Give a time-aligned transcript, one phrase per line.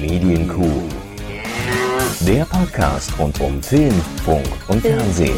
[0.00, 0.82] Medienkuh.
[2.20, 5.36] Der Podcast rund um Film, Funk und Fernsehen.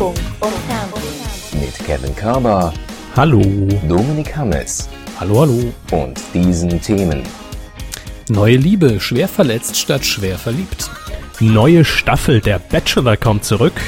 [1.53, 2.73] Mit Kevin Körber,
[3.17, 3.41] Hallo.
[3.89, 5.73] Dominik Hammes Hallo, hallo.
[5.91, 7.23] und diesen Themen.
[8.29, 10.91] Neue Liebe, schwer verletzt statt schwer verliebt.
[11.41, 13.81] Neue Staffel, der Bachelor kommt zurück.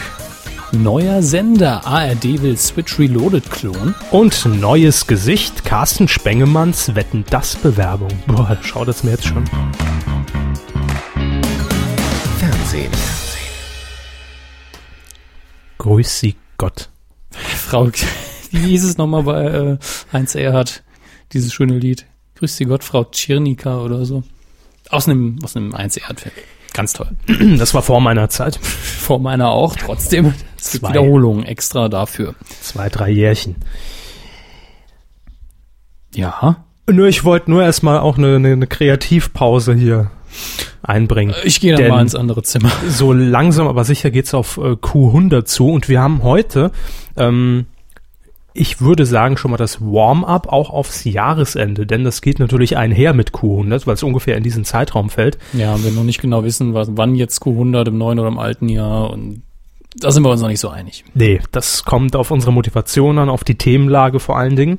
[0.73, 3.95] Neuer Sender, ARD will Switch Reloaded klonen.
[4.12, 8.11] Und neues Gesicht, Carsten Spengemanns Wetten das Bewerbung.
[8.29, 9.45] Boah, schau das mir jetzt schon.
[12.70, 12.92] Fernsehen.
[15.78, 16.88] Grüß Sie Gott.
[17.33, 17.91] Frau,
[18.52, 19.78] wie hieß es nochmal bei äh,
[20.12, 20.84] Heinz Erhardt,
[21.33, 22.06] dieses schöne Lied?
[22.37, 24.23] Grüß Sie Gott, Frau Tschirnika oder so.
[24.88, 26.33] Aus einem, aus einem Heinz Erhardt-Film.
[26.73, 27.11] Ganz toll.
[27.59, 28.56] Das war vor meiner Zeit.
[28.56, 30.33] Vor meiner auch, trotzdem.
[30.56, 30.91] Es gibt Zwei.
[30.91, 32.37] Wiederholungen extra dafür.
[32.61, 33.56] Zwei, drei Jährchen.
[36.14, 36.64] Ja.
[36.89, 40.12] Nur ich wollte nur erstmal auch eine, eine, eine Kreativpause hier
[40.83, 41.34] einbringen.
[41.45, 42.70] Ich gehe dann Denn mal ins andere Zimmer.
[42.89, 46.70] So langsam, aber sicher geht's auf äh, Q100 zu und wir haben heute,
[47.17, 47.67] ähm,
[48.53, 53.14] ich würde sagen, schon mal das Warm-up auch aufs Jahresende, denn das geht natürlich einher
[53.14, 55.39] mit Q100, weil es ungefähr in diesen Zeitraum fällt.
[55.53, 58.39] Ja, und wir noch nicht genau wissen, was, wann jetzt Q100 im neuen oder im
[58.39, 59.42] alten Jahr und
[59.97, 61.05] da sind wir uns noch nicht so einig.
[61.14, 64.78] Nee, das kommt auf unsere Motivation an, auf die Themenlage vor allen Dingen.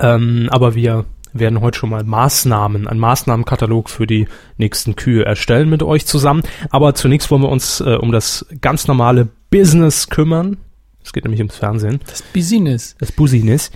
[0.00, 5.68] Ähm, aber wir werden heute schon mal Maßnahmen, einen Maßnahmenkatalog für die nächsten Kühe erstellen
[5.68, 6.42] mit euch zusammen.
[6.70, 10.58] Aber zunächst wollen wir uns äh, um das ganz normale Business kümmern.
[11.04, 12.00] Es geht nämlich ums Fernsehen.
[12.06, 12.96] Das Business.
[12.98, 13.70] Das Business.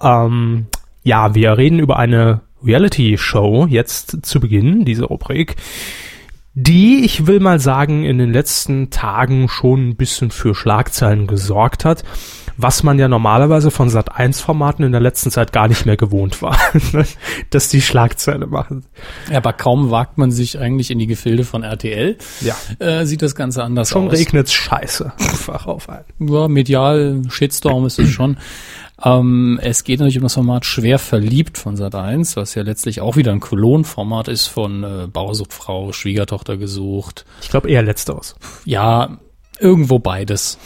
[0.00, 0.66] Ähm,
[1.02, 5.56] ja, wir reden über eine Reality-Show jetzt zu Beginn, diese Rubrik,
[6.54, 11.84] die, ich will mal sagen, in den letzten Tagen schon ein bisschen für Schlagzeilen gesorgt
[11.84, 12.04] hat,
[12.56, 16.56] was man ja normalerweise von Sat1-Formaten in der letzten Zeit gar nicht mehr gewohnt war,
[17.50, 18.84] dass die Schlagzeile machen.
[19.30, 22.56] Ja, aber kaum wagt man sich eigentlich in die Gefilde von RTL, Ja.
[22.78, 24.12] äh, sieht das Ganze anders Schon aus.
[24.14, 26.04] regnet's scheiße einfach auf einen.
[26.20, 28.36] Ja, medial Shitstorm ist es schon.
[29.04, 33.16] Ähm, es geht natürlich um das Format Schwer verliebt von Sat1, was ja letztlich auch
[33.16, 37.24] wieder ein Klonformat ist von äh, Bauersuchtfrau, Schwiegertochter gesucht.
[37.42, 38.36] Ich glaube eher letzteres.
[38.64, 39.18] Ja,
[39.58, 40.58] irgendwo beides.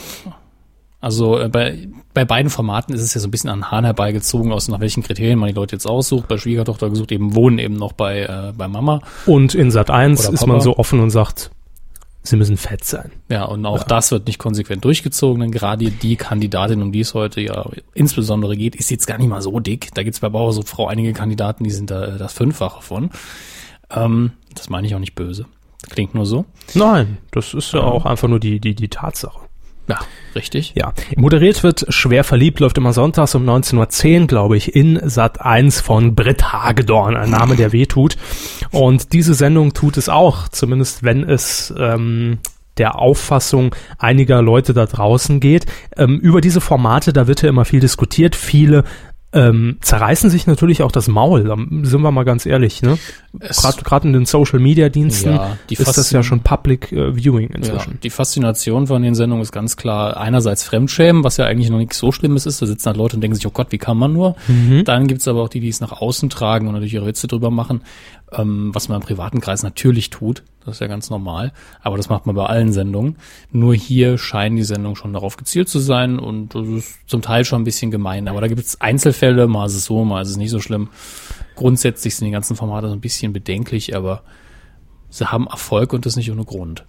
[1.00, 3.84] Also äh, bei, bei beiden Formaten ist es ja so ein bisschen an den Hahn
[3.84, 6.26] herbeigezogen, aus nach welchen Kriterien man die Leute jetzt aussucht.
[6.26, 9.00] Bei Schwiegertochter gesucht eben wohnen eben noch bei, äh, bei Mama.
[9.26, 10.52] Und in Sat 1 Oder ist Papa.
[10.52, 11.52] man so offen und sagt,
[12.24, 13.12] sie müssen fett sein.
[13.28, 17.14] Ja, und auch das wird nicht konsequent durchgezogen, denn gerade die Kandidatin, um die es
[17.14, 17.64] heute ja
[17.94, 19.90] insbesondere geht, ist jetzt gar nicht mal so dick.
[19.94, 23.10] Da gibt's bei Bauersuchtfrau einige Kandidaten, die sind da äh, das Fünffache von.
[23.90, 25.46] Ähm, das meine ich auch nicht böse.
[25.88, 26.44] Klingt nur so.
[26.74, 29.47] Nein, das ist ja auch einfach nur die, die, die Tatsache.
[29.88, 29.98] Ja,
[30.34, 30.74] richtig.
[30.76, 35.40] Ja, moderiert wird Schwer verliebt, läuft immer sonntags um 19.10 Uhr, glaube ich, in Sat
[35.40, 38.16] 1 von Britt Hagedorn, ein Name, der wehtut.
[38.70, 42.38] Und diese Sendung tut es auch, zumindest wenn es ähm,
[42.78, 45.66] der Auffassung einiger Leute da draußen geht.
[45.96, 48.36] Ähm, über diese Formate, da wird ja immer viel diskutiert.
[48.36, 48.84] Viele
[49.32, 51.56] ähm, zerreißen sich natürlich auch das Maul, da
[51.86, 52.80] sind wir mal ganz ehrlich.
[52.80, 52.98] Ne?
[53.38, 57.98] Gerade in den Social-Media-Diensten Ja, die ist das ja schon Public äh, Viewing Ja, inzwischen.
[58.02, 61.98] die Faszination von den Sendungen ist ganz klar einerseits Fremdschämen, was ja eigentlich noch nichts
[61.98, 62.62] so Schlimmes ist.
[62.62, 64.34] Da sitzen halt Leute und denken sich, oh Gott, wie kann man nur?
[64.84, 67.50] Dann gibt's aber auch die, die es nach außen tragen und natürlich ihre Witze drüber
[67.50, 67.82] machen,
[68.32, 70.42] ähm, was man im privaten Kreis natürlich tut.
[70.64, 71.52] Das ist ja ganz normal.
[71.82, 73.16] Aber das macht man bei allen Sendungen.
[73.50, 77.44] Nur hier scheinen die Sendungen schon darauf gezielt zu sein und das ist zum Teil
[77.44, 78.28] schon ein bisschen gemein.
[78.28, 80.88] Aber da gibt's Einzelfälle, mal ist es so, mal ist es nicht so schlimm.
[81.54, 84.22] Grundsätzlich sind die ganzen Formate so ein bisschen bedenklich, aber
[85.08, 86.84] sie haben Erfolg und das nicht ohne Grund.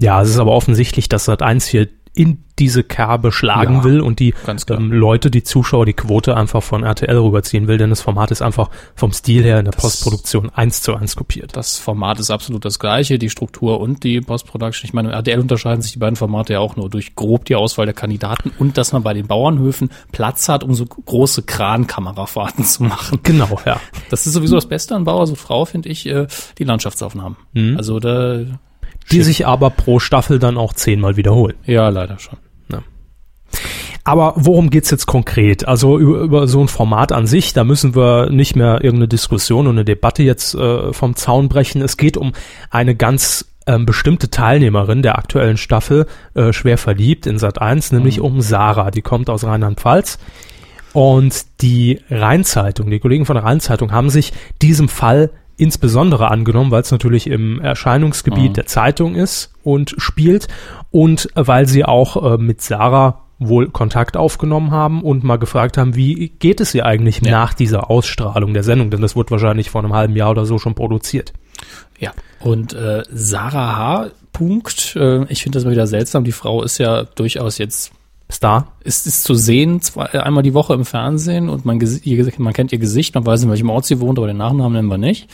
[0.00, 1.88] Ja, es ist aber offensichtlich, dass Sat 1 hier
[2.18, 4.34] in diese Kerbe schlagen Ja, will und die
[4.68, 8.42] ähm, Leute, die Zuschauer, die Quote einfach von RTL rüberziehen will, denn das Format ist
[8.42, 11.56] einfach vom Stil her in der Postproduktion eins zu eins kopiert.
[11.56, 14.88] Das Format ist absolut das gleiche, die Struktur und die Post-Production.
[14.88, 17.54] Ich meine, im RTL unterscheiden sich die beiden Formate ja auch nur durch grob die
[17.54, 22.64] Auswahl der Kandidaten und dass man bei den Bauernhöfen Platz hat, um so große Krankamerafahrten
[22.64, 23.20] zu machen.
[23.22, 23.80] Genau, ja.
[24.10, 26.26] Das ist sowieso das Beste an Bauer so Frau, finde ich, äh,
[26.58, 27.36] die Landschaftsaufnahmen.
[27.76, 28.40] Also da,
[29.10, 31.54] Die sich aber pro Staffel dann auch zehnmal wiederholen.
[31.64, 32.38] ja, leider schon.
[34.08, 35.68] Aber worum geht's jetzt konkret?
[35.68, 39.66] Also über, über so ein Format an sich, da müssen wir nicht mehr irgendeine Diskussion
[39.66, 41.82] und eine Debatte jetzt äh, vom Zaun brechen.
[41.82, 42.32] Es geht um
[42.70, 48.20] eine ganz ähm, bestimmte Teilnehmerin der aktuellen Staffel, äh, schwer verliebt in Sat 1, nämlich
[48.20, 48.90] um Sarah.
[48.90, 50.18] Die kommt aus Rheinland-Pfalz.
[50.94, 54.32] Und die Rheinzeitung, die Kollegen von der Rheinzeitung haben sich
[54.62, 55.28] diesem Fall
[55.58, 58.54] insbesondere angenommen, weil es natürlich im Erscheinungsgebiet Mhm.
[58.54, 60.48] der Zeitung ist und spielt
[60.90, 65.94] und weil sie auch äh, mit Sarah wohl Kontakt aufgenommen haben und mal gefragt haben,
[65.94, 67.30] wie geht es ihr eigentlich Ja.
[67.30, 70.58] nach dieser Ausstrahlung der Sendung, denn das wurde wahrscheinlich vor einem halben Jahr oder so
[70.58, 71.32] schon produziert.
[72.00, 74.06] Ja, und äh, Sarah H.
[74.32, 76.22] Punkt, äh, ich finde das mal wieder seltsam.
[76.24, 77.92] Die Frau ist ja durchaus jetzt
[78.30, 78.72] Star.
[78.84, 82.72] ist, ist zu sehen, zwei, einmal die Woche im Fernsehen und man, ihr, man kennt
[82.72, 85.28] ihr Gesicht, man weiß in welchem Ort sie wohnt, aber den Nachnamen nennen wir nicht.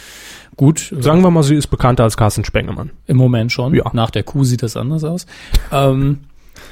[0.56, 2.90] Gut, Sagen wir mal, sie ist bekannter als Carsten Spengemann.
[3.06, 3.74] im Moment schon.
[3.74, 3.90] Ja.
[3.92, 5.26] Nach der Kuh sieht das anders aus.
[5.72, 6.20] ähm,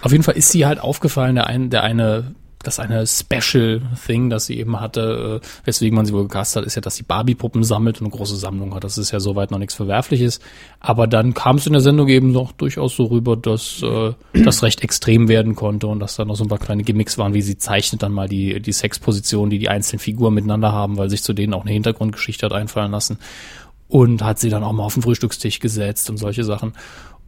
[0.03, 4.31] auf jeden Fall ist sie halt aufgefallen, der, ein, der eine, das eine Special Thing,
[4.31, 7.03] das sie eben hatte, äh, weswegen man sie wohl gecastet hat, ist ja, dass sie
[7.03, 8.85] Barbie-Puppen sammelt und eine große Sammlung hat.
[8.85, 10.41] Das ist ja soweit noch nichts Verwerfliches.
[10.81, 14.63] Aber dann kam es in der Sendung eben noch durchaus so rüber, dass äh, das
[14.63, 17.43] recht extrem werden konnte und dass da noch so ein paar kleine Gimmicks waren, wie
[17.43, 21.23] sie zeichnet dann mal die, die Sexposition, die die einzelnen Figuren miteinander haben, weil sich
[21.23, 23.19] zu denen auch eine Hintergrundgeschichte hat einfallen lassen
[23.93, 26.73] und hat sie dann auch mal auf den Frühstückstisch gesetzt und solche Sachen.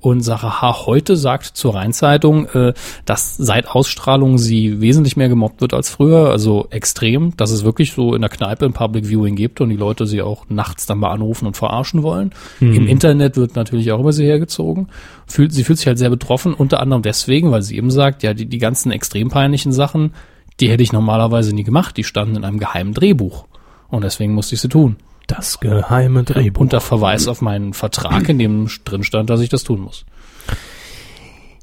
[0.04, 0.84] Und Sache H.
[0.84, 2.74] heute sagt zur Rheinzeitung, äh,
[3.06, 7.94] dass seit Ausstrahlung sie wesentlich mehr gemobbt wird als früher, also extrem, dass es wirklich
[7.94, 10.98] so in der Kneipe ein Public Viewing gibt und die Leute sie auch nachts dann
[10.98, 12.34] mal anrufen und verarschen wollen.
[12.74, 14.88] Im Internet wird natürlich auch über sie hergezogen.
[15.26, 18.34] Fühlt, sie fühlt sich halt sehr betroffen, unter anderem deswegen, weil sie eben sagt, ja,
[18.34, 20.12] die, die ganzen extrem peinlichen Sachen,
[20.60, 23.46] die hätte ich normalerweise nie gemacht, die standen in einem geheimen Drehbuch.
[23.88, 24.96] Und deswegen musste ich sie tun.
[25.26, 26.60] Das geheime Drehbuch.
[26.60, 30.04] Unter Verweis auf meinen Vertrag, in dem drin stand, dass ich das tun muss.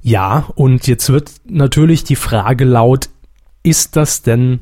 [0.01, 3.09] Ja, und jetzt wird natürlich die Frage laut,
[3.63, 4.59] ist das denn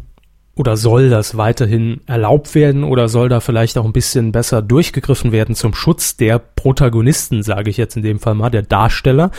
[0.60, 5.31] oder soll das weiterhin erlaubt werden oder soll da vielleicht auch ein bisschen besser durchgegriffen
[5.31, 9.31] werden zum Schutz der Protagonisten, sage ich jetzt in dem Fall mal, der Darsteller.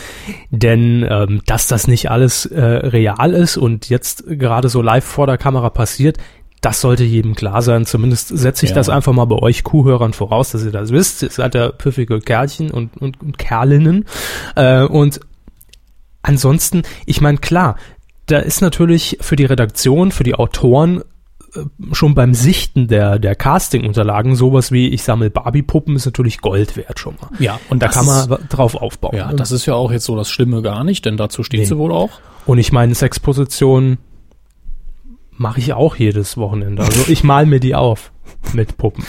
[0.49, 5.27] Denn ähm, dass das nicht alles äh, real ist und jetzt gerade so live vor
[5.27, 6.17] der Kamera passiert,
[6.61, 7.87] das sollte jedem klar sein.
[7.87, 8.77] Zumindest setze ich Ja.
[8.77, 11.23] das einfach mal bei euch Kuhhörern voraus, dass ihr das wisst.
[11.23, 14.05] Ihr seid ja pfiffige Kerlchen und, und, und Kerlinnen.
[14.57, 15.21] Äh, und
[16.23, 17.77] ansonsten, ich meine, klar,
[18.27, 21.03] da ist natürlich für die Redaktion, für die Autoren
[21.55, 21.61] äh,
[21.93, 26.99] schon beim Sichten der, der Casting-Unterlagen sowas wie ich sammle Barbie-Puppen ist natürlich Gold wert
[27.01, 27.31] schon mal.
[27.39, 29.17] Ja, und Da kann man ist- drauf aufbauen.
[29.17, 31.67] Ja, das ist ja auch jetzt so das Schlimme gar nicht, denn dazu steht Nee.
[31.67, 32.11] sie wohl auch.
[32.47, 33.99] Und ich meine, Sexposition
[35.41, 36.83] mache ich auch jedes Wochenende.
[36.83, 38.13] Also ich mal mir die auf
[38.53, 39.05] mit Puppen.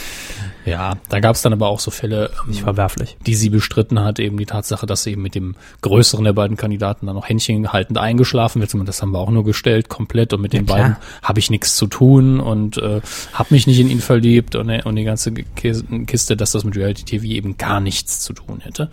[0.65, 3.17] Ja, da gab es dann aber auch so Fälle, Nicht ähm, verwerflich.
[3.25, 6.55] die sie bestritten hat, eben die Tatsache, dass sie eben mit dem größeren der beiden
[6.55, 8.71] Kandidaten dann noch Händchen haltend eingeschlafen wird.
[8.87, 10.33] Das haben wir auch nur gestellt, komplett.
[10.33, 10.77] Und mit den klar.
[10.77, 13.01] beiden habe ich nichts zu tun und äh,
[13.33, 16.75] habe mich nicht in ihn verliebt und, und die ganze Ki- Kiste, dass das mit
[16.77, 18.89] Reality TV eben gar nichts zu tun hätte.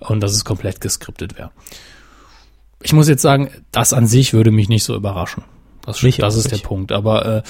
[0.00, 1.50] Und dass es komplett geskriptet wäre.
[2.82, 5.44] Ich muss jetzt sagen, das an sich würde mich nicht so überraschen.
[5.86, 6.58] Das, das ist der.
[6.58, 6.92] Punkt.
[6.92, 7.42] Aber äh,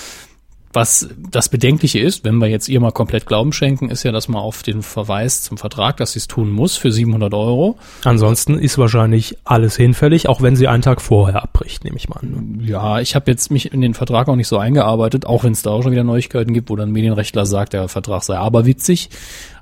[0.75, 4.29] was das Bedenkliche ist, wenn wir jetzt ihr mal komplett Glauben schenken, ist ja, dass
[4.29, 7.79] man auf den Verweis zum Vertrag, dass sie es tun muss für 700 Euro.
[8.05, 12.21] Ansonsten ist wahrscheinlich alles hinfällig, auch wenn sie einen Tag vorher abbricht, nehme ich mal
[12.21, 12.59] an.
[12.59, 12.65] ne?
[12.65, 15.63] Ja, ich habe jetzt mich in den Vertrag auch nicht so eingearbeitet, auch wenn es
[15.63, 19.11] da auch schon wieder Neuigkeiten gibt, wo dann ein Medienrechtler sagt, der Vertrag sei aberwitzig.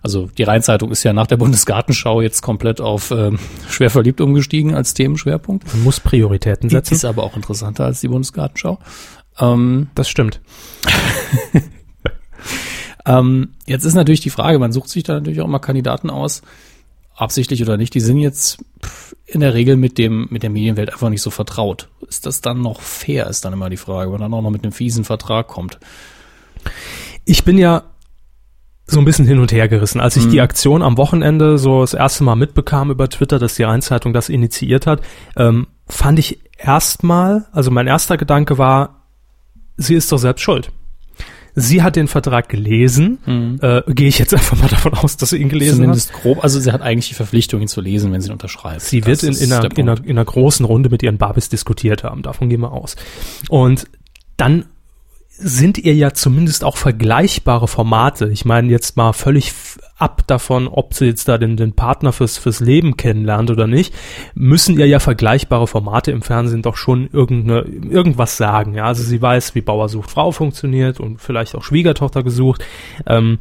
[0.03, 3.38] Also die Rheinzeitung ist ja nach der Bundesgartenschau jetzt komplett auf ähm,
[3.69, 5.73] schwer verliebt umgestiegen als Themenschwerpunkt.
[5.73, 6.94] Man muss Prioritäten setzen.
[6.94, 8.79] ist aber auch interessanter als die Bundesgartenschau.
[9.38, 10.40] Ähm, Das stimmt.
[13.05, 16.43] Ähm, jetzt ist natürlich die Frage, man sucht sich da natürlich auch mal Kandidaten aus,
[17.17, 18.58] absichtlich oder nicht, die sind jetzt
[19.26, 21.88] in der Regel mit dem, mit der Medienwelt einfach nicht so vertraut.
[22.06, 24.50] Ist das dann noch fair, ist dann immer die Frage, wenn man dann auch noch
[24.50, 25.78] mit einem fiesen Vertrag kommt.
[27.25, 27.85] Ich bin ja
[28.87, 30.00] so ein bisschen hin und her gerissen.
[30.00, 33.62] Als ich die Aktion am Wochenende so das erste Mal mitbekam über Twitter, dass die
[33.62, 35.00] Rheinzeitung das initiiert hat,
[35.37, 39.01] ähm, fand ich erstmal, also mein erster Gedanke war,
[39.76, 40.71] sie ist doch selbst schuld.
[41.55, 43.19] Sie hat den Vertrag gelesen.
[43.61, 45.76] Äh, Gehe ich jetzt einfach mal davon aus, dass sie ihn gelesen hat.
[45.76, 48.81] Zumindest grob, also sie hat eigentlich die Verpflichtung, ihn zu lesen, wenn sie ihn unterschreibt.
[48.81, 52.05] Sie wird in, in, einer, in, einer, in einer großen Runde mit ihren Barbies diskutiert
[52.05, 52.23] haben.
[52.23, 52.97] Davon gehen wir aus.
[53.50, 53.87] Und
[54.38, 54.64] dann
[55.29, 58.29] sind ihr ja zumindest auch vergleichbare Formate.
[58.29, 59.52] Ich meine jetzt mal völlig
[60.02, 63.94] ab davon, ob sie jetzt da den, den Partner fürs, fürs Leben kennenlernt oder nicht,
[64.35, 68.75] müssen ihr ja vergleichbare Formate im Fernsehen doch schon irgendwas sagen.
[68.75, 72.64] Ja, also sie weiß, wie Bauer sucht Frau funktioniert und vielleicht auch Schwiegertochter gesucht.
[73.06, 73.38] Ähm,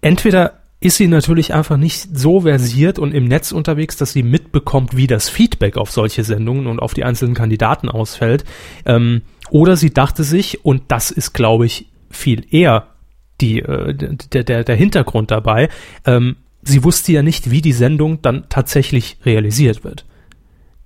[0.00, 4.96] entweder ist sie natürlich einfach nicht so versiert und im Netz unterwegs, dass sie mitbekommt,
[4.96, 8.44] wie das Feedback auf solche Sendungen und auf die einzelnen Kandidaten ausfällt.
[8.86, 12.93] Ähm, oder sie dachte sich, und das ist, glaube ich, viel eher
[13.40, 15.68] die, äh, der, der, der Hintergrund dabei,
[16.04, 20.04] ähm, sie wusste ja nicht, wie die Sendung dann tatsächlich realisiert wird.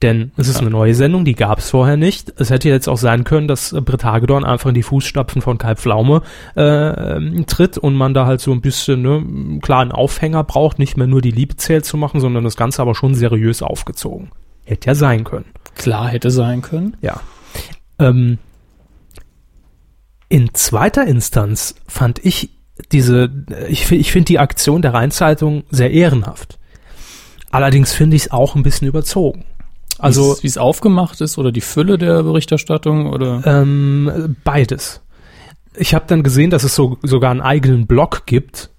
[0.03, 2.33] Denn es ist eine neue Sendung, die gab es vorher nicht.
[2.37, 5.59] Es hätte jetzt auch sein können, dass äh, Britt Hagedorn einfach in die Fußstapfen von
[5.59, 6.23] Kai Pflaume
[6.57, 10.79] äh, ähm, tritt und man da halt so ein bisschen ne, einen klaren Aufhänger braucht,
[10.79, 14.31] nicht mehr nur die Liebe zählt zu machen, sondern das Ganze aber schon seriös aufgezogen.
[14.65, 15.47] Hätte ja sein können.
[15.75, 16.97] Klar hätte sein können.
[17.01, 17.21] Ja.
[17.99, 18.39] Ähm,
[20.29, 22.51] in zweiter Instanz fand ich
[22.93, 23.31] diese,
[23.69, 26.59] ich, ich finde die Aktion der Rheinzeitung sehr ehrenhaft.
[27.51, 29.45] Allerdings finde ich es auch ein bisschen überzogen.
[29.99, 35.01] Also wie es aufgemacht ist oder die Fülle der Berichterstattung oder ähm, beides.
[35.77, 38.71] Ich habe dann gesehen, dass es so sogar einen eigenen Blog gibt,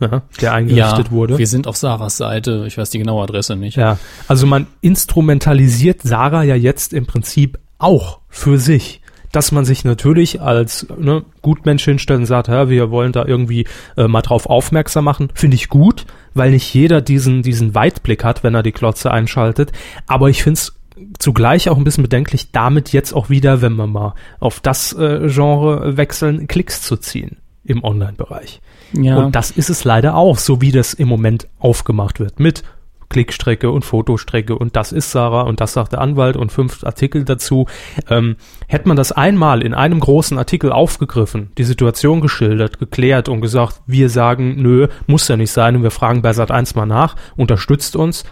[0.00, 1.38] ja, der eingerichtet ja, wurde.
[1.38, 2.64] Wir sind auf Sarahs Seite.
[2.66, 3.76] Ich weiß die genaue Adresse nicht.
[3.76, 8.99] Ja, also man instrumentalisiert Sarah ja jetzt im Prinzip auch für sich
[9.32, 13.66] dass man sich natürlich als ne, Gutmensch hinstellt und sagt, ja, wir wollen da irgendwie
[13.96, 18.42] äh, mal drauf aufmerksam machen, finde ich gut, weil nicht jeder diesen, diesen Weitblick hat,
[18.42, 19.72] wenn er die Klotze einschaltet.
[20.06, 20.74] Aber ich finde es
[21.18, 25.28] zugleich auch ein bisschen bedenklich, damit jetzt auch wieder, wenn wir mal auf das äh,
[25.28, 28.60] Genre wechseln, Klicks zu ziehen im Online-Bereich.
[28.92, 29.18] Ja.
[29.18, 32.64] Und das ist es leider auch, so wie das im Moment aufgemacht wird mit
[33.10, 37.24] Klickstrecke und Fotostrecke und das ist Sarah und das sagt der Anwalt und fünf Artikel
[37.24, 37.66] dazu.
[38.08, 38.36] Ähm,
[38.68, 43.82] hätte man das einmal in einem großen Artikel aufgegriffen, die Situation geschildert, geklärt und gesagt,
[43.86, 47.16] wir sagen, nö, muss ja nicht sein und wir fragen bei Sat 1 mal nach,
[47.36, 48.24] unterstützt uns,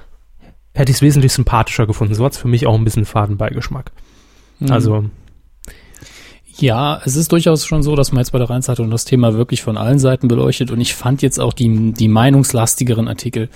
[0.72, 2.14] hätte ich es wesentlich sympathischer gefunden.
[2.14, 3.90] So hat es für mich auch ein bisschen Fadenbeigeschmack.
[4.60, 4.70] Mhm.
[4.70, 5.04] Also
[6.60, 9.62] ja, es ist durchaus schon so, dass man jetzt bei der Rheinzeitung das Thema wirklich
[9.62, 13.48] von allen Seiten beleuchtet und ich fand jetzt auch die, die meinungslastigeren Artikel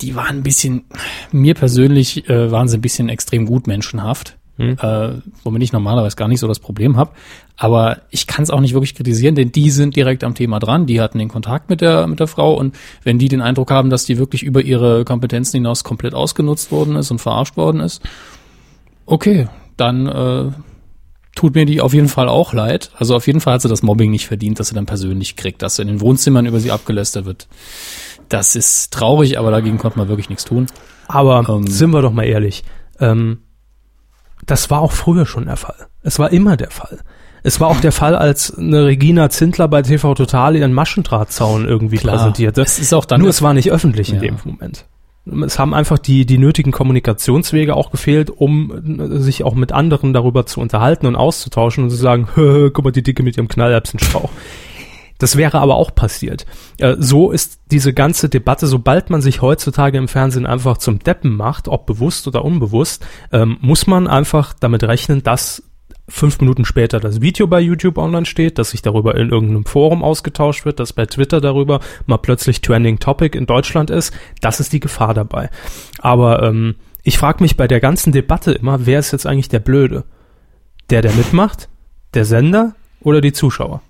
[0.00, 0.84] die waren ein bisschen,
[1.32, 4.36] mir persönlich äh, waren sie ein bisschen extrem gut menschenhaft.
[4.56, 4.76] Hm.
[4.80, 7.10] Äh, womit ich normalerweise gar nicht so das Problem habe.
[7.56, 10.86] Aber ich kann es auch nicht wirklich kritisieren, denn die sind direkt am Thema dran.
[10.86, 13.90] Die hatten den Kontakt mit der, mit der Frau und wenn die den Eindruck haben,
[13.90, 18.00] dass die wirklich über ihre Kompetenzen hinaus komplett ausgenutzt worden ist und verarscht worden ist,
[19.06, 20.52] okay, dann äh,
[21.34, 22.90] tut mir die auf jeden Fall auch leid.
[22.96, 25.62] Also auf jeden Fall hat sie das Mobbing nicht verdient, dass sie dann persönlich kriegt,
[25.62, 27.48] dass in den Wohnzimmern über sie abgelästert wird.
[28.34, 30.66] Das ist traurig, aber dagegen konnte man wirklich nichts tun.
[31.08, 32.64] Aber ähm, sind wir doch mal ehrlich,
[33.00, 33.38] ähm,
[34.46, 35.86] das war auch früher schon der Fall.
[36.02, 37.00] Es war immer der Fall.
[37.42, 41.98] Es war auch der Fall, als eine Regina Zindler bei TV Total ihren Maschendrahtzaun irgendwie
[41.98, 42.62] Klar, präsentierte.
[42.62, 44.86] Es ist auch dann Nur es war nicht öffentlich in dem Moment.
[45.46, 50.46] Es haben einfach die, die nötigen Kommunikationswege auch gefehlt, um sich auch mit anderen darüber
[50.46, 54.30] zu unterhalten und auszutauschen und zu sagen, guck mal, die Dicke mit ihrem Knallerbsenstrauch.
[55.18, 56.44] Das wäre aber auch passiert.
[56.78, 61.36] Äh, so ist diese ganze Debatte, sobald man sich heutzutage im Fernsehen einfach zum Deppen
[61.36, 65.62] macht, ob bewusst oder unbewusst, ähm, muss man einfach damit rechnen, dass
[66.08, 70.02] fünf Minuten später das Video bei YouTube online steht, dass sich darüber in irgendeinem Forum
[70.02, 74.12] ausgetauscht wird, dass bei Twitter darüber mal plötzlich Trending Topic in Deutschland ist.
[74.40, 75.48] Das ist die Gefahr dabei.
[75.98, 79.60] Aber ähm, ich frage mich bei der ganzen Debatte immer, wer ist jetzt eigentlich der
[79.60, 80.04] Blöde?
[80.90, 81.68] Der, der mitmacht?
[82.12, 83.80] Der Sender oder die Zuschauer?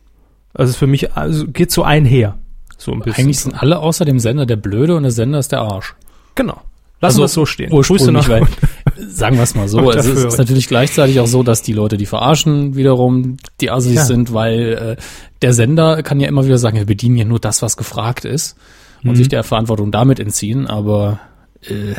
[0.55, 2.39] Also für mich also geht so einher.
[2.79, 3.25] So ein bisschen.
[3.25, 5.95] Eigentlich sind alle außer dem Sender der Blöde und der Sender ist der Arsch.
[6.35, 6.61] Genau.
[7.01, 7.73] Lassen also, wir es so stehen.
[7.73, 8.47] Ursprünglich, weil,
[9.09, 11.97] sagen wir es mal so, es ist, ist, natürlich gleichzeitig auch so, dass die Leute,
[11.97, 14.05] die verarschen, wiederum die Assis ja.
[14.05, 15.03] sind, weil äh,
[15.43, 18.57] der Sender kann ja immer wieder sagen, wir bedienen ja nur das, was gefragt ist
[19.03, 19.17] und mhm.
[19.17, 21.21] sich der Verantwortung damit entziehen, aber
[21.63, 21.95] äh,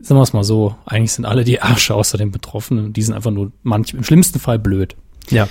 [0.00, 3.14] sagen wir es mal so, eigentlich sind alle die Arsche außer den Betroffenen, die sind
[3.14, 4.96] einfach nur manch, im schlimmsten Fall blöd.
[5.30, 5.48] Ja.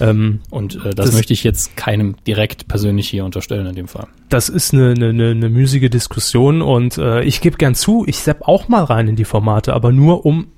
[0.00, 3.88] Ähm, und äh, das, das, möchte ich jetzt keinem direkt persönlich hier unterstellen in dem
[3.88, 4.08] Fall.
[4.28, 8.42] Das ist eine, eine, eine, müßige Diskussion und äh, ich gebe gern zu, ich sepp
[8.42, 10.48] auch mal rein in die Formate, aber nur um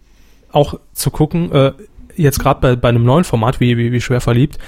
[0.50, 1.72] auch zu gucken, äh,
[2.16, 4.58] jetzt gerade bei, bei einem neuen Format wie, wie, wie schwer verliebt,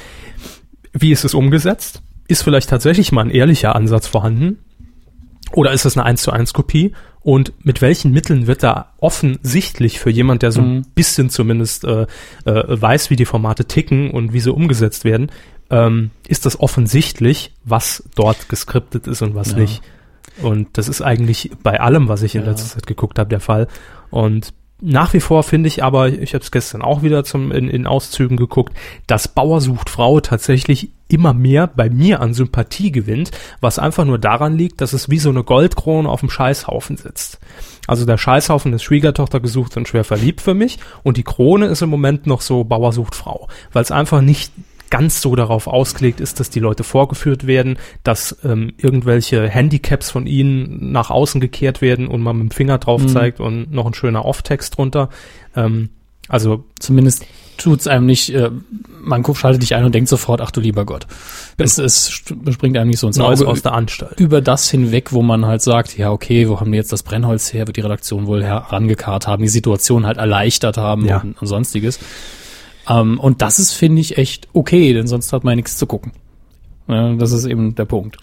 [0.93, 2.03] wie ist es umgesetzt?
[2.29, 4.59] Ist vielleicht tatsächlich mal ein ehrlicher Ansatz vorhanden?
[5.53, 6.93] Oder ist das eine 1 zu 1 Kopie?
[7.21, 10.85] Und mit welchen Mitteln wird da offensichtlich für jemand, der so ein mhm.
[10.95, 12.07] bisschen zumindest äh,
[12.45, 15.31] äh, weiß, wie die Formate ticken und wie sie umgesetzt werden,
[15.71, 19.59] ähm, ist das offensichtlich, was dort geskriptet ist und was ja.
[19.59, 19.83] nicht.
[20.43, 22.51] Und das ist eigentlich bei allem, was ich in ja.
[22.51, 23.67] letzter Zeit geguckt habe, der Fall.
[24.11, 27.71] Und nach wie vor finde ich aber, ich habe es gestern auch wieder zum, in,
[27.71, 33.31] in Auszügen geguckt, dass Bauer sucht Frau tatsächlich immer mehr bei mir an Sympathie gewinnt,
[33.61, 37.39] was einfach nur daran liegt, dass es wie so eine Goldkrone auf dem Scheißhaufen sitzt.
[37.87, 41.83] Also der Scheißhaufen ist Schwiegertochter gesucht und schwer verliebt für mich und die Krone ist
[41.83, 44.53] im Moment noch so Bauer sucht Frau, weil es einfach nicht
[44.91, 50.27] ganz so darauf ausgelegt ist, dass die Leute vorgeführt werden, dass ähm, irgendwelche Handicaps von
[50.27, 53.09] ihnen nach außen gekehrt werden und man mit dem Finger drauf mhm.
[53.09, 55.09] zeigt und noch ein schöner Off-Text drunter.
[55.55, 55.91] Ähm,
[56.29, 57.25] also zumindest
[57.57, 58.51] tut's einem nicht, äh,
[59.01, 61.07] man guckt, schaltet dich ein und denkt sofort, ach du lieber Gott.
[61.57, 64.19] Es, es springt einem nicht so ins Auge aus der Anstalt.
[64.21, 67.53] Über das hinweg, wo man halt sagt, ja, okay, wo haben die jetzt das Brennholz
[67.53, 71.19] her, wird die Redaktion wohl herangekarrt haben, die Situation halt erleichtert haben ja.
[71.19, 71.99] und, und sonstiges.
[72.89, 76.13] Ähm, und das ist, finde ich, echt okay, denn sonst hat man nichts zu gucken.
[76.89, 78.19] Ja, das ist eben der Punkt.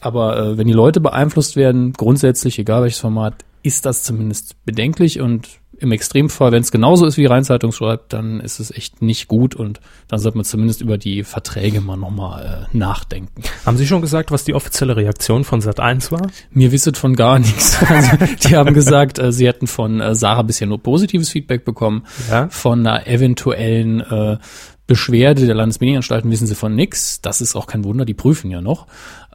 [0.00, 5.20] Aber äh, wenn die Leute beeinflusst werden, grundsätzlich, egal welches Format, ist das zumindest bedenklich
[5.20, 9.28] und im Extremfall, wenn es genauso ist, wie Rheinzeitung schreibt, dann ist es echt nicht
[9.28, 13.42] gut und dann sollte man zumindest über die Verträge mal nochmal äh, nachdenken.
[13.64, 16.30] Haben Sie schon gesagt, was die offizielle Reaktion von Sat1 war?
[16.52, 17.78] Mir wisset von gar nichts.
[17.90, 18.16] Also,
[18.48, 22.04] die haben gesagt, äh, sie hätten von äh, Sarah bisher nur positives Feedback bekommen.
[22.30, 22.48] Ja.
[22.48, 24.38] Von einer eventuellen äh,
[24.86, 27.20] Beschwerde der Landesmedienanstalten wissen sie von nix.
[27.20, 28.86] Das ist auch kein Wunder, die prüfen ja noch.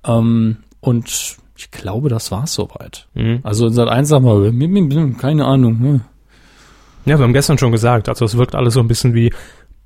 [0.05, 3.07] Ähm, und ich glaube, das war's soweit.
[3.13, 3.39] Mhm.
[3.43, 6.01] Also in Sat 1 sagen wir, keine Ahnung.
[7.05, 9.31] Ja, wir haben gestern schon gesagt, also es wirkt alles so ein bisschen wie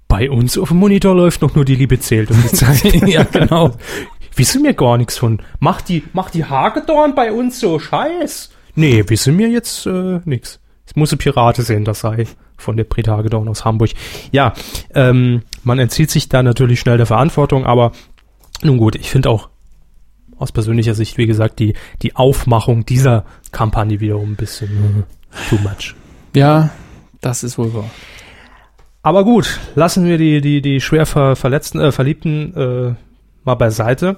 [0.07, 2.83] bei uns auf dem Monitor läuft noch nur die Liebe zählt um die Zeit.
[3.07, 3.75] ja, genau.
[4.35, 5.41] wissen wir gar nichts von.
[5.59, 8.49] Macht die, macht die Hagedorn bei uns so Scheiß?
[8.75, 10.59] Nee, wissen wir jetzt äh, nix.
[10.85, 12.25] Es muss ein Pirate sehen, das sei
[12.57, 13.91] von der Brit Hagedorn aus Hamburg.
[14.31, 14.53] Ja,
[14.95, 17.91] ähm, man entzieht sich da natürlich schnell der Verantwortung, aber
[18.63, 19.49] nun gut, ich finde auch
[20.37, 25.61] aus persönlicher Sicht, wie gesagt, die, die Aufmachung dieser Kampagne wiederum ein bisschen äh, too
[25.61, 25.95] much.
[26.35, 26.69] Ja,
[27.21, 27.89] das ist wohl wahr.
[29.01, 32.95] Aber gut, lassen wir die, die, die schwer ver, verletzten, äh, Verliebten äh,
[33.43, 34.17] mal beiseite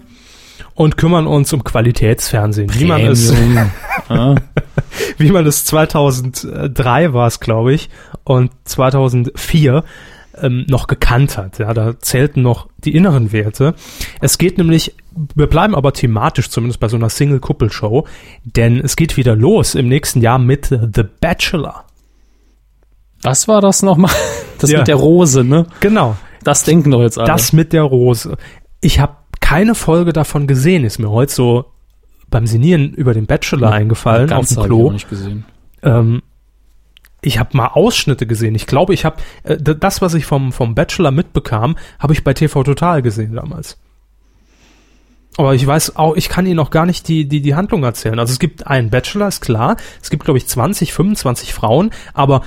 [0.74, 2.74] und kümmern uns um Qualitätsfernsehen.
[2.74, 3.34] Wie man es,
[5.18, 7.90] wie man es 2003 war es, glaube ich,
[8.24, 9.84] und 2004
[10.42, 11.60] ähm, noch gekannt hat.
[11.60, 13.76] Ja, da zählten noch die inneren Werte.
[14.20, 14.96] Es geht nämlich,
[15.36, 18.08] wir bleiben aber thematisch zumindest bei so einer Single-Kuppel-Show,
[18.44, 21.86] denn es geht wieder los im nächsten Jahr mit The Bachelor.
[23.24, 24.12] Was war das nochmal?
[24.60, 24.78] Das Ja.
[24.80, 25.66] mit der Rose, ne?
[25.80, 26.16] Genau.
[26.44, 27.26] Das denken doch jetzt alle.
[27.28, 28.38] Das mit der Rose.
[28.80, 31.66] Ich habe keine Folge davon gesehen, ist mir heute so
[32.30, 34.92] beim Sinieren über den Bachelor eingefallen Ganz auf dem ich auch Klo.
[34.92, 35.46] nicht gesehen.
[35.82, 36.22] Ähm,
[37.24, 38.54] ich habe mal Ausschnitte gesehen.
[38.54, 42.36] Ich glaube, ich habe äh, das, was ich vom vom Bachelor mitbekam, habe ich bei
[42.36, 43.80] TV Total gesehen damals.
[45.38, 48.20] Aber ich weiß auch, ich kann Ihnen noch gar nicht die, die, die Handlung erzählen.
[48.20, 49.78] Also es gibt einen Bachelor, ist klar.
[50.02, 52.42] Es gibt, glaube ich, 20, 25 Frauen, aber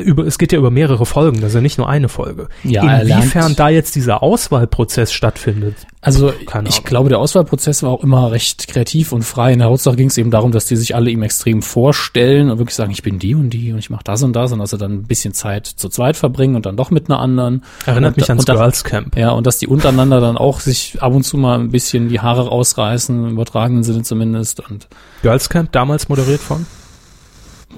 [0.00, 2.48] über, es geht ja über mehrere Folgen, das ist ja nicht nur eine Folge.
[2.64, 6.32] Ja, er Inwiefern da jetzt dieser Auswahlprozess stattfindet, Also
[6.64, 9.52] ich glaube, der Auswahlprozess war auch immer recht kreativ und frei.
[9.52, 12.58] In der Hauptsache ging es eben darum, dass die sich alle ihm extrem vorstellen und
[12.58, 14.70] wirklich sagen, ich bin die und die und ich mache das und das und dass
[14.70, 17.64] sie dann ein bisschen Zeit zu zweit verbringen und dann doch mit einer anderen.
[17.86, 19.16] Erinnert und, mich ans und Girls Camp.
[19.16, 22.20] Ja, und dass die untereinander dann auch sich ab und zu mal ein bisschen die
[22.20, 24.60] Haare rausreißen, im übertragenen Sinne zumindest.
[24.60, 24.88] Und
[25.22, 26.66] Girls Camp, damals moderiert von?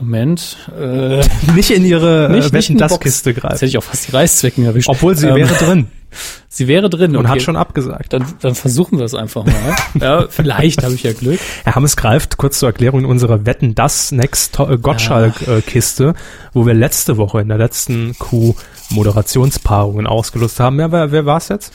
[0.01, 1.21] Moment, äh,
[1.55, 3.03] Nicht in ihre Nicht- äh, nicht Wetten, das Box.
[3.05, 3.55] Kiste jetzt greifen.
[3.55, 4.89] hätte ich auch fast die Reißzwecken erwischt.
[4.89, 5.87] Obwohl sie Ähm, wäre drin
[6.49, 7.35] Sie wäre drin und okay.
[7.35, 8.15] hat schon abgesagt.
[8.15, 9.77] Dann, dann versuchen wir es einfach mal.
[10.01, 11.39] ja, vielleicht habe ich ja Glück.
[11.65, 16.15] Herr Hammes greift kurz zur Erklärung in unsere Wetten das Next äh, Gottschalk äh, Kiste,
[16.55, 18.55] wo wir letzte Woche in der letzten Q
[18.91, 20.79] Moderationspaarungen ausgelost haben.
[20.81, 21.73] Ja, wer, wer war es jetzt?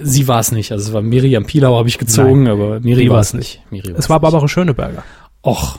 [0.00, 0.72] Sie war es nicht.
[0.72, 3.60] Also es war Miriam Pilau, habe ich gezogen, aber Miri war es nicht.
[3.70, 5.04] Miri Es war Barbara Schöneberger.
[5.44, 5.78] Och,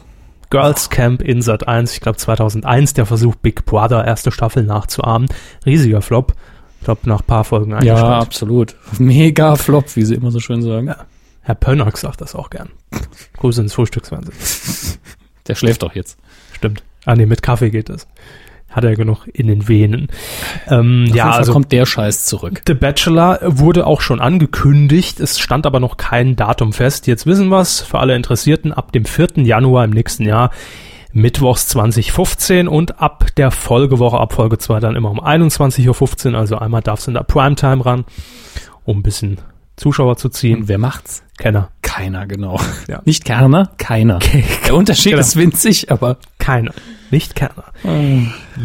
[0.56, 5.28] Girls Camp in Sat 1, ich glaube 2001, der Versuch Big Brother erste Staffel nachzuahmen.
[5.65, 6.34] Riesiger Flop.
[6.80, 8.06] Ich glaube nach paar Folgen ja, eingestellt.
[8.06, 8.76] absolut.
[8.98, 10.88] Mega Flop, wie sie immer so schön sagen.
[10.88, 11.08] Ja.
[11.41, 12.70] Herr Pönnock sagt das auch gern.
[13.36, 14.38] Grüße ins Frühstücksfernsehen.
[15.48, 16.18] Der schläft doch jetzt.
[16.54, 16.84] Stimmt.
[17.04, 18.08] Ah nee, mit Kaffee geht das.
[18.76, 20.10] Hat er genug in den Venen.
[20.68, 22.62] Ähm, Auf ja, also kommt der Scheiß zurück.
[22.68, 25.22] The Bachelor wurde auch schon angekündigt.
[25.22, 27.08] Es stand aber noch kein Datum fest.
[27.08, 29.44] Jetzt wissen wir's für alle Interessierten ab dem 4.
[29.46, 30.52] Januar im nächsten Jahr.
[31.14, 36.38] Mittwochs 2015 und ab der Folgewoche, ab Folge 2 dann immer um 21.15 Uhr.
[36.38, 38.04] Also einmal darf's in der Primetime ran,
[38.84, 39.38] um ein bisschen
[39.78, 40.68] Zuschauer zu Und ziehen.
[40.68, 41.24] wer macht's?
[41.38, 41.70] Kenner.
[41.82, 42.60] Keiner, genau.
[42.88, 43.02] Ja.
[43.06, 44.20] Nicht Kerner, keiner.
[44.66, 45.20] Der Unterschied Genau.
[45.22, 46.72] ist winzig, aber Keiner.
[47.12, 47.66] Nicht Kerner.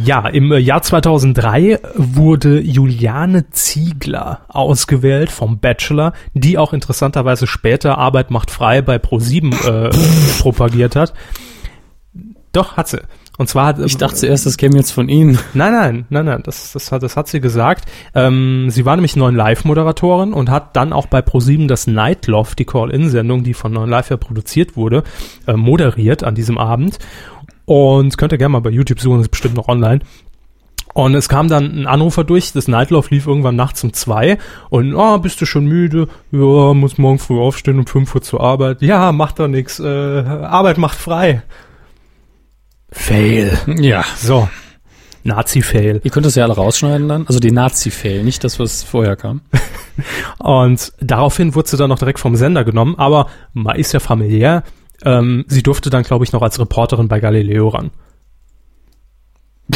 [0.05, 8.31] Ja, im Jahr 2003 wurde Juliane Ziegler ausgewählt vom Bachelor, die auch interessanterweise später Arbeit
[8.31, 9.53] macht frei bei Pro7
[9.89, 9.91] äh,
[10.41, 11.13] propagiert hat.
[12.53, 13.01] Doch, hat sie.
[13.41, 15.39] Und zwar hat ich dachte zuerst, das käme jetzt von Ihnen.
[15.55, 17.91] Nein, nein, nein, nein, das, das, hat, das hat sie gesagt.
[18.15, 22.67] Ähm, sie war nämlich neuen Live-Moderatorin und hat dann auch bei ProSieben das Nightloft, die
[22.67, 25.05] Call-In-Sendung, die von neuen Live ja produziert wurde,
[25.47, 26.99] äh, moderiert an diesem Abend.
[27.65, 30.01] Und könnt ihr gerne mal bei YouTube suchen, ist bestimmt noch online.
[30.93, 34.37] Und es kam dann ein Anrufer durch, das Nightloft lief irgendwann nachts um zwei
[34.69, 36.09] und, oh, bist du schon müde?
[36.31, 38.83] Ja, muss morgen früh aufstehen um fünf Uhr zur Arbeit.
[38.83, 41.43] Ja, macht doch nix, äh, Arbeit macht frei.
[42.93, 43.59] Fail.
[43.79, 44.05] Ja.
[44.17, 44.49] So.
[45.23, 46.01] Nazi-Fail.
[46.03, 47.27] Ihr könnt das ja alle rausschneiden dann.
[47.27, 49.43] Also die Nazi-Fail, nicht das, was vorher kam.
[50.39, 54.63] Und daraufhin wurde sie dann noch direkt vom Sender genommen, aber man ist ja familiär.
[55.05, 57.91] Ähm, sie durfte dann, glaube ich, noch als Reporterin bei Galileo ran.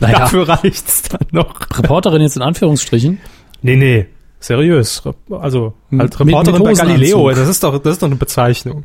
[0.00, 1.54] Naja, Dafür reicht's dann noch.
[1.78, 3.20] Reporterin jetzt in Anführungsstrichen.
[3.60, 4.06] Nee, nee,
[4.40, 5.00] seriös.
[5.30, 8.16] Also, Mit- als mit- Reporterin mit bei Galileo, das ist doch, das ist doch eine
[8.16, 8.84] Bezeichnung.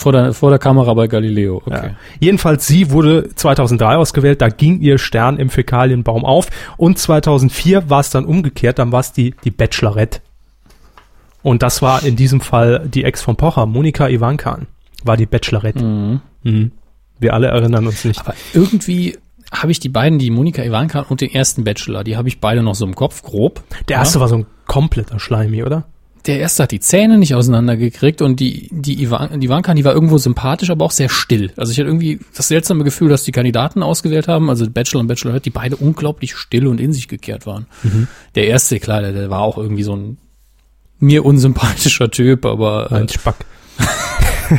[0.00, 1.88] Vor der, vor der Kamera bei Galileo, okay.
[1.88, 1.90] Ja.
[2.20, 8.00] Jedenfalls, sie wurde 2003 ausgewählt, da ging ihr Stern im Fäkalienbaum auf und 2004 war
[8.00, 10.20] es dann umgekehrt, dann war es die, die Bachelorette.
[11.42, 14.66] Und das war in diesem Fall die Ex von Pocher, Monika Ivankan,
[15.04, 15.84] war die Bachelorette.
[15.84, 16.20] Mhm.
[16.42, 16.72] Mhm.
[17.18, 18.20] Wir alle erinnern uns nicht.
[18.20, 19.16] Aber irgendwie
[19.50, 22.62] habe ich die beiden, die Monika Ivanka und den ersten Bachelor, die habe ich beide
[22.62, 23.62] noch so im Kopf, grob.
[23.88, 25.84] Der erste war so ein kompletter Schleimi, oder?
[26.28, 29.94] Der erste hat die Zähne nicht auseinandergekriegt und die, die, Ivan, die Ivanka, die war
[29.94, 31.52] irgendwo sympathisch, aber auch sehr still.
[31.56, 35.06] Also ich hatte irgendwie das seltsame Gefühl, dass die Kandidaten ausgewählt haben, also Bachelor und
[35.06, 37.66] Bachelorette, die beide unglaublich still und in sich gekehrt waren.
[38.34, 40.18] Der erste, klar, der, der war auch irgendwie so ein
[40.98, 43.36] mir unsympathischer Typ, aber äh, Ein Spack.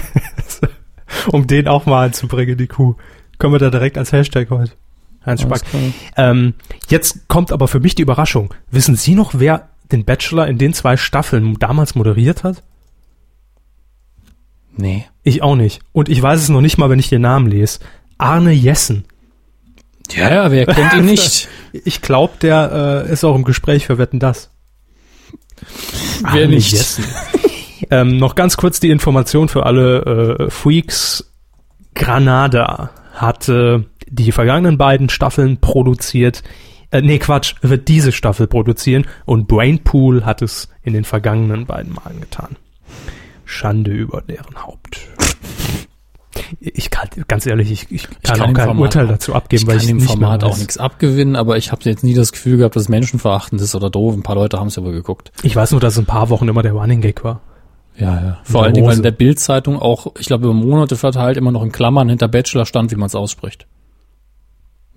[1.31, 2.95] um den auch mal anzubringen, die Kuh.
[3.37, 4.71] Können wir da direkt als Hashtag heute.
[5.25, 5.61] Heinz Spack.
[6.17, 6.53] Ähm,
[6.87, 8.53] jetzt kommt aber für mich die Überraschung.
[8.71, 12.63] Wissen Sie noch, wer den Bachelor in den zwei Staffeln damals moderiert hat?
[14.75, 15.05] nee.
[15.23, 15.81] Ich auch nicht.
[15.91, 17.79] Und ich weiß es noch nicht mal, wenn ich den Namen lese.
[18.17, 19.05] Arne Jessen.
[20.11, 21.47] Ja, ja, wer kennt ihn nicht?
[21.71, 24.49] Ich glaube, der äh, ist auch im Gespräch für Wetten das.
[26.21, 26.71] Wer Arne nicht?
[26.71, 27.05] Jessen.
[27.91, 29.99] ähm, noch ganz kurz die Information für alle
[30.39, 31.31] äh, Freaks.
[31.93, 36.43] Granada hatte die vergangenen beiden Staffeln produziert.
[36.91, 41.93] Äh, nee, Quatsch, wird diese Staffel produzieren und Brainpool hat es in den vergangenen beiden
[41.93, 42.55] Malen getan.
[43.45, 44.99] Schande über deren Haupt.
[46.59, 49.67] Ich kann, ganz ehrlich, ich, ich kann, kann auch kein Format Urteil dazu abgeben, Ich
[49.67, 52.31] weil kann ich dem nicht Format auch nichts abgewinnen, aber ich habe jetzt nie das
[52.31, 54.15] Gefühl gehabt, dass menschenverachtend ist oder doof.
[54.15, 55.31] Ein paar Leute haben es aber geguckt.
[55.43, 57.41] Ich weiß nur, dass es ein paar Wochen immer der Running Gag war.
[57.97, 58.37] Ja, ja.
[58.43, 61.63] Vor allen Dingen, weil in der Bild-Zeitung auch, ich glaube, über Monate verteilt immer noch
[61.63, 63.67] in Klammern hinter Bachelor stand, wie man es ausspricht.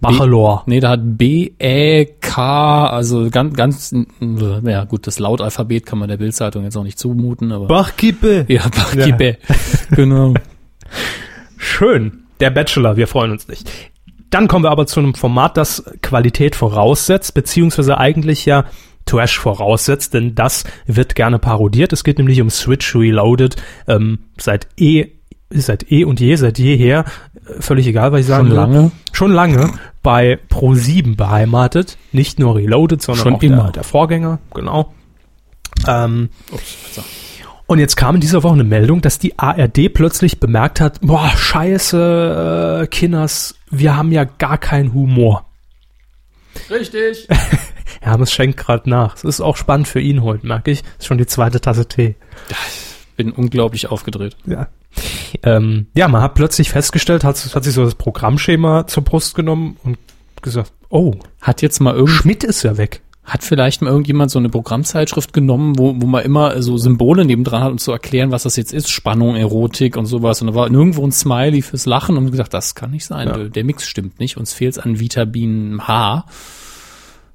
[0.02, 0.64] Bachelor.
[0.66, 3.94] Nee, da hat B, Ä, K, also ganz, ganz,
[4.64, 7.68] ja gut, das Lautalphabet kann man der Bild-Zeitung jetzt auch nicht zumuten, aber.
[7.68, 8.44] Bachkippe.
[8.48, 9.38] ja, Bachkippe.
[9.90, 10.34] Genau.
[11.56, 12.24] Schön.
[12.40, 13.70] Der Bachelor, wir freuen uns nicht.
[14.30, 18.64] Dann kommen wir aber zu einem Format, das Qualität voraussetzt, beziehungsweise eigentlich ja
[19.04, 21.92] Trash voraussetzt, denn das wird gerne parodiert.
[21.92, 23.56] Es geht nämlich um Switch Reloaded.
[23.86, 25.12] Ähm, seit eh,
[25.60, 27.04] seit eh und je, seit jeher,
[27.46, 28.56] äh, völlig egal, was ich sagen Schon will.
[28.56, 28.90] lange.
[29.12, 29.70] Schon lange
[30.02, 31.96] bei Pro7 beheimatet.
[32.12, 33.62] Nicht nur Reloaded, sondern Schon auch immer.
[33.64, 34.92] Der, der Vorgänger, genau.
[35.86, 36.30] Ähm,
[37.66, 41.30] und jetzt kam in dieser Woche eine Meldung, dass die ARD plötzlich bemerkt hat, boah,
[41.34, 45.46] scheiße, äh, Kinders, wir haben ja gar keinen Humor.
[46.70, 47.28] Richtig.
[48.00, 49.14] Hermes schenkt gerade nach.
[49.16, 50.82] Es ist auch spannend für ihn heute, merke ich.
[50.98, 52.16] Ist schon die zweite Tasse Tee.
[53.16, 54.36] Bin unglaublich aufgedreht.
[54.44, 54.66] Ja.
[55.44, 59.76] Ähm, ja, man hat plötzlich festgestellt, hat, hat sich so das Programmschema zur Brust genommen
[59.82, 59.98] und
[60.40, 63.00] gesagt, oh, Hat jetzt mal irgend, Schmidt ist ja weg.
[63.24, 67.64] hat vielleicht mal irgendjemand so eine Programmzeitschrift genommen, wo, wo man immer so Symbole nebendran
[67.64, 70.40] hat, um zu erklären, was das jetzt ist, Spannung, Erotik und sowas.
[70.42, 73.38] Und da war nirgendwo ein Smiley fürs Lachen und gesagt, das kann nicht sein, Ja.
[73.38, 74.36] der Mix stimmt nicht.
[74.36, 76.24] Uns fehlt an Vitamin H.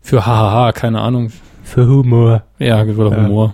[0.01, 1.31] Für HHH, keine Ahnung.
[1.63, 2.43] Für Humor.
[2.59, 3.25] Ja, oder Ja.
[3.25, 3.53] Humor.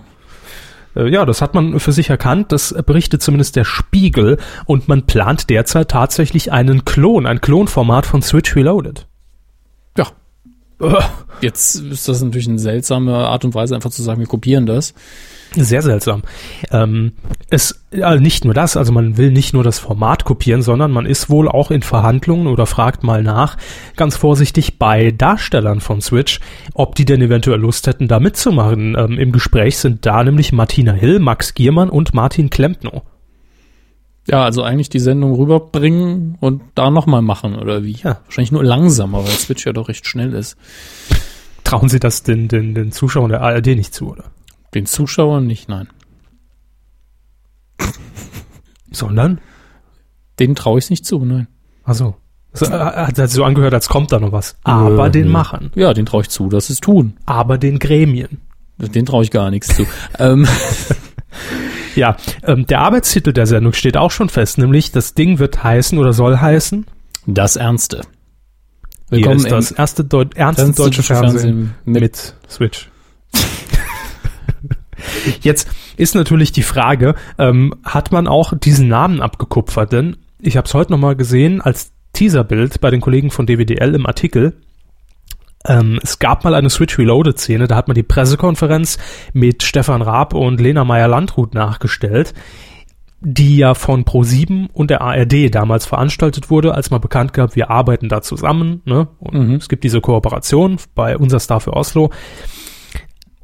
[0.96, 2.52] Äh, Ja, das hat man für sich erkannt.
[2.52, 4.38] Das berichtet zumindest der Spiegel.
[4.66, 9.06] Und man plant derzeit tatsächlich einen Klon, ein Klonformat von Switch Reloaded.
[9.96, 10.06] Ja.
[11.40, 14.94] Jetzt ist das natürlich eine seltsame Art und Weise, einfach zu sagen, wir kopieren das.
[15.56, 16.22] Sehr seltsam.
[16.70, 17.12] Ähm,
[17.50, 21.06] es, ja, nicht nur das, also man will nicht nur das Format kopieren, sondern man
[21.06, 23.56] ist wohl auch in Verhandlungen oder fragt mal nach,
[23.96, 26.40] ganz vorsichtig bei Darstellern von Switch,
[26.74, 28.96] ob die denn eventuell Lust hätten, da mitzumachen.
[28.98, 33.02] Ähm, Im Gespräch sind da nämlich Martina Hill, Max Giermann und Martin Klempno.
[34.26, 37.96] Ja, also eigentlich die Sendung rüberbringen und da nochmal machen, oder wie?
[38.02, 38.20] Ja.
[38.24, 40.56] Wahrscheinlich nur langsamer, weil Switch ja doch recht schnell ist.
[41.62, 44.24] Trauen Sie das den, den, den Zuschauern der ARD nicht zu, oder?
[44.74, 45.88] Den Zuschauern nicht, nein.
[48.90, 49.40] Sondern?
[50.38, 51.48] Denen traue ich nicht zu, nein.
[51.84, 52.16] Also,
[52.52, 54.56] so, äh, hat sich so angehört, als kommt da noch was.
[54.64, 55.32] Aber Nö, den nö.
[55.32, 57.16] Machern, Ja, den traue ich zu, dass es tun.
[57.26, 58.40] aber den Gremien.
[58.78, 59.86] Den traue ich gar nichts zu.
[60.18, 60.46] ähm,
[61.96, 65.96] Ja, ähm, der Arbeitstitel der Sendung steht auch schon fest, nämlich das Ding wird heißen
[65.98, 66.86] oder soll heißen.
[67.26, 68.00] das Ernste.
[69.10, 72.88] Hier Willkommen ist das erste Deu ernste ernste deutsche Fernsehen, Fernsehen mit, mit- Switch.
[75.40, 79.92] Jetzt ist natürlich die Frage, ähm, hat man auch diesen Namen abgekupfert?
[79.92, 84.06] Denn ich habe es heute nochmal gesehen als Teaserbild bei den Kollegen von DWDL im
[84.06, 84.54] Artikel.
[85.66, 88.98] Ähm, es gab mal eine Switch Reloaded Szene, da hat man die Pressekonferenz
[89.32, 92.34] mit Stefan Raab und Lena Meyer-Landrut nachgestellt,
[93.22, 97.70] die ja von Pro7 und der ARD damals veranstaltet wurde, als mal bekannt gab, wir
[97.70, 99.08] arbeiten da zusammen, ne?
[99.18, 99.54] Und Mhm.
[99.54, 102.10] es gibt diese Kooperation bei Unser Star für Oslo.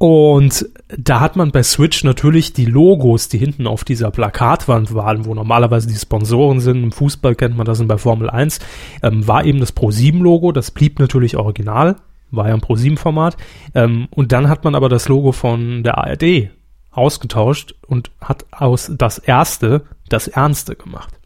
[0.01, 5.25] Und da hat man bei Switch natürlich die Logos, die hinten auf dieser Plakatwand waren,
[5.25, 6.81] wo normalerweise die Sponsoren sind.
[6.81, 8.61] Im Fußball kennt man das und bei Formel 1,
[9.03, 10.53] ähm, war eben das Pro7-Logo.
[10.53, 11.97] Das blieb natürlich original,
[12.31, 13.37] war ja ein Pro7-Format.
[13.75, 16.49] Ähm, und dann hat man aber das Logo von der ARD
[16.89, 21.20] ausgetauscht und hat aus das erste das ernste gemacht.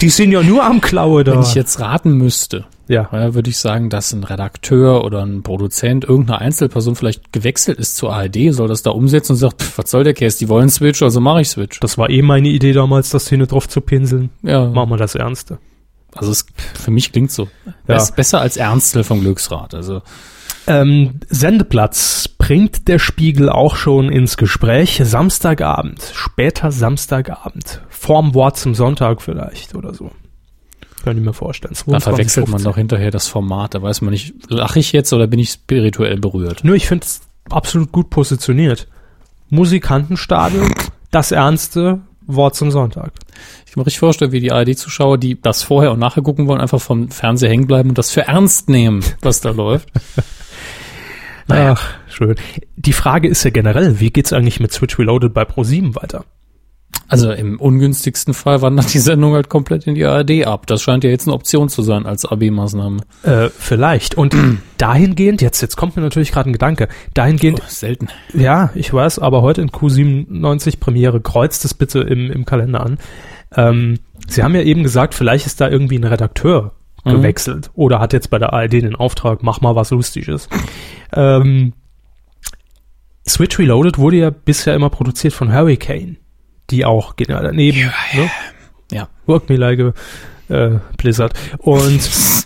[0.00, 1.32] Die sind ja nur am Klaue da.
[1.32, 3.08] Wenn ich jetzt raten müsste, ja.
[3.34, 8.12] würde ich sagen, dass ein Redakteur oder ein Produzent, irgendeine Einzelperson vielleicht gewechselt ist zur
[8.12, 11.02] ARD, soll das da umsetzen und sagt, pff, was soll der Case, die wollen Switch,
[11.02, 11.80] also mache ich Switch.
[11.80, 14.28] Das war eh meine Idee damals, das Szene drauf zu pinseln.
[14.42, 15.58] Ja, Machen wir das Ernste.
[16.14, 17.48] also es, für mich klingt so.
[17.64, 17.72] Ja.
[17.96, 19.74] Bess- Besser als Ernstel vom Glücksrad.
[19.74, 20.02] Also
[20.66, 25.00] Ähm, Sendeplatz bringt der Spiegel auch schon ins Gespräch.
[25.02, 27.82] Samstagabend, später Samstagabend.
[27.88, 30.10] Vorm Wort zum Sonntag vielleicht oder so.
[31.04, 31.74] Kann ich mir vorstellen.
[31.86, 32.64] da verwechselt man 22:15.
[32.64, 33.74] doch hinterher das Format.
[33.74, 36.64] Da weiß man nicht, lache ich jetzt oder bin ich spirituell berührt?
[36.64, 38.88] Nö, ich finde es absolut gut positioniert.
[39.50, 40.68] Musikantenstadel,
[41.12, 43.12] das ernste Wort zum Sonntag.
[43.66, 46.60] Ich kann mir richtig vorstellen, wie die ARD-Zuschauer, die das vorher und nachher gucken wollen,
[46.60, 49.88] einfach vom Fernseher hängen bleiben und das für ernst nehmen, was da läuft.
[51.48, 52.34] Ach, schön.
[52.76, 56.24] Die Frage ist ja generell, wie geht's eigentlich mit Switch Reloaded bei Pro7 weiter?
[57.08, 60.66] Also im ungünstigsten Fall wandert die Sendung halt komplett in die ARD ab.
[60.66, 62.98] Das scheint ja jetzt eine Option zu sein als AB-Maßnahme.
[63.22, 64.16] Äh, vielleicht.
[64.16, 64.34] Und
[64.78, 68.08] dahingehend, jetzt, jetzt kommt mir natürlich gerade ein Gedanke, dahingehend, Oh, selten.
[68.34, 72.98] ja, ich weiß, aber heute in Q97 Premiere, kreuzt es bitte im, im Kalender an.
[73.54, 76.72] Ähm, Sie haben ja eben gesagt, vielleicht ist da irgendwie ein Redakteur
[77.06, 77.12] Mhm.
[77.12, 80.48] gewechselt oder hat jetzt bei der ARD den Auftrag, mach mal was Lustiges.
[81.12, 81.72] Ähm,
[83.28, 86.16] Switch Reloaded wurde ja bisher immer produziert von Hurricane,
[86.68, 88.28] die auch genau daneben, ne?
[88.90, 89.08] Ja.
[89.26, 89.92] Work me like a
[90.52, 91.32] äh, Blizzard.
[91.58, 92.00] Und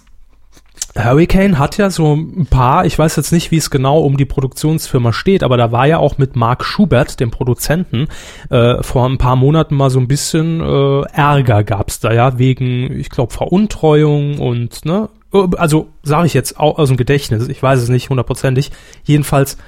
[1.05, 4.25] Hurricane hat ja so ein paar, ich weiß jetzt nicht, wie es genau um die
[4.25, 8.09] Produktionsfirma steht, aber da war ja auch mit Mark Schubert, dem Produzenten,
[8.51, 12.93] äh, vor ein paar Monaten mal so ein bisschen äh, Ärger gab's da ja, wegen,
[12.99, 15.09] ich glaube, Veruntreuung und, ne,
[15.57, 18.71] also sage ich jetzt auch aus dem Gedächtnis, ich weiß es nicht hundertprozentig,
[19.05, 19.59] jedenfalls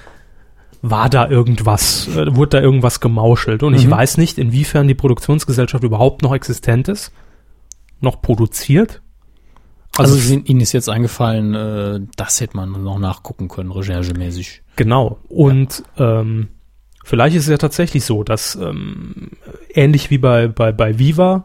[0.80, 3.90] war da irgendwas, äh, wurde da irgendwas gemauschelt und ich Mhm.
[3.92, 7.12] weiß nicht, inwiefern die Produktionsgesellschaft überhaupt noch existent ist,
[8.00, 9.01] noch produziert.
[9.96, 14.62] Also, Also, Ihnen ist jetzt eingefallen, äh, das hätte man noch nachgucken können, recherchemäßig.
[14.76, 15.18] genau.
[15.28, 16.48] Und ähm,
[17.04, 19.32] vielleicht ist es ja tatsächlich so, dass ähm,
[19.74, 21.44] ähnlich wie bei, bei, bei Viva,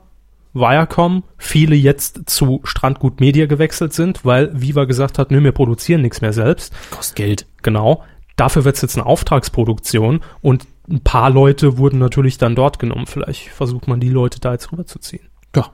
[0.54, 6.02] Viacom, viele jetzt zu Strandgut Media gewechselt sind, weil Viva gesagt hat, nö, wir produzieren
[6.02, 6.74] nichts mehr selbst.
[6.90, 7.46] Kostet Geld.
[7.62, 8.04] Genau.
[8.38, 13.08] Dafür wird es jetzt eine Auftragsproduktion und ein paar Leute wurden natürlich dann dort genommen.
[13.08, 15.28] Vielleicht versucht man die Leute da jetzt rüberzuziehen.
[15.56, 15.72] Ja,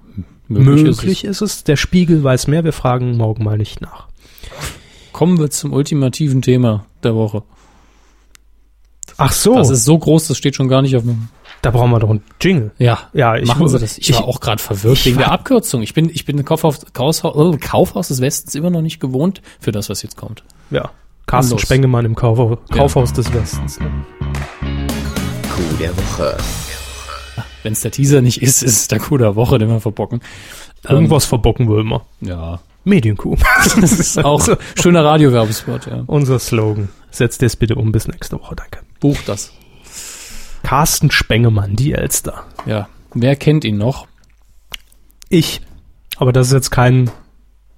[0.47, 1.63] möglich, Möglich, ist ist, es.
[1.63, 2.63] Der Spiegel weiß mehr.
[2.63, 4.07] Wir fragen morgen mal nicht nach.
[4.43, 5.11] es.
[5.13, 7.43] Kommen wir zum ultimativen Thema der Woche.
[9.17, 11.29] Ach so, Das ist so groß, das steht schon gar nicht auf dem.
[11.61, 12.71] da brauchen wir doch einen Jingle.
[12.79, 13.97] Ja, Ja, ich machen Sie das.
[13.97, 15.83] Ich, war auch gerade verwirrt ich wegen der Abkürzung.
[15.83, 19.71] Ich bin, ich bin Kaufhaus, Kaufhaus, äh, Kaufhaus des Westens immer noch nicht gewohnt für
[19.71, 20.43] das, was jetzt kommt.
[20.71, 20.89] Ja.
[21.27, 21.61] Carsten Los.
[21.61, 23.79] Spengemann im Kaufhaus, Kaufhaus des Westens.
[23.79, 23.91] Ne?
[25.55, 26.37] Coup der Woche.
[27.63, 30.21] Wenn es der Teaser nicht ist, ist es der Coup der Woche, den wir verbocken.
[30.87, 32.01] Irgendwas verbocken will man.
[32.21, 32.59] Ähm, ja.
[32.83, 33.37] Medienkuh.
[33.79, 36.03] Das ist auch schöner Radiowerbespot, ja.
[36.07, 36.89] Unser Slogan.
[37.11, 38.55] Setzt das bitte um bis nächste Woche.
[38.55, 38.79] Danke.
[38.99, 39.53] Buch das.
[40.63, 42.45] Carsten Spengemann, die Elster.
[42.65, 42.89] Ja.
[43.13, 44.07] Wer kennt ihn noch?
[45.29, 45.61] Ich.
[46.17, 47.09] Aber das ist jetzt kein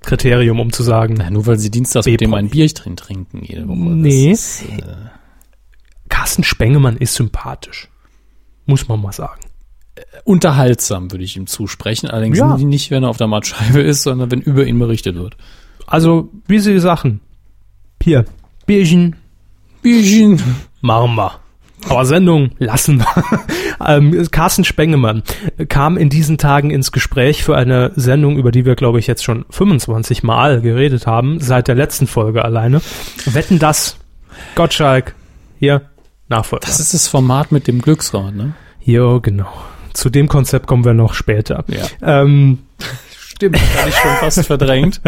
[0.01, 3.67] Kriterium, um zu sagen, Na, nur weil sie dienstags mit dem ein Bierchen trinken jede
[3.67, 3.77] Woche.
[3.77, 4.31] Nee.
[4.31, 4.81] Ist, äh,
[6.09, 7.89] Carsten Spengemann ist sympathisch.
[8.65, 9.41] Muss man mal sagen.
[10.23, 12.09] Unterhaltsam, würde ich ihm zusprechen.
[12.09, 12.57] Allerdings Ja.
[12.57, 15.37] nicht, wenn er auf der Matscheibe ist, sondern wenn über ihn berichtet wird.
[15.87, 17.21] Also, wie Sie Sachen.
[18.01, 18.25] Hier,
[18.65, 19.15] Bierchen,
[19.81, 20.41] Bierchen.
[20.81, 21.31] machen wir.
[21.87, 23.39] Aber Sendung lassen wir.
[23.87, 25.21] ähm, Carsten Spengemann
[25.69, 29.23] kam in diesen Tagen ins Gespräch für eine Sendung, über die wir, glaube ich, jetzt
[29.23, 32.81] schon 25 Mal geredet haben, seit der letzten Folge alleine.
[33.25, 33.97] Wetten das?
[34.55, 35.13] Gottschalk.
[35.59, 35.83] Hier,
[36.27, 36.65] Nachfolger.
[36.65, 38.53] Das ist das Format mit dem Glücksrad, ne?
[38.83, 39.51] Jo, genau.
[39.95, 41.63] Zu dem Konzept kommen wir noch später.
[41.67, 42.21] Ja.
[42.21, 42.59] Ähm,
[43.09, 45.01] Stimmt, hatte ich schon fast verdrängt.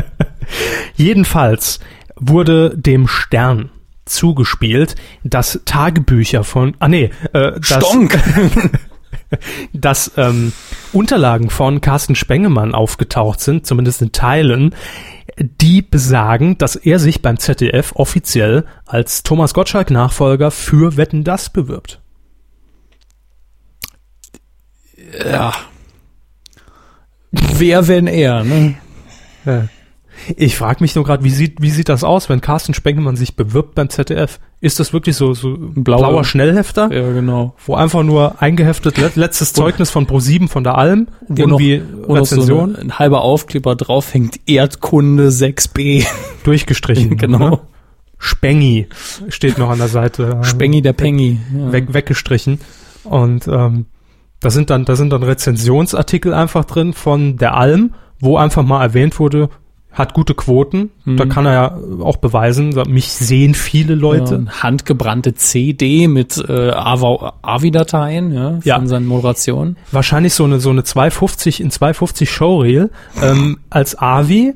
[0.95, 1.79] Jedenfalls
[2.15, 3.69] wurde dem Stern
[4.05, 8.17] zugespielt, dass Tagebücher von, ah nee, äh, dass, Stonk!
[9.73, 10.53] dass ähm,
[10.93, 14.73] Unterlagen von Carsten Spengemann aufgetaucht sind, zumindest in Teilen,
[15.37, 21.99] die besagen, dass er sich beim ZDF offiziell als Thomas Gottschalk-Nachfolger für Wetten das bewirbt.
[25.29, 25.53] Ja.
[27.31, 28.75] Wer, wenn er, ne?
[30.35, 33.35] Ich frage mich nur gerade, wie sieht, wie sieht das aus, wenn Carsten Spengemann sich
[33.35, 34.39] bewirbt beim ZDF?
[34.59, 36.91] Ist das wirklich so, so ein blauer, blauer Schnellhefter?
[36.91, 37.53] Ja, genau.
[37.65, 42.73] Wo einfach nur eingeheftet, letztes Zeugnis von Pro7 von der Alm, wo irgendwie noch, Rezension.
[42.73, 46.05] So ein, ein halber Aufkleber drauf hängt, Erdkunde 6b.
[46.43, 47.17] Durchgestrichen.
[47.17, 47.49] genau.
[47.49, 47.59] Ne?
[48.17, 48.87] Spengi
[49.29, 50.39] steht noch an der Seite.
[50.41, 51.39] Spengi der Pengi.
[51.55, 51.71] Ja.
[51.71, 52.59] Weg, weggestrichen.
[53.03, 53.85] Und ähm,
[54.39, 58.81] da sind dann, da sind dann Rezensionsartikel einfach drin von der Alm, wo einfach mal
[58.81, 59.49] erwähnt wurde,
[59.91, 60.91] hat gute Quoten.
[61.05, 61.17] Mhm.
[61.17, 64.45] Da kann er ja auch beweisen, mich sehen viele Leute.
[64.45, 68.85] Ja, handgebrannte CD mit äh, AVI-Dateien ja, von ja.
[68.85, 69.77] seinen Moderationen.
[69.91, 74.53] Wahrscheinlich so eine so eine 250 in 250 Showreel ähm, als AVI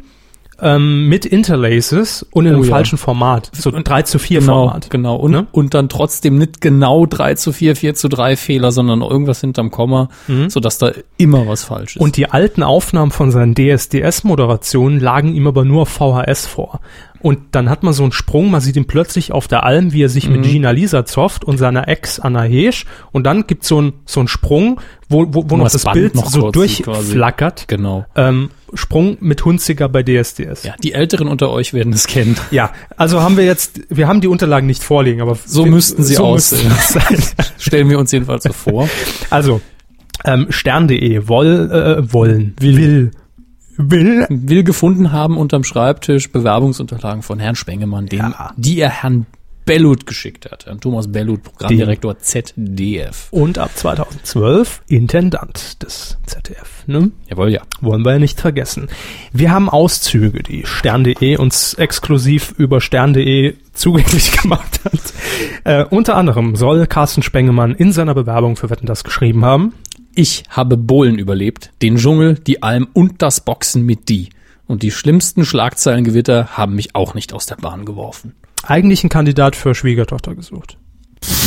[0.61, 2.69] ähm, mit Interlaces und in oh, einem ja.
[2.69, 3.51] falschen Format.
[3.53, 4.89] So 3 zu 4 genau, Format.
[4.89, 5.15] Genau.
[5.15, 5.47] Und, ne?
[5.51, 9.71] und dann trotzdem nicht genau 3 zu 4, 4 zu 3 Fehler, sondern irgendwas hinterm
[9.71, 10.49] Komma, mhm.
[10.49, 12.01] sodass da immer was falsch ist.
[12.01, 16.79] Und die alten Aufnahmen von seinen DSDS-Moderationen lagen ihm aber nur VHS vor.
[17.21, 20.03] Und dann hat man so einen Sprung, man sieht ihn plötzlich auf der Alm, wie
[20.03, 20.37] er sich mhm.
[20.37, 22.85] mit Gina Lisa zofft und seiner Ex Anna Heesch.
[23.11, 24.79] Und dann gibt's so einen so einen Sprung,
[25.09, 27.67] wo, wo, wo noch das, das Bild noch so durchflackert.
[27.67, 28.05] Genau.
[28.15, 30.63] Ähm, Sprung mit Hunziger bei DSDS.
[30.63, 32.37] Ja, die Älteren unter euch werden es kennen.
[32.51, 36.03] Ja, also haben wir jetzt, wir haben die Unterlagen nicht vorliegen, aber so wir, müssten
[36.03, 36.71] sie so aussehen.
[37.57, 38.89] Stellen wir uns jedenfalls so vor.
[39.29, 39.61] Also,
[40.23, 43.11] ähm, stern.de woll, äh, wollen, will, will
[43.89, 48.51] will, will gefunden haben unterm Schreibtisch Bewerbungsunterlagen von Herrn Spengemann, den, ja.
[48.57, 49.25] die er Herrn
[49.65, 50.65] Bellut geschickt hat.
[50.65, 53.27] Herrn Thomas Bellut, Programmdirektor ZDF.
[53.31, 56.83] Und ab 2012 Intendant des ZDF.
[56.87, 57.11] Ne?
[57.29, 57.61] Jawohl, ja.
[57.79, 58.89] Wollen wir ja nicht vergessen.
[59.31, 65.13] Wir haben Auszüge, die Stern.de uns exklusiv über Stern.de zugänglich gemacht hat.
[65.63, 69.73] Äh, unter anderem soll Carsten Spengemann in seiner Bewerbung für Wetten das geschrieben haben.
[70.13, 74.29] Ich habe Bohlen überlebt, den Dschungel, die Alm und das Boxen mit die.
[74.67, 78.35] Und die schlimmsten Schlagzeilengewitter haben mich auch nicht aus der Bahn geworfen.
[78.63, 80.77] Eigentlich ein Kandidat für Schwiegertochter gesucht.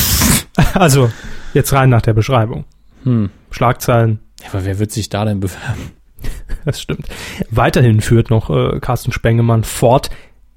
[0.75, 1.11] also,
[1.53, 2.65] jetzt rein nach der Beschreibung.
[3.03, 3.31] Hm.
[3.51, 4.21] Schlagzeilen.
[4.43, 5.93] Ja, aber wer wird sich da denn bewerben?
[6.65, 7.07] Das stimmt.
[7.51, 10.09] Weiterhin führt noch äh, Carsten Spengemann fort.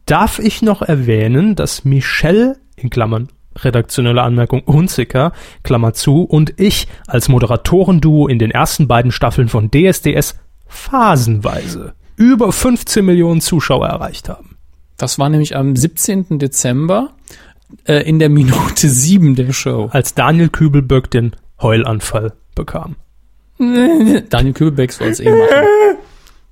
[0.06, 6.88] Darf ich noch erwähnen, dass Michelle in Klammern redaktionelle Anmerkung, Hunziker, Klammer zu, und ich
[7.08, 14.30] als Moderatorenduo in den ersten beiden Staffeln von DSDS phasenweise über 15 Millionen Zuschauer erreicht
[14.30, 14.58] haben.
[14.98, 16.40] Das war nämlich am 17.
[16.40, 17.12] Dezember
[17.86, 19.90] äh, in der Minute 7 der Show.
[19.92, 22.96] Als Daniel Kübelböck den Heulanfall bekam.
[23.60, 25.66] Daniel Kübelbeck soll es eh machen.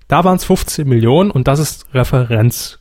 [0.08, 2.80] Da waren es 15 Millionen und das ist Referenz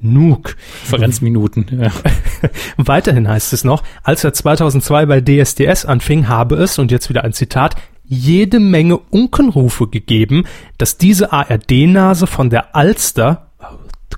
[0.00, 0.56] genug.
[0.84, 1.92] Referenzminuten, ja.
[2.76, 7.24] Weiterhin heißt es noch, als er 2002 bei DSDS anfing, habe es, und jetzt wieder
[7.24, 10.44] ein Zitat, jede Menge Unkenrufe gegeben,
[10.78, 13.52] dass diese ARD-Nase von der Alster,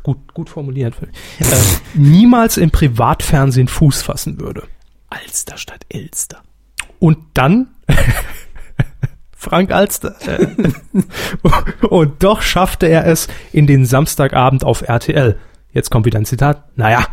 [0.03, 1.45] gut, gut formuliert, äh,
[1.95, 4.65] niemals im Privatfernsehen Fuß fassen würde.
[5.11, 6.43] Alster statt Elster.
[6.99, 7.69] Und dann
[9.37, 10.15] Frank Alster.
[11.83, 15.37] und doch schaffte er es in den Samstagabend auf RTL.
[15.73, 16.77] Jetzt kommt wieder ein Zitat.
[16.77, 17.07] Naja,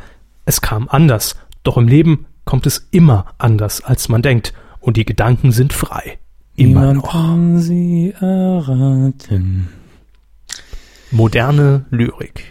[0.45, 1.36] es kam anders.
[1.63, 4.54] Doch im Leben kommt es immer anders, als man denkt.
[4.80, 6.19] Und die Gedanken sind frei.
[6.56, 7.12] Immer Niemand noch.
[7.12, 9.69] kann sie erraten.
[11.12, 12.43] Moderne Lyrik.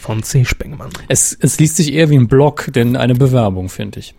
[0.00, 0.44] Von C.
[0.44, 0.90] Spengemann.
[1.08, 4.14] Es, es liest sich eher wie ein Blog, denn eine Bewerbung, finde ich.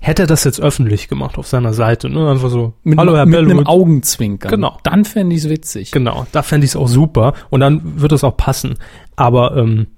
[0.00, 2.30] Hätte er das jetzt öffentlich gemacht auf seiner Seite, ne?
[2.30, 3.50] Einfach so, mit, hallo Herr mit Bellwood.
[3.52, 4.50] einem Augenzwinkern.
[4.50, 4.78] Genau.
[4.82, 5.90] Dann fände ich es witzig.
[5.90, 8.78] Genau, da fände ich es auch super und dann wird es auch passen.
[9.16, 9.88] Aber ähm,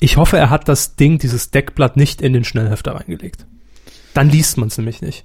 [0.00, 3.46] ich hoffe, er hat das Ding, dieses Deckblatt nicht in den Schnellhefter reingelegt.
[4.12, 5.24] Dann liest man es nämlich nicht.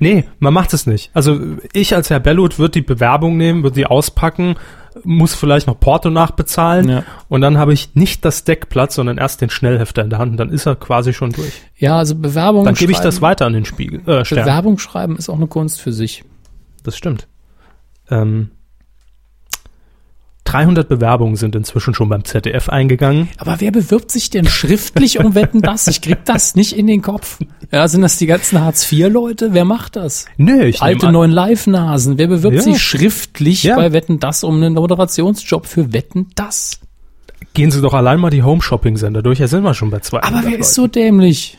[0.00, 1.10] Nee, man macht es nicht.
[1.14, 1.38] Also
[1.72, 4.56] ich als Herr Bellut würde die Bewerbung nehmen, würde sie auspacken
[5.04, 7.04] muss vielleicht noch Porto nachbezahlen ja.
[7.28, 10.36] und dann habe ich nicht das Deckblatt, sondern erst den Schnellhefter in der Hand und
[10.36, 11.52] dann ist er quasi schon durch.
[11.76, 14.00] Ja, also Bewerbung Dann gebe ich das weiter an den Spiegel.
[14.06, 16.24] Äh, Bewerbung schreiben ist auch eine Kunst für sich.
[16.82, 17.28] Das stimmt.
[18.10, 18.50] Ähm,
[20.50, 23.28] 300 Bewerbungen sind inzwischen schon beim ZDF eingegangen.
[23.38, 25.86] Aber wer bewirbt sich denn schriftlich um Wetten das?
[25.86, 27.38] Ich krieg das nicht in den Kopf.
[27.70, 29.50] Ja, sind das die ganzen Hartz-IV-Leute?
[29.52, 30.26] Wer macht das?
[30.38, 32.18] Nö, ich Alte neuen Live-Nasen.
[32.18, 32.62] Wer bewirbt ja.
[32.62, 33.76] sich schriftlich ja.
[33.76, 36.80] bei Wetten das um einen Moderationsjob für Wetten das?
[37.54, 39.38] Gehen Sie doch allein mal die Home-Shopping-Sender durch.
[39.38, 40.20] Ja, sind wir schon bei zwei.
[40.20, 41.58] Aber wer ist so dämlich?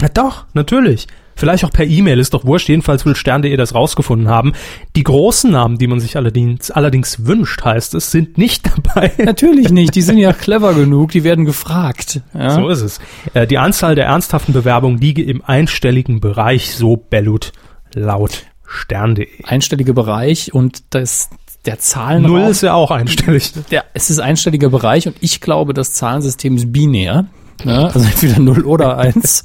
[0.00, 1.08] Ja, doch, natürlich.
[1.38, 2.68] Vielleicht auch per E-Mail, ist doch wurscht.
[2.68, 4.54] Jedenfalls will Stern.de das rausgefunden haben.
[4.96, 9.12] Die großen Namen, die man sich allerdings, allerdings wünscht, heißt es, sind nicht dabei.
[9.24, 9.94] Natürlich nicht.
[9.94, 11.12] Die sind ja clever genug.
[11.12, 12.22] Die werden gefragt.
[12.34, 12.50] Ja?
[12.50, 12.98] So ist es.
[13.34, 17.52] Äh, die Anzahl der ernsthaften Bewerbungen liege im einstelligen Bereich, so Bellut
[17.94, 19.28] laut Stern.de.
[19.44, 21.30] Einstellige Bereich und das
[21.66, 23.52] der Zahlen Null ist ja auch einstellig.
[23.70, 27.26] der, es ist einstelliger Bereich und ich glaube, das Zahlensystem ist binär.
[27.64, 27.86] Ne?
[27.94, 29.44] Also entweder 0 oder 1.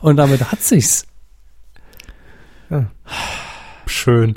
[0.00, 1.06] und damit hat sich's.
[3.86, 4.36] Schön.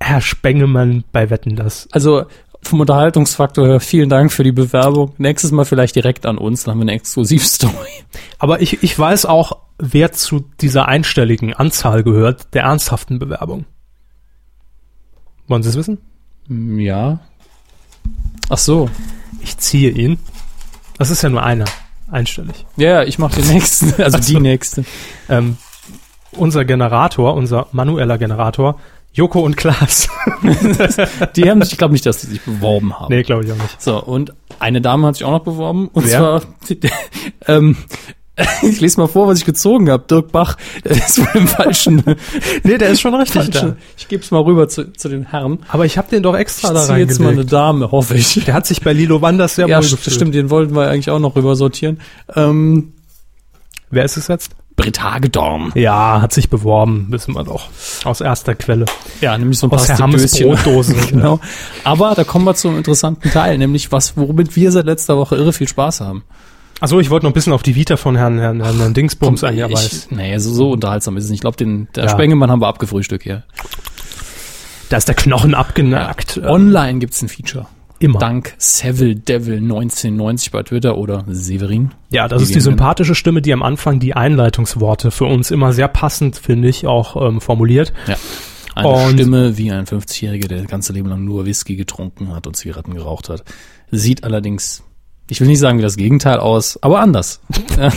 [0.00, 1.88] Herr Spengemann bei Wetten das.
[1.92, 2.26] Also
[2.62, 5.14] vom Unterhaltungsfaktor her, vielen Dank für die Bewerbung.
[5.18, 8.04] Nächstes Mal vielleicht direkt an uns, dann haben wir eine Exklusivstory.
[8.38, 13.64] Aber ich, ich weiß auch, wer zu dieser einstelligen Anzahl gehört, der ernsthaften Bewerbung.
[15.46, 15.98] Wollen Sie es wissen?
[16.48, 17.20] Ja.
[18.48, 18.90] Ach so.
[19.40, 20.18] Ich ziehe ihn.
[20.98, 21.66] Das ist ja nur einer.
[22.10, 22.66] Einstellig.
[22.76, 24.38] Ja, ich mache den nächsten, also Ach die so.
[24.40, 24.84] nächste.
[25.28, 25.56] Ähm,
[26.32, 28.78] unser Generator, unser manueller Generator,
[29.12, 30.08] Joko und Klaas.
[31.36, 33.12] Die haben sich, ich glaube nicht, dass die sich beworben haben.
[33.12, 33.80] nee, glaube ich auch nicht.
[33.82, 35.88] So, und eine Dame hat sich auch noch beworben.
[35.88, 36.18] Und Wer?
[36.18, 36.42] zwar,
[37.48, 37.76] ähm,
[38.62, 40.04] ich lese mal vor, was ich gezogen habe.
[40.08, 42.02] Dirk Bach ist wohl im falschen.
[42.62, 45.58] Nee, der ist schon richtig falschen ich gebe es mal rüber zu, zu den Herren.
[45.68, 47.52] Aber ich habe den doch extra Ich da ziehe jetzt mal eine reingelegt.
[47.52, 48.44] Dame, hoffe ich.
[48.44, 50.14] Der hat sich bei Lilo Wanders sehr ja, wohl gefühlt.
[50.14, 52.00] stimmt, den wollten wir eigentlich auch noch rüber sortieren.
[52.34, 52.92] Ähm,
[53.90, 54.52] Wer ist es jetzt?
[54.76, 55.72] Britt Hagedorn.
[55.74, 57.68] Ja, hat sich beworben, wissen wir doch.
[58.04, 58.84] Aus erster Quelle.
[59.20, 60.50] Ja, nämlich so ein paar der Hammes Döschen.
[60.50, 60.94] Brotdose.
[61.10, 61.40] genau.
[61.82, 65.52] Aber da kommen wir zum interessanten Teil, nämlich was, womit wir seit letzter Woche irre
[65.52, 66.22] viel Spaß haben.
[66.80, 69.42] Achso, ich wollte noch ein bisschen auf die Vita von Herrn, Herrn, Herrn, Herrn Dingsbums
[69.42, 71.38] es- ich, nee, so, so unterhaltsam ist es nicht.
[71.38, 72.10] Ich glaube, den der Ja.
[72.10, 73.44] Spengemann haben wir abgefrühstückt hier.
[74.90, 76.38] da ist der Knochen abgenagt.
[76.38, 77.66] Äh, Online gibt's ein Feature.
[77.98, 78.20] immer.
[78.20, 81.90] Dank Seville Devil 1990 bei Twitter oder Severin.
[82.10, 85.88] Ja, das ist die sympathische Stimme, die am Anfang die Einleitungsworte für uns immer sehr
[85.88, 87.92] passend, finde ich, auch ähm, formuliert.
[88.06, 88.14] Ja.
[88.76, 92.46] Eine Und- Stimme wie ein 50-Jähriger, der das ganze Leben lang nur Whisky getrunken hat
[92.46, 93.42] und Zigaretten geraucht hat.
[93.90, 94.84] Sieht allerdings,
[95.28, 97.40] ich will nicht sagen wie das Gegenteil aus, aber anders.
[97.78, 97.92] Ja.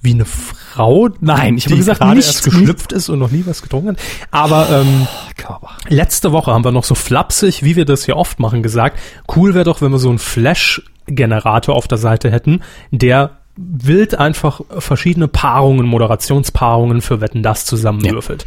[0.00, 3.44] Wie eine Frau, Nein, ich habe gesagt, gerade nicht erst geschlüpft ist und noch nie
[3.46, 3.98] was getrunken hat.
[4.30, 5.70] Aber ähm, Körper.
[5.88, 8.96] letzte Woche haben wir noch so flapsig, wie wir das hier oft machen, gesagt,
[9.34, 12.60] cool wäre doch, wenn wir so einen Flash-Generator auf der Seite hätten,
[12.92, 18.44] der wild einfach verschiedene Paarungen, Moderationspaarungen für Wetten das zusammenwürfelt.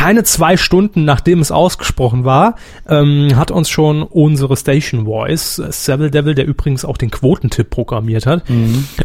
[0.00, 2.54] Keine zwei Stunden nachdem es ausgesprochen war,
[2.88, 7.68] ähm, hat uns schon unsere Station Voice, äh, Seville Devil, der übrigens auch den Quotentipp
[7.68, 8.44] programmiert hat,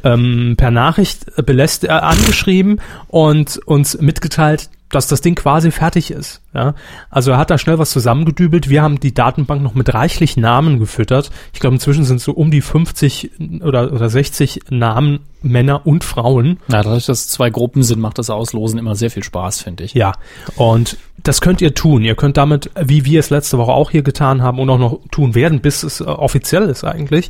[0.05, 2.79] ähm, per Nachricht belässt, äh, angeschrieben
[3.09, 6.41] und uns mitgeteilt, dass das Ding quasi fertig ist.
[6.53, 6.75] Ja?
[7.09, 8.69] Also er hat da schnell was zusammengedübelt.
[8.69, 11.31] Wir haben die Datenbank noch mit reichlich Namen gefüttert.
[11.53, 13.31] Ich glaube, inzwischen sind es so um die 50
[13.61, 16.59] oder, oder 60 Namen Männer und Frauen.
[16.67, 19.83] Ja, dadurch, dass es zwei Gruppen sind, macht das Auslosen immer sehr viel Spaß, finde
[19.83, 19.93] ich.
[19.93, 20.13] Ja,
[20.55, 22.03] und das könnt ihr tun.
[22.03, 24.99] Ihr könnt damit, wie wir es letzte Woche auch hier getan haben und auch noch
[25.11, 27.29] tun werden, bis es äh, offiziell ist eigentlich,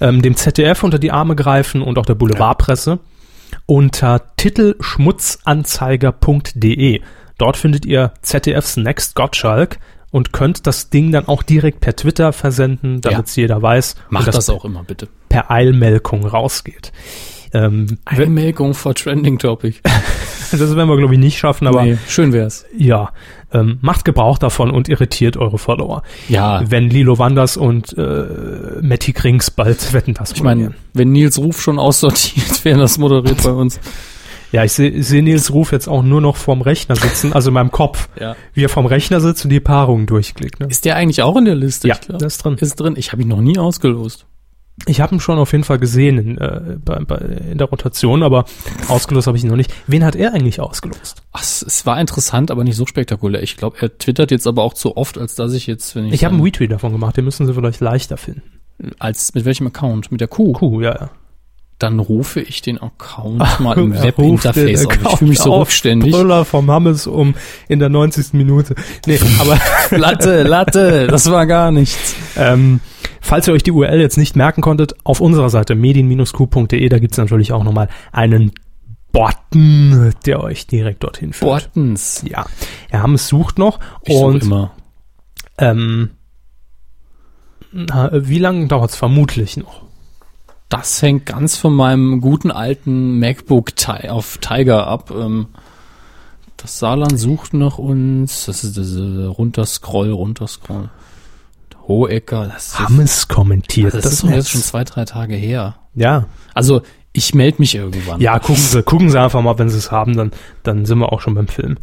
[0.00, 2.98] ähm, dem ZDF unter die Arme greifen und auch der Boulevardpresse
[3.66, 7.00] unter titelschmutzanzeiger.de.
[7.38, 9.78] Dort findet ihr ZDFs Next Gottschalk
[10.10, 14.28] und könnt das Ding dann auch direkt per Twitter versenden, damit es jeder weiß Macht
[14.28, 15.08] und das auch immer, bitte.
[15.28, 16.92] per Eilmelkung rausgeht.
[17.54, 19.78] Ähm, Einmelkung for Trending Topic.
[20.50, 22.64] das werden wir, glaube ich, nicht schaffen, aber nee, schön wär's.
[22.76, 23.12] ja,
[23.52, 26.02] ähm, macht Gebrauch davon und irritiert eure Follower.
[26.28, 28.24] Ja, Wenn Lilo Wanders und äh,
[28.82, 33.42] Matti Krings bald wetten das ich meine, wenn Nils Ruf schon aussortiert, wer das moderiert
[33.42, 33.78] bei uns.
[34.52, 37.54] Ja, ich sehe seh Nils Ruf jetzt auch nur noch vorm Rechner sitzen, also in
[37.54, 38.36] meinem Kopf, Ja.
[38.52, 40.60] wie er vorm Rechner sitzt und die Paarungen durchklickt.
[40.60, 40.66] Ne?
[40.68, 41.88] Ist der eigentlich auch in der Liste?
[41.88, 42.56] Ja, der ist drin.
[42.60, 42.94] Ist drin.
[42.96, 44.26] Ich habe ihn noch nie ausgelost.
[44.86, 48.22] Ich habe ihn schon auf jeden Fall gesehen in, äh, bei, bei, in der Rotation,
[48.22, 48.44] aber
[48.88, 49.72] ausgelost habe ich ihn noch nicht.
[49.86, 51.22] Wen hat er eigentlich ausgelost?
[51.32, 53.42] Ach, es, war interessant, aber nicht so spektakulär.
[53.42, 56.14] Ich glaube, er twittert jetzt aber auch zu oft, als dass ich jetzt, wenn ich,
[56.14, 58.42] Ich habe einen Retweet davon gemacht, den müssen Sie vielleicht leichter finden.
[58.98, 60.10] als mit welchem Account?
[60.10, 60.52] Mit der Kuh.
[60.52, 61.10] Kuh, ja, ja.
[61.78, 64.96] Dann rufe ich den Account mal im Er Webinterface auf.
[65.12, 66.12] Ich fühle mich so rückständig.
[66.12, 67.34] Brüller vom Hammes um
[67.68, 68.32] in der 90.
[68.34, 68.74] Minute.
[69.06, 69.58] Nee, aber
[69.90, 72.14] Latte, Latte, das war gar nichts.
[72.36, 72.80] Ähm,
[73.20, 77.18] falls ihr euch die URL jetzt nicht merken konntet, auf unserer Seite medien-q.de, da gibt's
[77.18, 78.52] natürlich auch nochmal einen
[79.12, 81.48] Button, der euch direkt dorthin führt.
[81.72, 82.24] Bortens.
[82.28, 82.46] Ja,
[82.90, 84.72] Herr Hammes sucht noch Ich und immer.
[85.58, 86.10] ähm,
[87.72, 89.82] na, wie lange dauert's vermutlich noch?
[90.76, 93.70] Das hängt ganz von meinem guten alten MacBook
[94.08, 95.10] auf Tiger ab.
[95.10, 95.46] Ähm,
[96.56, 98.46] Das Saarland sucht nach uns.
[98.46, 100.88] Das ist das äh, runterscroll, runterscroll.
[101.86, 105.76] Hohecker, das Hammes kommentiert das das, ist doch jetzt schon zwei, drei Tage her.
[105.94, 106.80] Ja, Also
[107.12, 108.20] ich melde mich irgendwann.
[108.20, 111.12] ja, gucken Sie, gucken Sie einfach mal, wenn Sie es haben, dann, dann sind wir
[111.12, 111.76] auch schon beim Film.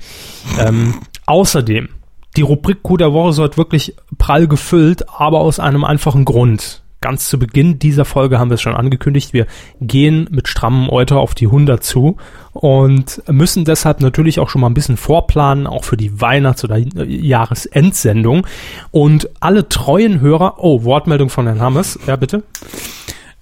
[0.60, 0.96] Ähm,
[1.28, 1.88] außerdem,
[2.36, 6.82] die Rubrik Coup der Woche ist heute wirklich prall gefüllt, aber aus einem einfachen Grund.
[7.02, 9.34] Ganz zu Beginn dieser Folge haben wir es schon angekündigt.
[9.34, 9.48] Wir
[9.82, 12.18] gehen mit strammem Euter auf die 100 zu
[12.54, 16.78] und müssen deshalb natürlich auch schon mal ein bisschen vorplanen, auch für die Weihnachts- oder
[16.78, 18.46] Jahresendsendung.
[18.92, 22.44] Und alle treuen Hörer, oh, Wortmeldung von Herrn Hammes, ja bitte.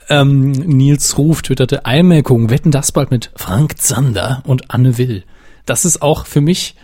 [0.07, 5.23] Ähm, Nils Ruf twitterte Einmerkung, wetten das bald mit Frank Zander und Anne Will.
[5.65, 6.75] Das ist auch für mich,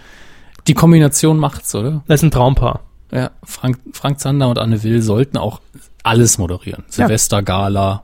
[0.68, 2.04] die Kombination macht's, oder?
[2.08, 2.82] Das ist ein Traumpaar.
[3.12, 5.62] Ja, Frank, Frank Zander und Anne Will sollten auch
[6.06, 6.84] alles moderieren.
[6.88, 8.04] Silvestergala,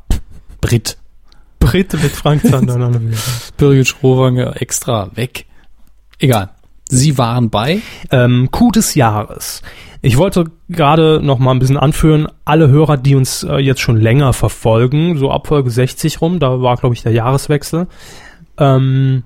[0.60, 0.98] Brit,
[1.60, 3.14] Britte mit Frank Zander Will.
[3.58, 5.46] Birgit Schrowanger extra weg.
[6.20, 6.50] Egal.
[6.90, 7.82] Sie waren bei.
[8.10, 9.62] Ähm, Coup des Jahres.
[10.02, 13.98] Ich wollte gerade noch mal ein bisschen anführen, alle Hörer, die uns äh, jetzt schon
[13.98, 17.88] länger verfolgen, so ab Folge 60 rum, da war, glaube ich, der Jahreswechsel,
[18.58, 19.24] ähm,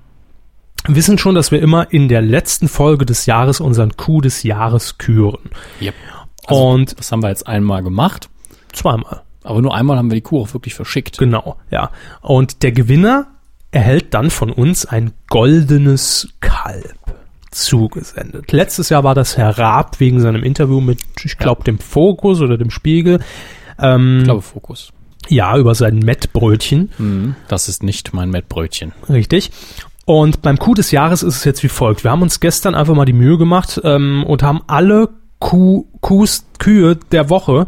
[0.86, 4.98] wissen schon, dass wir immer in der letzten Folge des Jahres unseren Coup des Jahres
[4.98, 5.50] küren.
[5.80, 5.94] Yep.
[6.46, 8.28] Also, Und das haben wir jetzt einmal gemacht.
[8.76, 9.22] Zweimal.
[9.42, 11.18] Aber nur einmal haben wir die Kuh auch wirklich verschickt.
[11.18, 11.90] Genau, ja.
[12.20, 13.26] Und der Gewinner
[13.70, 16.96] erhält dann von uns ein goldenes Kalb
[17.50, 18.52] zugesendet.
[18.52, 22.58] Letztes Jahr war das Herr Raab wegen seinem Interview mit, ich glaube, dem Fokus oder
[22.58, 23.20] dem Spiegel.
[23.78, 24.92] Ähm, Ich glaube Fokus.
[25.28, 27.34] ja, über sein Mettbrötchen, Mhm.
[27.48, 28.92] Das ist nicht mein Mettbrötchen.
[29.08, 29.50] richtig.
[30.04, 32.04] Und beim Coup des Jahres ist es jetzt wie folgt.
[32.04, 35.08] Wir haben uns gestern einfach mal die Mühe gemacht ähm, und haben alle
[35.38, 37.66] Kuh, Kuhs, Kühe der Woche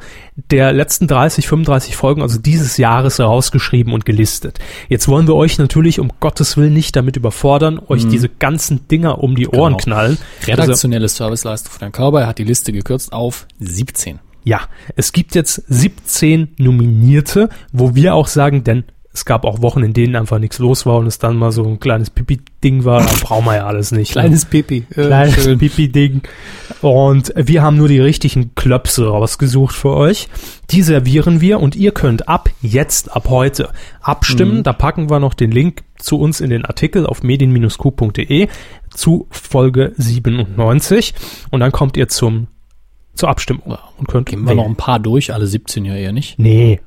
[0.51, 4.59] der letzten 30, 35 Folgen, also dieses Jahres herausgeschrieben und gelistet.
[4.89, 9.23] Jetzt wollen wir euch natürlich um Gottes Willen nicht damit überfordern, euch diese ganzen Dinger
[9.23, 9.85] um die Ohren Genau.
[9.85, 10.19] knallen.
[10.47, 12.23] Also, Redaktionelle Serviceleistung von Herrn Körber.
[12.23, 14.19] Er hat die Liste gekürzt auf 17.
[14.45, 14.61] ja,
[14.97, 19.95] es gibt jetzt 17 Nominierte, wo wir auch sagen, denn es gab auch Wochen, in
[19.95, 23.13] denen einfach nichts los war und es dann mal so ein kleines Pipi-Ding war, da
[23.21, 24.11] brauchen wir ja alles nicht.
[24.15, 24.23] ne?
[24.23, 24.85] Kleines Pipi.
[24.91, 25.59] Äh, kleines.
[25.59, 26.23] Pipi-Ding.
[26.83, 30.29] Und wir haben nur die richtigen Klöpse rausgesucht für euch.
[30.71, 34.63] Die servieren wir und ihr könnt ab jetzt, ab heute abstimmen.
[34.63, 38.49] Da packen wir noch den Link zu uns in den Artikel auf medien-q.de
[38.91, 41.15] zu Folge 97
[41.51, 42.49] und dann kommt ihr zum
[43.15, 46.39] zur Abstimmung und könnt Gehen wir noch ein paar durch, alle 17 ja eher nicht.
[46.39, 46.81] Nee.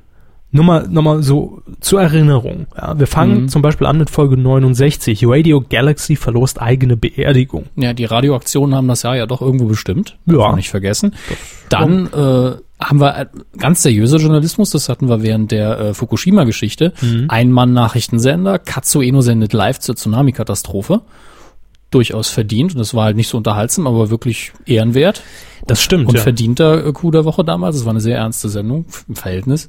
[0.54, 2.66] Nur mal, nur mal so zur Erinnerung.
[2.76, 3.48] Ja, wir fangen Mhm.
[3.48, 5.24] zum Beispiel an mit Folge 69.
[5.26, 7.64] Radio Galaxy verlost eigene Beerdigung.
[7.76, 10.18] Ja, die Radioaktionen haben das Jahr ja doch irgendwo bestimmt.
[10.26, 10.54] Ja.
[10.54, 11.14] Nicht vergessen.
[11.70, 13.26] Dann äh, haben wir äh,
[13.56, 16.92] ganz seriöser Journalismus, das hatten wir während der äh, Fukushima-Geschichte.
[17.28, 21.00] Ein-Mann-Nachrichtensender, Katsueno sendet live zur Tsunami-Katastrophe.
[21.90, 25.22] Durchaus verdient und das war halt nicht so unterhaltsam, aber wirklich ehrenwert.
[25.66, 26.20] Das stimmt, Und ja.
[26.22, 27.76] verdienter äh, Coup der Woche damals.
[27.76, 29.68] Das war eine sehr ernste Sendung im Verhältnis.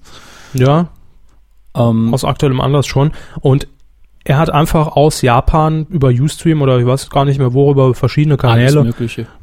[0.53, 0.89] Ja,
[1.75, 3.11] Ähm, aus aktuellem Anlass schon.
[3.41, 3.67] Und
[4.25, 8.37] er hat einfach aus Japan über Ustream oder ich weiß gar nicht mehr worüber, verschiedene
[8.37, 8.93] Kanäle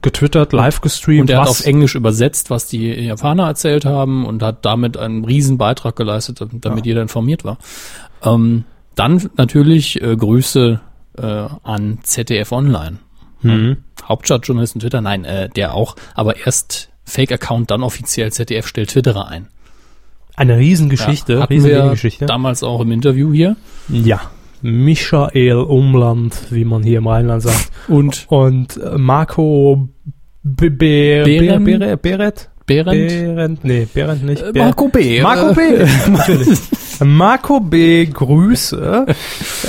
[0.00, 1.22] getwittert, live gestreamt.
[1.22, 5.24] Und er hat auf Englisch übersetzt, was die Japaner erzählt haben und hat damit einen
[5.24, 7.58] riesen Beitrag geleistet, damit jeder informiert war.
[8.22, 10.80] Ähm, dann natürlich äh, Grüße
[11.18, 12.98] äh, an ZDF Online.
[13.42, 13.78] Mhm.
[14.04, 19.48] Hauptstadtjournalisten Twitter, nein, äh, der auch, aber erst Fake-Account, dann offiziell ZDF stellt Twitterer ein.
[20.36, 22.26] Eine Riesengeschichte, Ja, hatten wir Riesengeschichte.
[22.26, 23.56] damals auch im Interview hier.
[23.88, 24.20] Ja.
[24.62, 27.70] Michael Umland, wie man hier im Rheinland sagt.
[27.88, 29.88] Und Und äh, Marco
[30.42, 31.64] B B Behren?
[31.64, 32.02] Beret?
[32.02, 32.50] Beret?
[32.66, 33.08] Behrendt.
[33.08, 33.64] Behrendt?
[33.64, 34.42] Nee, Behrendt nicht.
[34.42, 35.20] Äh, Ber- Marco B.
[35.22, 35.84] Marco B.
[37.04, 38.06] Marco B.
[38.06, 39.06] Grüße.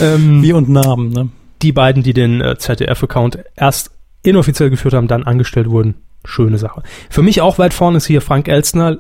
[0.01, 1.29] ähm, Wie und Namen, ne?
[1.61, 3.91] die beiden, die den äh, ZDF-Account erst
[4.23, 5.95] inoffiziell geführt haben, dann angestellt wurden.
[6.25, 6.83] Schöne Sache.
[7.09, 8.99] Für mich auch weit vorne ist hier Frank Elstner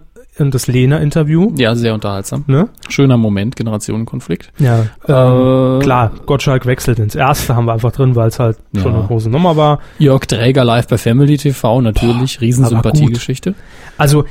[0.49, 1.51] das Lena-Interview.
[1.57, 2.43] Ja, sehr unterhaltsam.
[2.47, 2.69] Ne?
[2.89, 4.51] Schöner Moment, Generationenkonflikt.
[4.57, 4.85] Ja.
[5.07, 8.81] Ähm, Äh, klar, Gottschalk wechselt ins Erste, haben wir einfach drin, weil es halt Ja.
[8.81, 9.79] schon eine große Nummer war.
[9.99, 13.53] Jörg Träger live bei Family TV, natürlich, aber Riesensympathiegeschichte.
[13.97, 14.25] Also,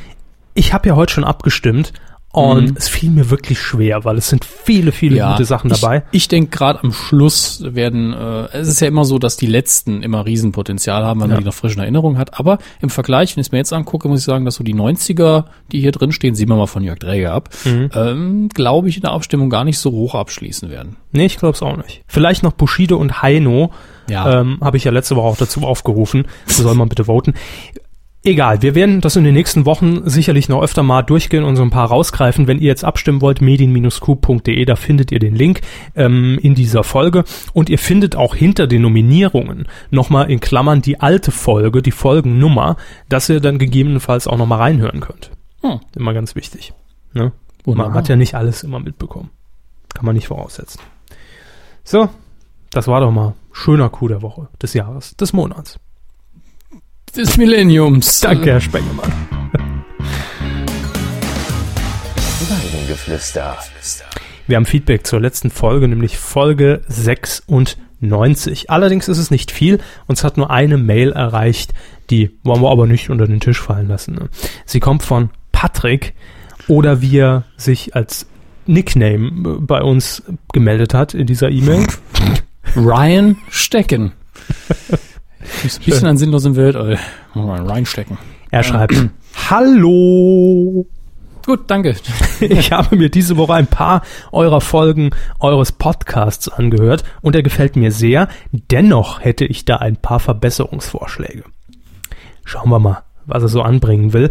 [0.55, 1.93] ich habe ja heute schon abgestimmt
[2.33, 2.77] und Mhm.
[2.77, 6.05] es fiel mir wirklich schwer, weil es sind viele, viele gute Sachen dabei.
[6.13, 9.47] Ich, ich denke gerade am Schluss werden, äh, es ist ja immer so, dass die
[9.47, 11.35] letzten immer Riesenpotenzial haben, wenn Ja.
[11.37, 12.39] man die noch frisch in Erinnerung hat.
[12.39, 14.75] Aber im Vergleich, wenn ich es mir jetzt angucke, muss ich sagen, dass so die
[14.75, 17.91] 90er, die hier drin stehen, sehen wir mal von Jörg Träger ab, Mhm.
[17.95, 20.97] ähm, glaube ich in der Abstimmung gar nicht so hoch abschließen werden.
[21.13, 22.03] Nee, ich glaube es auch nicht.
[22.07, 23.73] Vielleicht noch Bushido und Heino.
[24.09, 24.41] Ja.
[24.41, 26.27] Ähm, Habe ich ja letzte Woche auch dazu aufgerufen.
[26.47, 27.35] Soll man bitte voten.
[28.23, 31.63] Egal, wir werden das in den nächsten Wochen sicherlich noch öfter mal durchgehen und so
[31.63, 32.47] ein paar rausgreifen.
[32.47, 35.63] Wenn ihr jetzt abstimmen wollt, medien-q.de, da findet ihr den Link
[35.97, 37.25] ähm, in dieser Folge.
[37.55, 42.77] Und ihr findet auch hinter den Nominierungen nochmal in Klammern die alte Folge, die Folgennummer,
[43.09, 45.31] dass ihr dann gegebenenfalls auch nochmal reinhören könnt.
[45.63, 45.81] Hm.
[45.97, 46.75] Immer ganz wichtig.
[47.15, 47.33] Ne?
[47.65, 47.89] Wunderbar.
[47.91, 49.31] Man hat ja nicht alles immer mitbekommen.
[49.95, 50.81] Kann man nicht voraussetzen.
[51.85, 52.11] So,
[52.69, 55.81] das war doch mal schöner Coup der Woche, des Jahres, des Monats.
[57.17, 58.21] Des Millenniums.
[58.21, 59.13] Danke, Herr Spengemann.
[62.49, 62.71] Werbung.
[62.71, 63.57] Filmgeflüster.
[64.47, 68.71] Wir haben Feedback zur letzten Folge, nämlich Folge 96.
[68.71, 69.79] Allerdings ist es nicht viel.
[70.07, 71.73] Uns hat nur eine Mail erreicht,
[72.11, 74.15] die wollen wir aber nicht unter den Tisch fallen lassen.
[74.15, 74.29] ne?
[74.65, 76.15] Sie kommt von Patrick
[76.69, 78.27] oder wie er sich als
[78.67, 79.31] Nickname
[79.61, 81.87] bei uns gemeldet hat in dieser E-Mail.
[82.77, 84.13] Ryan Stecken.
[85.63, 86.99] Ein bisschen an sinnlosem Weltall.
[87.35, 88.19] Mal reinstecken.
[88.51, 88.95] Er schreibt,
[89.51, 90.87] Hallo!
[91.45, 91.97] Gut, danke.
[92.41, 94.01] Ich habe mir diese Woche ein paar
[94.33, 98.29] eurer Folgen eures Podcasts angehört und er gefällt mir sehr.
[98.51, 101.45] Dennoch hätte ich da ein paar Verbesserungsvorschläge.
[102.45, 104.31] Schauen wir mal, was er so anbringen will.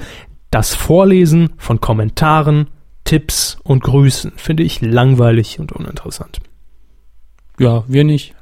[0.49, 2.67] Das Vorlesen von Kommentaren,
[3.03, 6.39] Tipps und Grüßen finde ich langweilig und uninteressant.
[7.59, 8.33] Ja, wir nicht.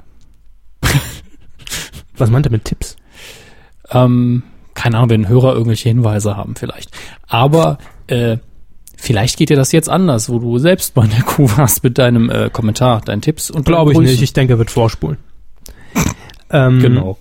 [2.18, 2.98] Was meint er mit Tipps?
[3.92, 4.44] Ähm,
[4.74, 6.92] keine Ahnung, wenn Hörer irgendwelche Hinweise haben vielleicht.
[7.28, 8.38] Aber äh,
[8.96, 11.98] vielleicht geht dir das jetzt anders, wo du selbst mal in der Kuh warst mit
[11.98, 14.22] deinem äh, Kommentar, deinen Tipps und Glaube ich nicht.
[14.22, 15.18] Ich denke, er wird vorspulen.
[16.52, 17.18] ähm, Genau.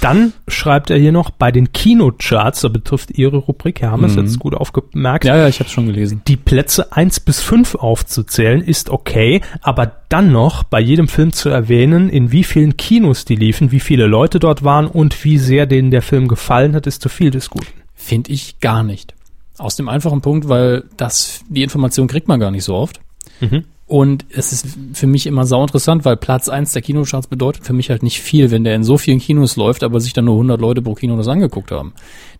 [0.00, 4.22] Dann schreibt er hier noch bei den Kinocharts, da betrifft Ihre Rubrik, Herr Hammes, Mhm.
[4.24, 5.24] jetzt gut aufgemerkt.
[5.24, 6.20] Ja, ja, ich habe schon gelesen.
[6.26, 11.48] Die Plätze 1 bis 5 aufzuzählen ist okay, aber dann noch bei jedem Film zu
[11.48, 15.66] erwähnen, in wie vielen Kinos die liefen, wie viele Leute dort waren und wie sehr
[15.66, 17.66] denen der Film gefallen hat, ist zu viel des Guten.
[17.94, 19.14] Finde ich gar nicht.
[19.56, 23.00] Aus dem einfachen Punkt, weil das, die Information kriegt man gar nicht so oft.
[23.40, 23.64] Mhm.
[23.86, 27.74] Und es ist für mich immer sau interessant, weil Platz eins der Kinocharts bedeutet für
[27.74, 30.34] mich halt nicht viel, wenn der in so vielen Kinos läuft, aber sich dann nur
[30.36, 31.92] 100 Leute pro Kino das angeguckt haben.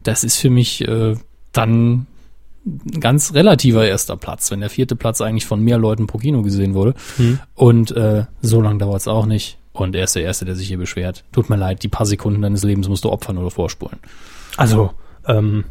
[0.03, 1.17] Das ist für mich äh,
[1.53, 2.07] dann
[2.65, 6.43] ein ganz relativer erster Platz, wenn der vierte Platz eigentlich von mehr Leuten pro Kino
[6.43, 6.95] gesehen wurde.
[7.19, 7.41] Mhm.
[7.55, 9.59] Und äh, so lange dauert es auch nicht.
[9.73, 11.25] Und er ist der Erste, der sich hier beschwert.
[11.33, 13.99] Tut mir leid, die paar Sekunden deines Lebens musst du opfern oder vorspulen.
[14.57, 14.93] Also,
[15.27, 15.65] ähm,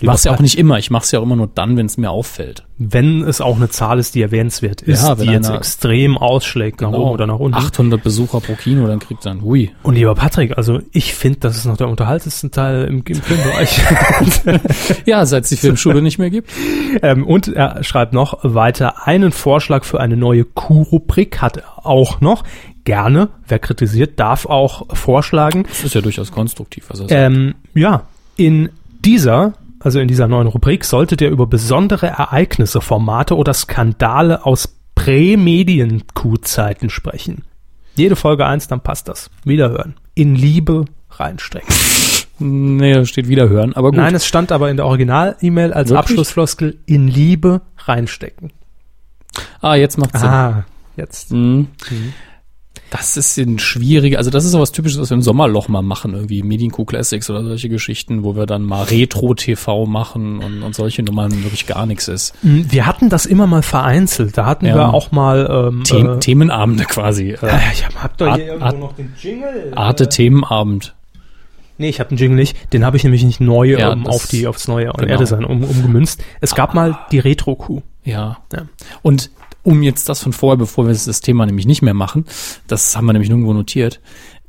[0.00, 0.78] Ich mach's ja auch nicht immer.
[0.78, 2.64] Ich mach's ja auch immer nur dann, wenn es mir auffällt.
[2.78, 6.92] wenn es auch eine Zahl ist, die erwähnenswert ist, Ja, die jetzt extrem ausschlägt nach
[6.92, 7.56] oben oder nach unten.
[7.58, 9.72] 800 Besucher pro Kino, dann kriegt dann, hui.
[9.82, 13.80] Und lieber Patrick, also ich finde, das ist noch der unterhaltendste Teil im, im Filmbereich.
[15.06, 16.50] Ja, seit es die Filmschule nicht mehr gibt.
[17.02, 22.20] ähm, und er schreibt noch weiter, einen Vorschlag für eine neue Q-Rubrik hat er auch
[22.20, 22.44] noch.
[22.84, 25.64] Gerne, wer kritisiert, darf auch vorschlagen.
[25.68, 27.12] Das ist ja durchaus konstruktiv, was er sagt.
[27.12, 28.02] Ähm, ja,
[28.36, 28.70] in
[29.04, 34.74] dieser, also in dieser neuen Rubrik, solltet ihr über besondere Ereignisse, Formate oder Skandale aus
[34.94, 37.44] Prä-Medien-Q-Zeiten sprechen.
[37.94, 39.30] Jede Folge eins, dann passt das.
[39.44, 39.94] Wiederhören.
[40.14, 41.74] In Liebe reinstecken.
[42.38, 43.98] nee, da steht wieder hören, aber gut.
[43.98, 45.98] Nein, es stand aber in der Original-E-Mail als Wirklich?
[45.98, 48.52] Abschlussfloskel in Liebe reinstecken.
[49.60, 50.28] ah, jetzt macht's Sinn.
[50.28, 50.64] Ah,
[50.96, 51.32] jetzt.
[51.32, 51.68] Mhm.
[52.90, 56.14] Das ist ein schwieriger, also das ist sowas typisches, was wir im Sommerloch mal machen,
[56.14, 61.02] irgendwie Medienco Classics oder solche Geschichten, wo wir dann mal Retro-TV machen und, und solche
[61.02, 62.34] Nummern wirklich gar nichts ist.
[62.42, 64.38] Hm, Wir hatten das immer mal vereinzelt.
[64.38, 64.74] Da hatten Ja.
[64.74, 67.32] wir auch mal ähm, The äh, Themenabende quasi.
[67.32, 67.36] Äh,
[67.72, 69.72] ich hab, doch Art- hier irgendwo Art- noch den Jingle.
[69.74, 70.94] Arte Äh, Themenabend.
[71.80, 72.72] Nee, ich habe den Jingle nicht.
[72.72, 75.06] Den habe ich nämlich nicht neu Ja, ähm, das- auf die aufs neue genau.
[75.12, 76.22] Erde sein um, umgemünzt.
[76.40, 77.82] Es gab mal die Retro-Kuh.
[78.04, 78.38] Ja.
[78.52, 78.62] Ja.
[79.02, 79.30] Und
[79.68, 82.24] um jetzt das von vorher, bevor wir das Thema nämlich nicht mehr machen,
[82.66, 84.00] das haben wir nämlich nirgendwo notiert,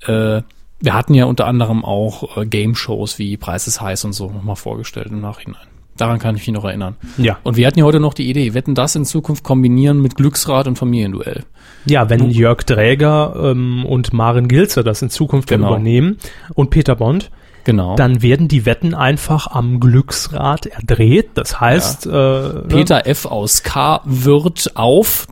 [0.07, 0.41] äh,
[0.81, 4.55] wir hatten ja unter anderem auch äh, Game-Shows wie Preis ist heiß und so nochmal
[4.55, 5.61] vorgestellt im Nachhinein.
[5.97, 6.95] Daran kann ich mich noch erinnern.
[7.17, 7.39] Ja.
[7.43, 10.65] Und wir hatten ja heute noch die Idee, wetten das in Zukunft kombinieren mit Glücksrad
[10.69, 11.43] und Familienduell.
[11.85, 15.67] Ja, wenn Jörg Dräger ähm, und Maren Gilzer das in Zukunft Genau.
[15.67, 16.17] übernehmen
[16.53, 17.29] und Peter Bond,
[17.69, 17.95] Genau.
[17.95, 21.29] Dann werden die Wetten einfach am Glücksrad erdreht.
[21.35, 22.61] Das heißt, ja.
[22.61, 23.27] äh, Peter F.
[23.27, 24.01] aus K.
[24.05, 25.27] wird auf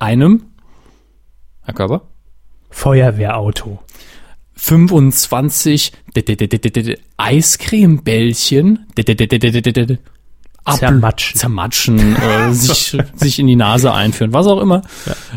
[0.00, 0.42] einem
[1.62, 2.02] Herr Körper?
[2.70, 3.78] Feuerwehrauto.
[4.54, 5.92] 25
[7.16, 8.86] Eiscremebällchen
[10.74, 11.38] Zermatschen.
[11.38, 14.82] zermatschen äh, sich, sich in die Nase einführen, was auch immer.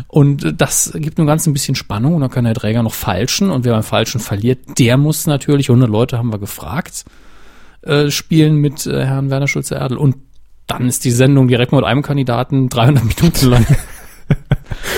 [0.08, 2.94] Und äh, das gibt dem Ganzen ein bisschen Spannung und dann kann der Träger noch
[2.94, 7.04] falschen und wer beim Falschen verliert, der muss natürlich, 100 Leute haben wir gefragt,
[7.82, 10.16] äh, spielen mit äh, Herrn Werner Schulze-Erdl und
[10.66, 13.66] dann ist die Sendung direkt mit einem Kandidaten 300 Minuten lang.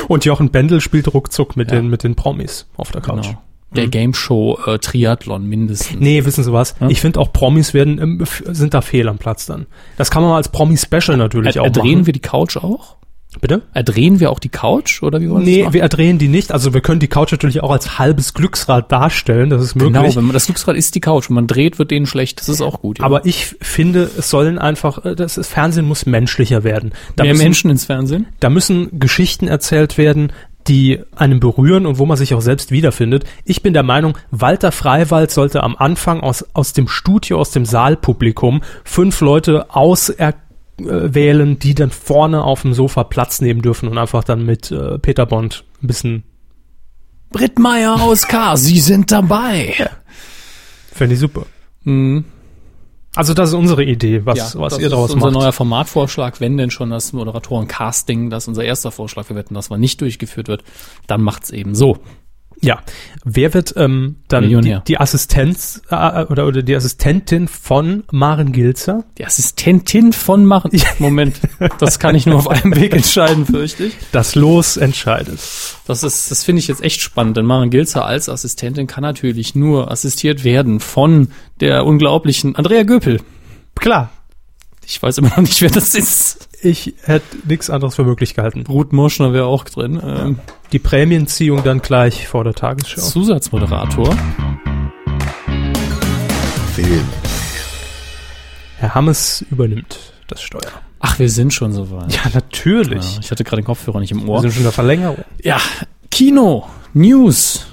[0.09, 1.79] Und Jochen Bendel spielt ruckzuck mit Ja.
[1.79, 3.29] den mit den Promis auf der Couch.
[3.29, 3.43] Genau.
[3.75, 5.99] Der Game Show äh, Triathlon mindestens.
[5.99, 6.75] Nee, wissen Sie was?
[6.81, 6.89] Ja?
[6.89, 9.67] Ich finde auch Promis werden ähm, sind da fehl am Platz dann.
[9.97, 12.07] Das kann man mal als Promi-Special natürlich auch Erdrehen machen.
[12.07, 12.97] wir die Couch auch?
[13.41, 13.63] Bitte?
[13.73, 16.53] Erdrehen wir auch die Couch oder wie wollen wir Nee, wir erdrehen die nicht.
[16.53, 19.49] Also wir können die Couch natürlich auch als halbes Glücksrad darstellen.
[19.49, 19.95] Das ist möglich.
[19.95, 22.41] Genau, wenn man das Glücksrad ist die Couch und man dreht, wird denen schlecht.
[22.41, 22.99] Das ist auch gut.
[22.99, 23.07] Ja.
[23.07, 26.93] Aber ich finde, es sollen einfach, äh, das ist, Fernsehen muss menschlicher werden.
[27.17, 28.27] Da mehr müssen, Menschen ins Fernsehen?
[28.39, 30.33] da müssen Geschichten erzählt werden,
[30.69, 33.25] die einen berühren und wo man sich auch selbst wiederfindet.
[33.45, 37.65] Ich bin der Meinung, Walter Freiwald sollte am Anfang aus, aus dem Studio, aus dem
[37.65, 40.33] Saalpublikum fünf Leute äh,
[40.79, 44.99] wählen, die dann vorne auf dem Sofa Platz nehmen dürfen und einfach dann mit äh,
[44.99, 46.25] Peter Bond ein bisschen
[47.31, 49.89] Britt Meyer aus K, Sie sind dabei.
[50.93, 51.47] Fände ich super.
[51.85, 52.25] Mhm.
[53.15, 55.35] Also das ist unsere Idee, was, Ja, was das ihr daraus ist unser macht.
[55.35, 59.69] neuer Formatvorschlag, wenn denn schon das Moderatoren-Casting, das ist unser erster Vorschlag, wir wetten, das
[59.69, 60.65] mal nicht durchgeführt wird,
[61.07, 61.99] dann macht's eben so.
[62.63, 62.81] Ja.
[63.25, 69.05] Wer wird ähm, dann die, die Assistenz äh, oder, oder die Assistentin von Maren Gilzer?
[69.19, 70.71] Die Assistentin von Machen.
[70.99, 71.41] Moment,
[71.79, 73.95] das kann ich nur auf einem Weg entscheiden, fürchte ich.
[74.13, 75.39] Das Los entscheidet.
[75.87, 79.55] Das ist, das finde ich jetzt echt spannend, denn Maren Gilzer als Assistentin kann natürlich
[79.55, 81.29] nur assistiert werden von
[81.61, 83.21] der unglaublichen Andrea Göpel.
[83.75, 84.11] Klar.
[84.87, 86.49] Ich weiß immer noch nicht, wer das ist.
[86.61, 88.65] Ich hätte nichts anderes für möglich gehalten.
[88.69, 90.01] Ruth Moschner wäre auch drin.
[90.05, 90.39] Ähm,
[90.73, 93.01] Die Prämienziehung dann gleich vor der Tagesschau.
[93.01, 94.15] Zusatzmoderator.
[96.75, 97.05] Film,
[98.79, 100.61] Herr Hammes übernimmt das Steuer.
[101.01, 102.13] Ach, wir sind schon so weit.
[102.15, 103.15] Ja, natürlich.
[103.15, 104.41] Ja, ich hatte gerade den Kopfhörer nicht im Wir Ohr.
[104.41, 105.25] sind schon in der Verlängerung.
[105.43, 105.61] Ja,
[106.11, 107.67] Kino, News.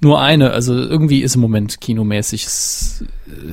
[0.00, 3.06] Nur eine, also irgendwie ist im Moment kinomäßig, äh,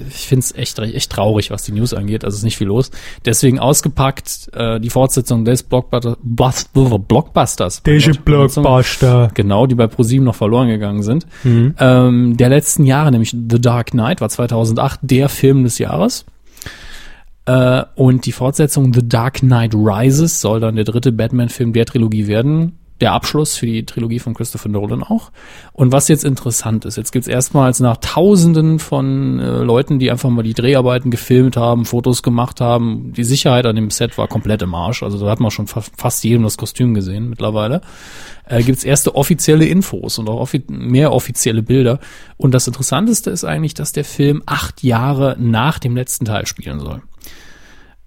[0.09, 2.91] ich finde es echt, echt traurig, was die News angeht, also ist nicht viel los.
[3.25, 7.81] Deswegen ausgepackt äh, die Fortsetzung des Blockbuster, Bus- Blockbusters.
[8.17, 9.31] Gott, Blockbuster.
[9.33, 11.25] Genau, die bei ProSieben noch verloren gegangen sind.
[11.45, 11.75] Mhm.
[11.79, 16.25] Ähm, der letzten Jahre, nämlich The Dark Knight, war 2008 der Film des Jahres.
[17.45, 22.27] Äh, und die Fortsetzung The Dark Knight Rises soll dann der dritte Batman-Film der Trilogie
[22.27, 22.79] werden.
[23.03, 25.33] Der Abschluss für die Trilogie von Christopher Nolan auch.
[25.73, 30.29] Und was jetzt interessant ist, jetzt gibt's erstmals nach Tausenden von äh, Leuten, die einfach
[30.29, 33.11] mal die Dreharbeiten gefilmt haben, Fotos gemacht haben.
[33.11, 35.03] Die Sicherheit an dem Set war komplett im Arsch.
[35.03, 37.81] Also da hat man schon fa fast jedem das Kostüm gesehen mittlerweile.
[38.45, 41.99] Äh, gibt's erste offizielle Infos und auch offi mehr offizielle Bilder.
[42.37, 46.79] Und das Interessanteste ist eigentlich, dass der Film acht Jahre nach dem letzten Teil spielen
[46.79, 47.01] soll.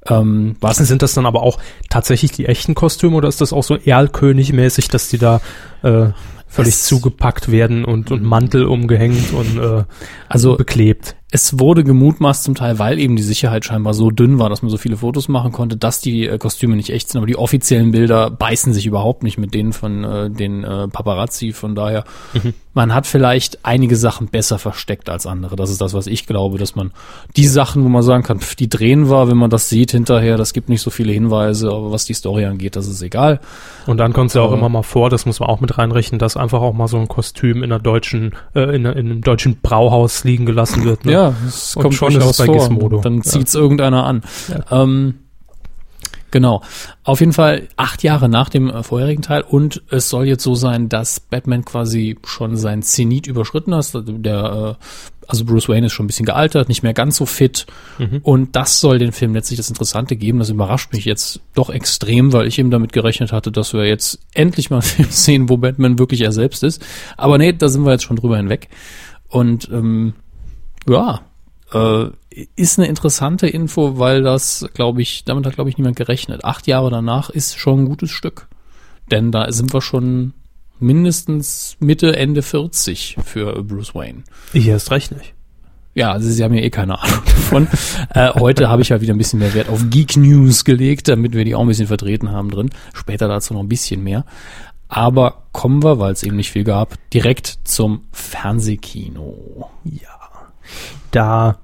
[0.09, 1.59] Ähm, was Sind das dann aber auch
[1.91, 5.41] tatsächlich die echten Kostüme oder ist das auch so Erlkönig-mäßig, dass die da
[5.83, 6.09] äh,
[6.49, 9.85] völlig Es- zugepackt werden und, und Mantel umgehängt und äh,
[10.29, 11.17] Also- beklebt?
[11.33, 14.71] Es wurde gemutmaßt zum Teil, weil eben die Sicherheit scheinbar so dünn war, dass man
[14.71, 17.19] so viele Fotos machen konnte, dass die äh, Kostüme nicht echt sind.
[17.19, 21.53] Aber die offiziellen Bilder beißen sich überhaupt nicht mit denen von äh, den äh, Paparazzi.
[21.53, 22.05] Von daher,
[22.77, 25.57] man hat vielleicht einige Sachen besser versteckt als andere.
[25.57, 26.93] Das ist das, was ich glaube, dass man
[27.37, 30.37] die Sachen, wo man sagen kann, pf, die drehen war, wenn man das sieht hinterher,
[30.37, 33.41] das gibt nicht so viele Hinweise, aber was die Story angeht, das ist egal.
[33.87, 35.79] Und dann kommt es ja auch Aber- immer mal vor, das muss man auch mit
[35.79, 39.21] reinrechnen, dass einfach auch mal so ein Kostüm in einer deutschen, äh, in, in einem
[39.23, 41.07] deutschen Brauhaus liegen gelassen wird.
[41.07, 41.13] Ne?
[41.13, 42.55] Ja, es Und kommt schon ist bei vor.
[42.57, 43.01] Gizmodo.
[43.01, 43.23] Dann Ja.
[43.23, 44.23] zieht's irgendeiner an.
[44.71, 45.15] Ähm,
[46.37, 46.61] genau.
[47.03, 50.55] Auf jeden Fall acht Jahre nach dem äh, vorherigen Teil und es soll jetzt so
[50.55, 53.91] sein, dass Batman quasi schon sein Zenit überschritten hat.
[53.95, 54.85] Der, äh,
[55.27, 57.65] also Bruce Wayne ist schon ein bisschen gealtert, nicht mehr ganz so fit.
[57.99, 58.21] Mhm.
[58.23, 60.39] Und das soll den Film letztlich das Interessante geben.
[60.39, 64.19] Das überrascht mich jetzt doch extrem, weil ich eben damit gerechnet hatte, dass wir jetzt
[64.35, 66.85] endlich mal einen Film sehen, wo Batman wirklich er selbst ist.
[67.17, 68.69] Aber nee, da sind wir jetzt schon drüber hinweg.
[69.29, 70.13] Und ähm,
[70.87, 71.23] ja,
[71.73, 72.11] äh,
[72.55, 76.45] ist eine interessante Info, weil das, glaube ich, damit hat, glaube ich, niemand gerechnet.
[76.45, 78.49] Acht Jahre danach ist schon ein gutes Stück.
[79.11, 80.35] Denn da sind wir schon
[80.79, 84.25] mindestens Mitte, Ende 40 für Bruce Wayne.
[84.53, 85.33] Ich erst recht nicht.
[85.95, 87.69] Ja, also Sie haben ja eh keine Ahnung davon.
[88.13, 91.33] äh, heute habe ich ja wieder ein bisschen mehr Wert auf Geek News gelegt, damit
[91.33, 92.69] wir die auch ein bisschen vertreten haben drin.
[92.93, 94.27] Später dazu noch ein bisschen mehr.
[94.89, 99.71] Aber kommen wir, weil es eben nicht viel gab, direkt zum Fernsehkino.
[101.11, 101.57] Da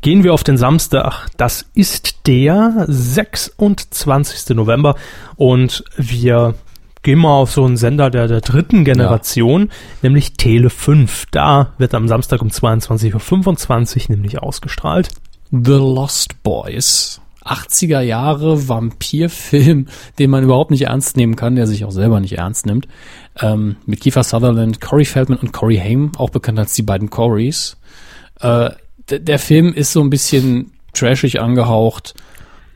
[0.00, 1.28] gehen wir auf den Samstag.
[1.36, 4.56] Das ist der 26.
[4.56, 4.96] November
[5.36, 6.54] und wir
[7.02, 9.70] gehen mal auf so einen Sender der, der dritten Generation,
[10.02, 11.26] nämlich Tele 5.
[11.30, 15.08] Da wird am Samstag um 22.25 Uhr nämlich ausgestrahlt.
[15.50, 17.20] The Lost Boys.
[17.44, 19.86] 80er Jahre Vampirfilm,
[20.18, 22.86] den man überhaupt nicht ernst nehmen kann, der sich auch selber nicht ernst nimmt.
[23.40, 27.78] Ähm, mit Kiefer Sutherland, Corey Feldman und Corey Haim, auch bekannt als die beiden Corys.
[28.40, 28.70] Äh,
[29.18, 32.14] der Film ist so ein bisschen trashig angehaucht,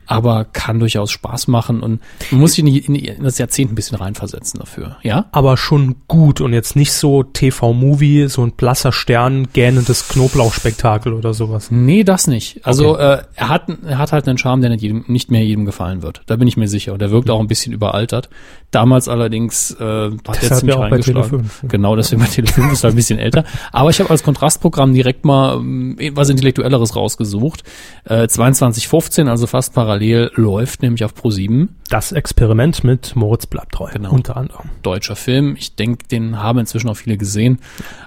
[0.06, 3.74] aber kann durchaus Spaß machen und man muss sich in, die, in, das Jahrzehnt ein
[3.74, 5.26] bisschen reinversetzen dafür, ja?
[5.32, 11.32] Aber schon gut und jetzt nicht so TV-Movie, so ein blasser Stern, gähnendes Knoblauchspektakel oder
[11.32, 11.70] sowas.
[11.70, 12.66] Nee, das nicht.
[12.66, 15.64] Also äh, er, hat, er hat halt einen Charme, der nicht, jedem, nicht mehr jedem
[15.64, 16.22] gefallen wird.
[16.26, 16.92] Da bin ich mir sicher.
[16.92, 18.28] Und der wirkt auch ein bisschen überaltert.
[18.74, 21.44] Damals allerdings äh, hat Deshalb ziemlich ja reingeschlagen.
[21.44, 21.68] Tele5.
[21.68, 23.44] Genau, deswegen bei Tele5 ist er ein bisschen älter.
[23.70, 27.62] Aber ich habe als Kontrastprogramm direkt mal ähm, was Intellektuelleres rausgesucht.
[28.04, 31.68] Äh, 2215, also fast parallel, läuft nämlich auf Pro7.
[31.88, 33.90] Das Experiment mit Moritz bleibt treu.
[33.92, 34.10] Genau.
[34.10, 34.70] Unter anderem.
[34.82, 35.54] Deutscher Film.
[35.56, 37.60] Ich denke, den haben inzwischen auch viele gesehen.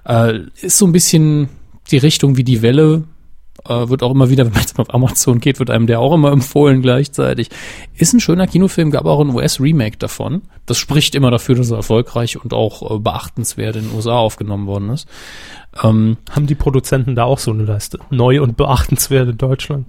[0.05, 1.47] Äh, ist so ein bisschen
[1.91, 3.05] die Richtung wie die Welle
[3.69, 6.13] äh, wird auch immer wieder, wenn man jetzt auf Amazon geht, wird einem der auch
[6.13, 7.49] immer empfohlen gleichzeitig.
[7.95, 10.43] Ist ein schöner Kinofilm, gab auch ein US-Remake davon.
[10.65, 14.67] Das spricht immer dafür, dass er erfolgreich und auch äh, beachtenswert in den USA aufgenommen
[14.67, 15.07] worden ist.
[15.83, 17.99] Ähm, Haben die Produzenten da auch so eine Leiste?
[18.09, 19.87] Neu und beachtenswert in Deutschland?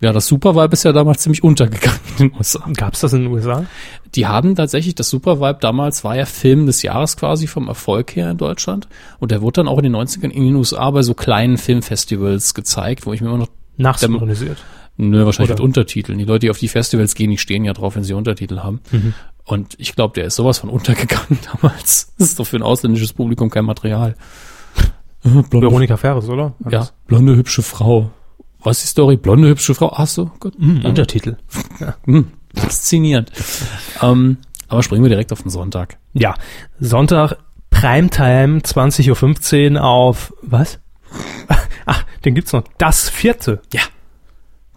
[0.00, 2.64] Ja, das Supervibe ist ja damals ziemlich untergegangen in den USA.
[2.76, 3.66] Gab's das in den USA?
[4.14, 8.30] Die haben tatsächlich, das Supervibe damals war ja Film des Jahres quasi vom Erfolg her
[8.30, 8.88] in Deutschland.
[9.18, 12.54] Und der wurde dann auch in den 90ern in den USA bei so kleinen Filmfestivals
[12.54, 13.48] gezeigt, wo ich mir immer noch...
[13.76, 14.58] Nachsynchronisiert?
[14.96, 15.62] Nö, wahrscheinlich Oder?
[15.62, 16.18] mit Untertiteln.
[16.18, 18.80] Die Leute, die auf die Festivals gehen, die stehen ja drauf, wenn sie Untertitel haben.
[18.90, 19.14] Mhm.
[19.44, 22.12] Und ich glaube, der ist sowas von untergegangen damals.
[22.18, 24.14] Das ist doch für ein ausländisches Publikum kein Material.
[25.22, 26.54] Blonde, Veronika Ferres, oder?
[26.70, 28.10] Ja, blonde, hübsche Frau.
[28.68, 29.16] Was ist die Story?
[29.16, 29.94] Blonde, hübsche Frau.
[29.94, 30.52] Ach so, gut.
[30.58, 31.38] Mm, Untertitel.
[31.80, 31.96] Ja.
[32.04, 33.32] Mm, faszinierend.
[34.02, 34.36] ähm,
[34.68, 35.96] aber springen wir direkt auf den Sonntag.
[36.12, 36.34] Ja,
[36.78, 37.38] Sonntag,
[37.70, 40.80] Primetime, 20.15 Uhr auf, was?
[41.86, 42.62] Ach, den gibt's noch.
[42.76, 43.62] Das vierte.
[43.72, 43.80] Ja.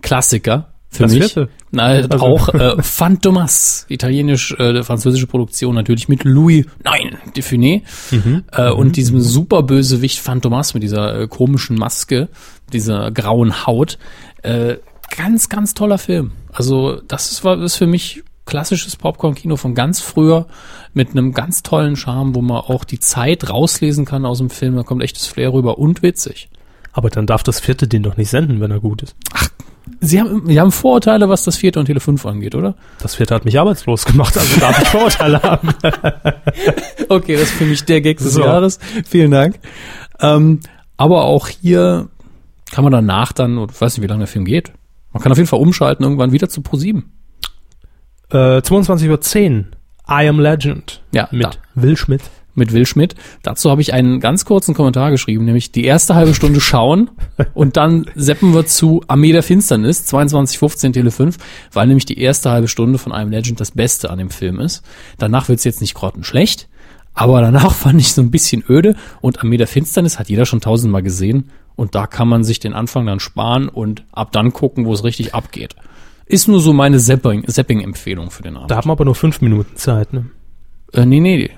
[0.01, 0.69] Klassiker.
[0.87, 1.23] Für das mich.
[1.23, 1.49] Vierte.
[1.71, 2.17] Na, also.
[2.19, 8.43] auch äh, Fantomas, italienisch-französische äh, Produktion, natürlich mit Louis, nein, Defuné mhm.
[8.51, 8.91] äh, und mhm.
[8.91, 12.27] diesem superbösewicht Fantomas mit dieser äh, komischen Maske,
[12.73, 13.97] dieser grauen Haut.
[14.43, 14.77] Äh,
[15.15, 16.31] ganz, ganz toller Film.
[16.51, 20.47] Also das ist, war, ist für mich klassisches Popcorn-Kino von ganz früher
[20.93, 24.75] mit einem ganz tollen Charme, wo man auch die Zeit rauslesen kann aus dem Film.
[24.75, 26.49] Da kommt echtes Flair rüber und witzig.
[26.93, 29.15] Aber dann darf das vierte den doch nicht senden, wenn er gut ist.
[29.33, 29.47] Ach,
[29.99, 32.75] Sie haben, Sie haben Vorurteile, was das vierte und Tele 5 angeht, oder?
[32.99, 35.69] Das vierte hat mich arbeitslos gemacht, also darf ich Vorurteile haben.
[37.09, 38.41] okay, das ist für mich der Gag des so.
[38.41, 38.79] Jahres.
[39.07, 39.59] Vielen Dank.
[40.19, 40.59] Ähm,
[40.97, 42.09] aber auch hier
[42.71, 44.71] kann man danach dann, oder ich weiß nicht, wie lange der Film geht.
[45.13, 47.03] Man kann auf jeden Fall umschalten, irgendwann wieder zu Pro7.
[48.31, 49.65] Äh, 22.10 Uhr.
[50.09, 51.01] I Am Legend.
[51.13, 51.51] Ja, mit da.
[51.75, 52.21] Will Schmidt
[52.55, 53.15] mit Will Schmidt.
[53.43, 57.09] Dazu habe ich einen ganz kurzen Kommentar geschrieben, nämlich die erste halbe Stunde schauen
[57.53, 61.37] und dann seppen wir zu Armee der Finsternis, 22.15 Tele 5,
[61.71, 64.83] weil nämlich die erste halbe Stunde von einem Legend das Beste an dem Film ist.
[65.17, 66.67] Danach wird's jetzt nicht grottenschlecht,
[67.13, 70.61] aber danach fand ich so ein bisschen öde und Armee der Finsternis hat jeder schon
[70.61, 71.49] tausendmal gesehen
[71.81, 75.03] und da kann man sich den Anfang dann sparen und ab dann gucken, wo es
[75.03, 75.75] richtig abgeht.
[76.25, 78.71] Ist nur so meine Zapping-Empfehlung für den Abend.
[78.71, 80.27] Da haben wir aber nur fünf Minuten Zeit, ne?
[80.93, 81.49] Äh, nee, nee,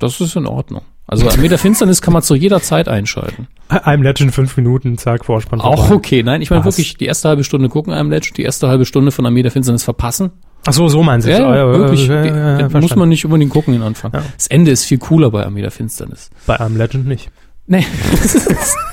[0.00, 0.82] das ist in Ordnung.
[1.06, 3.48] Also Armee der Finsternis kann man zu jeder Zeit einschalten.
[3.68, 5.76] I'm Legend fünf Minuten, zack, Vorspann vorbei.
[5.76, 8.68] Auch okay, nein, ich meine wirklich die erste halbe Stunde gucken I'm Legend, die erste
[8.68, 10.30] halbe Stunde von Armee der Finsternis verpassen.
[10.66, 12.06] Ach so, so meinen Sie ja, ja, ja, wirklich.
[12.06, 14.12] Ja, ja, ja, muss man nicht unbedingt gucken den Anfang.
[14.12, 16.30] Das Ende ist viel cooler bei Armee der Finsternis.
[16.46, 17.30] Bei I'm Legend nicht.
[17.66, 17.84] Nee.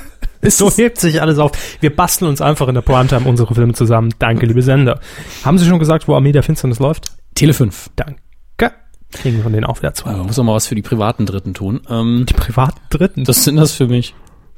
[0.58, 1.52] so hebt sich alles auf.
[1.80, 4.14] Wir basteln uns einfach in der Primetime unsere Filme zusammen.
[4.20, 5.00] Danke, liebe Sender.
[5.44, 7.12] Haben Sie schon gesagt, wo Armee der Finsternis läuft?
[7.36, 7.92] Tele 5.
[7.96, 8.22] Danke.
[9.12, 10.12] Kriegen wir von denen auch wieder zwei.
[10.12, 11.82] Ja, muss auch mal was für die privaten Dritten tun.
[11.90, 13.24] Ähm, die privaten Dritten?
[13.24, 14.16] Das sind das für mich,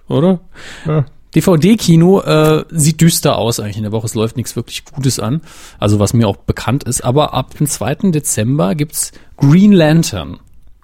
[0.08, 0.40] oder?
[0.88, 1.06] Ja.
[1.36, 4.08] DVD-Kino äh, sieht düster aus eigentlich in der Woche.
[4.08, 5.42] Es läuft nichts wirklich Gutes an.
[5.78, 7.02] Also was mir auch bekannt ist.
[7.02, 8.10] Aber ab dem 2.
[8.12, 10.40] Dezember gibt's Green Lantern.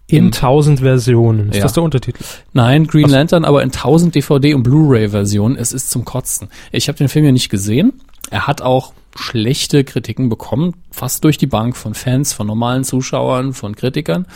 [0.07, 1.49] In tausend Versionen.
[1.49, 1.63] Ist ja.
[1.63, 2.23] das der Untertitel?
[2.53, 3.11] Nein, Green Was?
[3.11, 5.57] Lantern, aber in tausend DVD- und Blu-ray-Versionen.
[5.57, 6.49] Es ist zum Kotzen.
[6.71, 7.93] Ich habe den Film ja nicht gesehen.
[8.29, 13.53] Er hat auch schlechte Kritiken bekommen, fast durch die Bank von Fans, von normalen Zuschauern,
[13.53, 14.27] von Kritikern.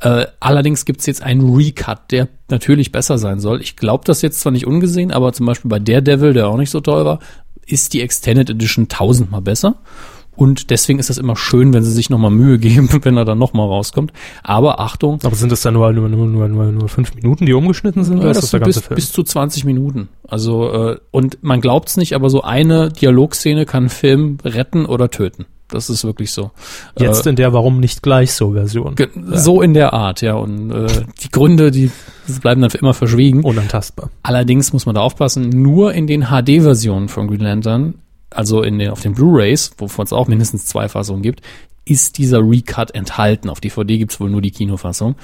[0.00, 3.60] Äh, allerdings gibt's jetzt einen Recut, der natürlich besser sein soll.
[3.60, 6.70] Ich glaube das jetzt zwar nicht ungesehen, aber zum Beispiel bei Daredevil, der auch nicht
[6.70, 7.18] so toll war,
[7.66, 9.76] ist die Extended Edition tausendmal besser.
[10.40, 13.36] Und deswegen ist das immer schön, wenn sie sich nochmal Mühe geben, wenn er dann
[13.36, 14.10] nochmal rauskommt.
[14.42, 15.18] Aber Achtung.
[15.22, 18.16] Aber sind das dann nur, nur, nur, nur, nur, fünf Minuten, die umgeschnitten sind?
[18.16, 18.94] Ja, oder das ist das der ganze bis, Film?
[18.94, 20.08] bis zu 20 Minuten.
[20.26, 25.10] Also, äh, und man glaubt's nicht, aber so eine Dialogszene kann einen Film retten oder
[25.10, 25.44] töten.
[25.68, 26.52] Das ist wirklich so.
[26.98, 28.96] Jetzt äh, in der Warum nicht gleich so Version.
[29.32, 30.36] So in der Art, ja.
[30.36, 30.86] Und äh,
[31.22, 31.90] die Gründe, die
[32.40, 33.44] bleiben dann für immer verschwiegen.
[33.44, 34.08] Unantastbar.
[34.22, 37.96] Allerdings muss man da aufpassen, nur in den HD-Versionen von Green Lantern
[38.30, 41.42] also in den, auf den Blu-rays, wovon es auch mindestens zwei Fassungen gibt,
[41.84, 43.48] ist dieser Recut enthalten.
[43.48, 45.16] Auf DVD gibt's wohl nur die Kinofassung.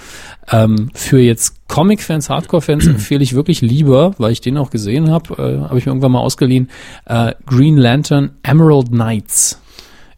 [0.50, 5.34] Ähm, für jetzt Comic-Fans, Hardcore-Fans empfehle ich wirklich lieber, weil ich den auch gesehen habe,
[5.34, 6.70] äh, habe ich mir irgendwann mal ausgeliehen,
[7.04, 9.60] äh, Green Lantern Emerald Knights.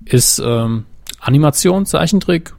[0.05, 0.87] Ist ähm,
[1.21, 2.55] Animation, Zeichentrick,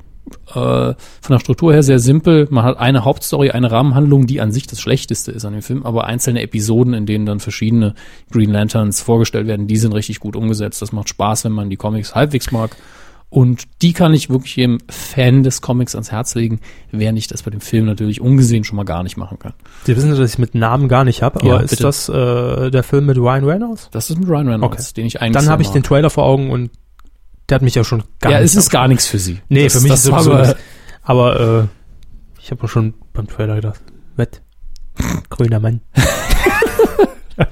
[0.47, 0.95] äh, von
[1.29, 2.47] der Struktur her sehr simpel.
[2.49, 5.85] Man hat eine Hauptstory, eine Rahmenhandlung, die an sich das Schlechteste ist an dem Film,
[5.85, 7.95] aber einzelne Episoden, in denen dann verschiedene
[8.31, 10.81] Green Lanterns vorgestellt werden, die sind richtig gut umgesetzt.
[10.81, 12.75] Das macht Spaß, wenn man die Comics halbwegs mag.
[13.31, 16.61] Und die kann ich wirklich jedem Fan des Comics ans Herz legen,
[16.91, 19.53] während ich das bei dem Film natürlich ungesehen schon mal gar nicht machen kann.
[19.83, 22.81] Sie wissen, dass ich mit Namen gar nicht habe, aber ja, ist das äh, der
[22.81, 23.89] Film mit Ryan Reynolds?
[23.91, 24.93] Das ist mit Ryan Reynolds, okay.
[24.97, 26.71] den ich eigentlich Dann habe ich den Trailer vor Augen und
[27.49, 29.41] der hat mich ja schon gar Ja, es ist gar nichts für sie.
[29.49, 30.55] Nee, das, für mich ist es sowieso aber,
[31.03, 31.67] aber äh,
[32.41, 33.81] ich habe schon beim Trailer gedacht,
[34.15, 34.27] was?
[35.29, 35.81] Grüner Mann.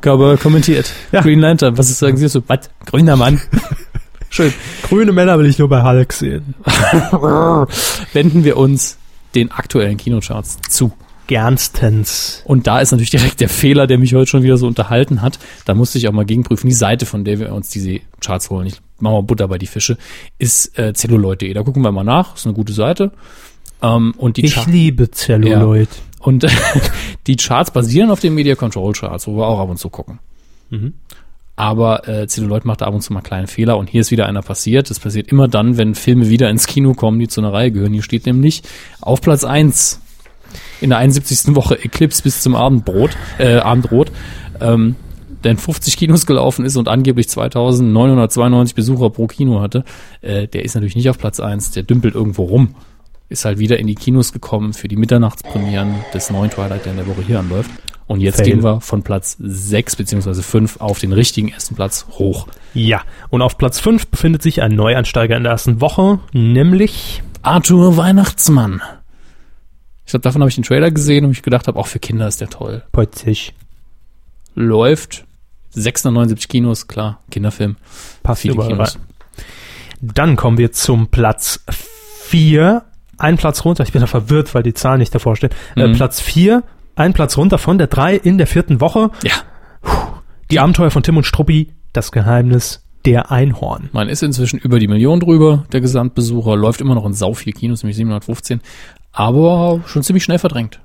[0.00, 0.92] Cowboy kommentiert.
[1.12, 1.22] Ja.
[1.22, 2.42] Green Lantern, was ist sagen Sie so?
[2.48, 2.70] Was?
[2.86, 3.40] Grüner Mann.
[4.30, 4.52] Schön.
[4.82, 6.54] Grüne Männer will ich nur bei Hulk sehen.
[8.12, 8.96] Wenden wir uns
[9.34, 10.92] den aktuellen Kinocharts zu.
[11.26, 12.42] Gernstens.
[12.44, 15.38] Und da ist natürlich direkt der Fehler, der mich heute schon wieder so unterhalten hat.
[15.64, 16.68] Da musste ich auch mal gegenprüfen.
[16.68, 19.66] Die Seite, von der wir uns diese Charts holen, ich mache mal Butter bei die
[19.66, 19.98] Fische,
[20.38, 21.52] ist äh, celluloid.de.
[21.52, 22.36] Da gucken wir mal nach.
[22.36, 23.10] Ist eine gute Seite.
[23.82, 25.88] Ähm, und die Ich Char- liebe Celluloid.
[26.20, 26.46] und
[27.26, 30.18] die Charts basieren auf den Media Control Charts, wo wir auch ab und zu gucken.
[30.70, 30.94] Mhm.
[31.54, 34.40] Aber äh, Celluloid macht ab und zu mal kleine Fehler und hier ist wieder einer
[34.42, 34.88] passiert.
[34.88, 37.92] Das passiert immer dann, wenn Filme wieder ins Kino kommen, die zu einer Reihe gehören.
[37.92, 38.62] Hier steht nämlich
[39.00, 40.00] auf Platz eins
[40.80, 41.54] in der 71.
[41.54, 44.10] Woche Eclipse bis zum Abendbrot, äh, Abendrot,
[44.60, 44.96] ähm,
[45.44, 49.84] der in 50 Kinos gelaufen ist und angeblich 2992 Besucher pro Kino hatte,
[50.20, 52.74] äh, der ist natürlich nicht auf Platz eins, der dümpelt irgendwo rum.
[53.28, 56.98] Ist halt wieder in die Kinos gekommen für die Mitternachtspremieren des neuen Twilight, der in
[56.98, 57.70] der Woche hier anläuft.
[58.06, 58.46] Und jetzt Fail.
[58.46, 62.46] gehen wir von Platz 6 beziehungsweise 5 auf den richtigen ersten Platz hoch.
[62.74, 67.96] Ja, und auf Platz 5 befindet sich ein Neuansteiger in der ersten Woche, nämlich Arthur
[67.96, 68.82] Weihnachtsmann.
[70.04, 72.28] Ich glaube, davon habe ich den Trailer gesehen und ich gedacht habe, auch für Kinder
[72.28, 72.82] ist der toll.
[72.92, 73.54] Potzig.
[74.54, 75.24] Läuft
[75.72, 77.76] 679 Kinos, klar, Kinderfilm.
[78.22, 78.96] Passt Viele Kinos.
[78.96, 79.02] rein.
[80.00, 81.60] Dann kommen wir zum Platz
[82.24, 82.82] 4.
[83.18, 83.84] Ein Platz runter.
[83.84, 85.50] Ich bin da verwirrt, weil die Zahlen nicht davor stehen.
[85.76, 85.94] Äh, Mhm.
[85.94, 86.62] Platz 4.
[86.96, 89.10] Ein Platz runter von der 3 in der vierten Woche.
[89.22, 89.32] Ja,
[90.50, 91.72] Die Abenteuer von Tim und Struppi.
[91.92, 93.88] Das Geheimnis der Einhorn.
[93.92, 97.52] man ist inzwischen über die Million drüber, der Gesamtbesucher, läuft immer noch in sau vier
[97.52, 98.60] Kinos, nämlich 715,
[99.10, 100.80] aber schon ziemlich schnell verdrängt.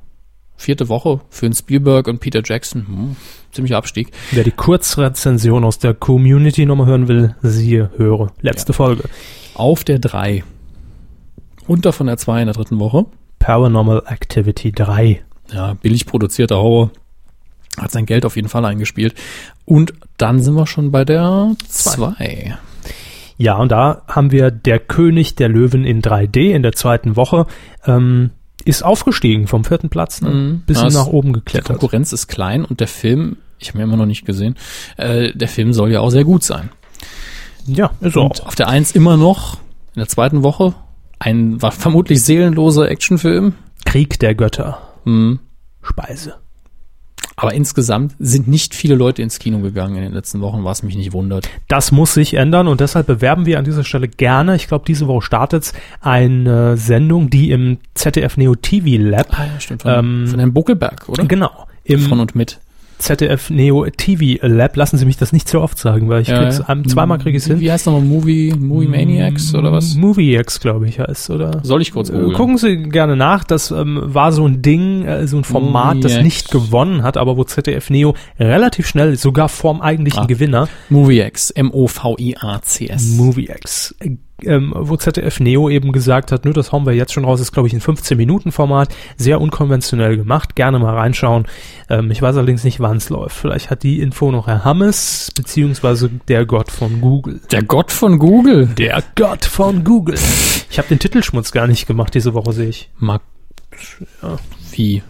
[0.57, 3.15] Vierte Woche für einen Spielberg und Peter Jackson, hm,
[3.51, 4.11] ziemlicher Abstieg.
[4.31, 8.31] Wer die Kurzrezension aus der Community nochmal hören will, siehe, höre.
[8.41, 9.03] Letzte Folge.
[9.53, 10.43] Auf der 3.
[11.69, 13.05] Runter von der 2 in der dritten Woche.
[13.39, 15.21] Paranormal Activity 3.
[15.53, 16.91] Ja, billig produzierter Horror.
[17.79, 19.13] Hat sein Geld auf jeden Fall eingespielt.
[19.65, 22.57] Und dann sind wir schon bei der 2.
[23.37, 27.45] Ja, und da haben wir Der König der Löwen in 3D in der zweiten Woche.
[27.85, 28.31] Ähm,
[28.67, 30.29] ist aufgestiegen vom vierten Platz, ne?
[30.29, 30.59] Mhm.
[30.65, 31.67] bisschen Ja, nach oben Die geklettert.
[31.79, 34.55] Konkurrenz ist klein und der Film, ich habe ihn immer noch nicht gesehen,
[34.97, 36.69] äh, der Film soll ja auch sehr gut sein.
[37.65, 38.47] Ja, ist Und auch.
[38.47, 39.55] auf der 1 immer noch,
[39.95, 40.73] in der zweiten Woche,
[41.19, 43.53] ein war vermutlich seelenloser Actionfilm.
[43.85, 44.79] Krieg der Götter.
[45.03, 45.39] Hm.
[45.81, 46.35] Speise.
[47.39, 50.95] Aber insgesamt sind nicht viele Leute ins Kino gegangen in den letzten Wochen, was mich
[50.97, 51.47] nicht wundert.
[51.67, 55.07] Das muss sich ändern und deshalb bewerben wir an dieser Stelle gerne, ich glaube, diese
[55.07, 55.71] Woche startet
[56.01, 59.83] eine Sendung, die im ZDF Neo TV Lab, Ah ja, stimmt.
[59.83, 61.25] Von, Ähm, von Herrn Buckelberg, oder?
[61.25, 61.51] genau,
[61.83, 62.59] im Von und mit.
[62.99, 66.41] ZDF Neo TV Lab, lassen Sie mich das nicht so oft sagen, weil ich Ja,
[66.43, 66.77] krieg's, ja.
[66.87, 67.59] zweimal kriege ich es hin.
[67.59, 69.95] Wie heißt nochmal Movie, Movie Maniacs oder was?
[69.95, 71.59] Movie X, glaube ich, heißt, oder?
[71.63, 72.33] Soll ich kurz googeln?
[72.33, 73.43] Gucken Sie gerne nach.
[73.43, 77.17] Das ähm, war so ein Ding, äh, so ein Format, das Movie nicht gewonnen hat,
[77.17, 80.25] aber wo ZDF Neo relativ schnell, sogar vorm eigentlichen Ah.
[80.25, 83.15] Gewinner, Movie X, M-O-V-I-A-C-S.
[83.17, 84.11] Movie X, äh,
[84.43, 87.51] ähm, wo ZDF Neo eben gesagt hat, nö, das hauen wir jetzt schon raus, ist
[87.51, 91.47] glaube ich ein 15-Minuten-Format, sehr unkonventionell gemacht, gerne mal reinschauen.
[91.89, 93.35] Ähm, ich weiß allerdings nicht, wann es läuft.
[93.35, 97.41] Vielleicht hat die Info noch Herr Hammes, beziehungsweise der Gott von Google.
[97.51, 98.67] Der Gott von Google.
[98.67, 100.17] Der Gott von Google.
[100.69, 102.89] Ich habe den Titelschmutz gar nicht gemacht diese Woche, sehe ich.
[102.97, 103.21] Mag.
[104.71, 105.01] Wie?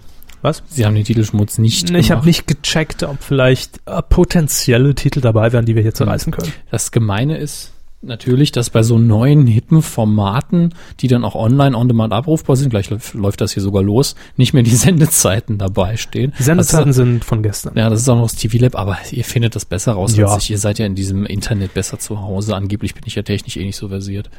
[0.42, 0.64] Was?
[0.68, 5.52] Sie haben den Titelschmutz nicht Ich habe nicht gecheckt, ob vielleicht äh, potenzielle Titel dabei
[5.52, 6.54] wären, die wir hier zerreißen können.
[6.70, 11.88] Das Gemeine ist natürlich, dass bei so neuen, hippen Formaten, die dann auch online on
[11.88, 16.34] demand abrufbar sind, gleich läuft, das hier sogar los, nicht mehr die Sendezeiten dabei stehen.
[16.40, 17.74] Die Sendezeiten Das sind von gestern.
[17.78, 20.28] ja, das ist auch noch das TV Lab, aber ihr findet das besser raus Ja.
[20.28, 20.52] als ich.
[20.52, 22.56] Ihr seid ja in diesem Internet besser zu Hause.
[22.56, 24.30] Angeblich bin ich ja technisch eh nicht so versiert.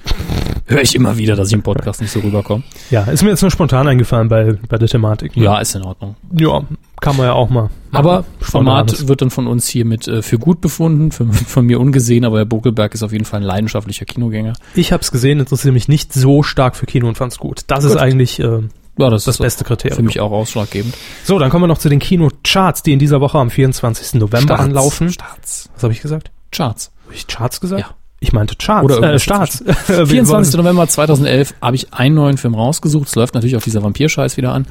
[0.69, 2.63] Höre ich immer wieder, dass ich im Podcast nicht so rüberkomme.
[2.91, 5.35] Ja, ist mir jetzt nur spontan eingefallen bei, bei der Thematik.
[5.37, 6.15] Ja, ist in Ordnung.
[6.39, 6.63] Ja,
[7.01, 7.71] kann man ja auch mal.
[7.91, 9.09] Aber Format Spontanes.
[9.09, 12.39] wird dann von uns hier mit äh, für gut befunden, für, von mir ungesehen, aber
[12.39, 14.53] Herr Buckelberg ist auf jeden Fall ein leidenschaftlicher Kinogänger.
[14.75, 17.63] Ich habe es gesehen, interessiere mich nicht so stark für Kino und fand's gut.
[17.69, 18.01] Das ist Gut.
[18.03, 18.61] eigentlich äh,
[18.99, 19.97] Ja, das, das ist beste Kriterium.
[19.97, 20.95] für mich auch ausschlaggebend.
[21.25, 24.15] So, dann kommen wir noch zu den Kinocharts, die in dieser Woche am 24.
[24.21, 24.63] November Starts.
[24.65, 25.11] anlaufen.
[25.11, 25.71] Starts.
[25.75, 26.31] Was habe ich gesagt?
[26.53, 26.91] Charts.
[27.07, 27.81] Habe ich Charts gesagt?
[27.81, 27.95] Ja.
[28.21, 28.85] Ich meinte Charts.
[28.85, 29.63] Oder äh, Starts.
[29.87, 30.55] 24.
[30.57, 33.09] November 2011 habe ich einen neuen Film rausgesucht.
[33.09, 34.67] Es läuft natürlich auf dieser Vampirscheiß wieder an.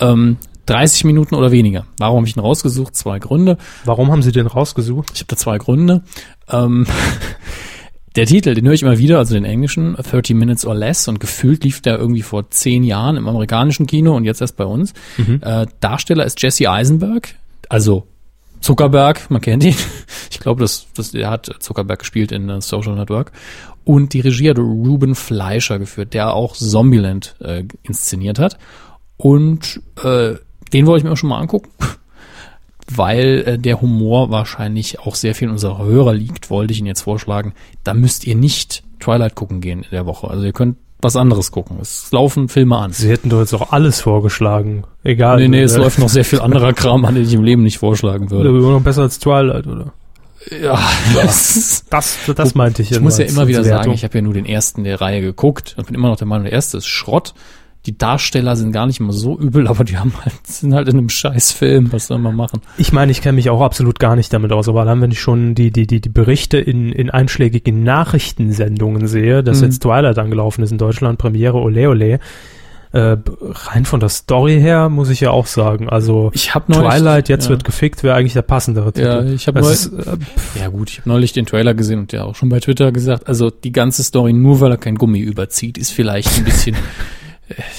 [0.00, 0.36] Ähm,
[0.66, 1.86] 30 Minuten oder weniger.
[1.98, 2.94] Warum habe ich ihn rausgesucht?
[2.94, 3.58] Zwei Gründe.
[3.84, 5.10] Warum haben Sie den rausgesucht?
[5.14, 6.02] Ich habe da zwei Gründe.
[6.48, 6.86] Ähm,
[8.16, 11.08] der Titel, den höre ich immer wieder, also den englischen, 30 Minutes or Less.
[11.08, 14.64] Und gefühlt lief der irgendwie vor zehn Jahren im amerikanischen Kino und jetzt erst bei
[14.64, 14.92] uns.
[15.40, 17.34] Äh, Darsteller ist Jesse Eisenberg,
[17.68, 18.06] also
[18.62, 19.76] Zuckerberg, man kennt ihn.
[20.30, 23.32] Ich glaube, das, das, er hat Zuckerberg gespielt in äh, Social Network.
[23.84, 28.56] Und die Regie hat Ruben Fleischer geführt, der auch Zombieland äh, inszeniert hat.
[29.18, 30.36] Und äh,
[30.72, 31.70] den wollte ich mir auch schon mal angucken.
[32.90, 36.88] weil äh, der Humor wahrscheinlich auch sehr viel in unserer Hörer liegt, wollte ich Ihnen
[36.88, 37.52] jetzt vorschlagen,
[37.84, 40.28] da müsst ihr nicht Twilight gucken gehen in der Woche.
[40.28, 41.78] Also ihr könnt was anderes gucken.
[41.80, 42.92] Es laufen Filme an.
[42.92, 44.84] Sie hätten doch jetzt auch alles vorgeschlagen.
[45.04, 45.38] Egal.
[45.38, 47.62] Nee, nee, es äh, läuft noch sehr viel anderer Kram an, den ich im Leben
[47.62, 48.48] nicht vorschlagen Oder würde.
[48.50, 49.92] immer noch besser als Twilight, oder?
[50.60, 50.78] Ja,
[51.14, 52.90] das, Das, das meinte ich.
[52.90, 55.74] ich muss ja immer wieder sagen, ich habe ja nur den ersten der Reihe geguckt
[55.76, 57.34] und bin immer noch der Meinung, der erste ist Schrott.
[57.86, 60.98] Die Darsteller sind gar nicht immer so übel, aber die haben halt, sind halt in
[60.98, 61.92] einem scheiß Film.
[61.92, 62.60] Was soll man machen?
[62.78, 65.20] Ich meine, ich kenne mich auch absolut gar nicht damit aus, aber dann, wenn ich
[65.20, 69.64] schon die, die, die, die Berichte in, in einschlägigen Nachrichtensendungen sehe, dass Mhm.
[69.66, 72.20] jetzt Twilight angelaufen ist in Deutschland, Premiere, ole ole,
[72.94, 76.90] äh, rein von der Story her muss ich ja auch sagen, also Ich habe neulich,
[76.92, 77.50] Twilight, jetzt ja.
[77.50, 79.06] wird gefickt, wäre eigentlich der passendere Titel.
[79.06, 82.26] Ja, ich habe neulich, äh, Ja gut, ich habe neulich den Trailer gesehen und der
[82.26, 85.78] auch schon bei Twitter gesagt, also die ganze Story, nur weil er kein Gummi überzieht,
[85.78, 86.76] ist vielleicht ein bisschen,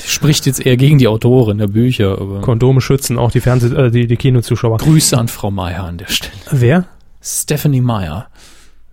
[0.06, 3.92] spricht jetzt eher gegen die Autorin der Bücher, aber Kondome schützen auch die Fernseh, äh,
[3.92, 4.78] die, die Kinozuschauer.
[4.78, 6.34] Grüße an Frau Meyer an der Stelle.
[6.52, 6.86] Wer?
[7.22, 8.28] Stephanie Meyer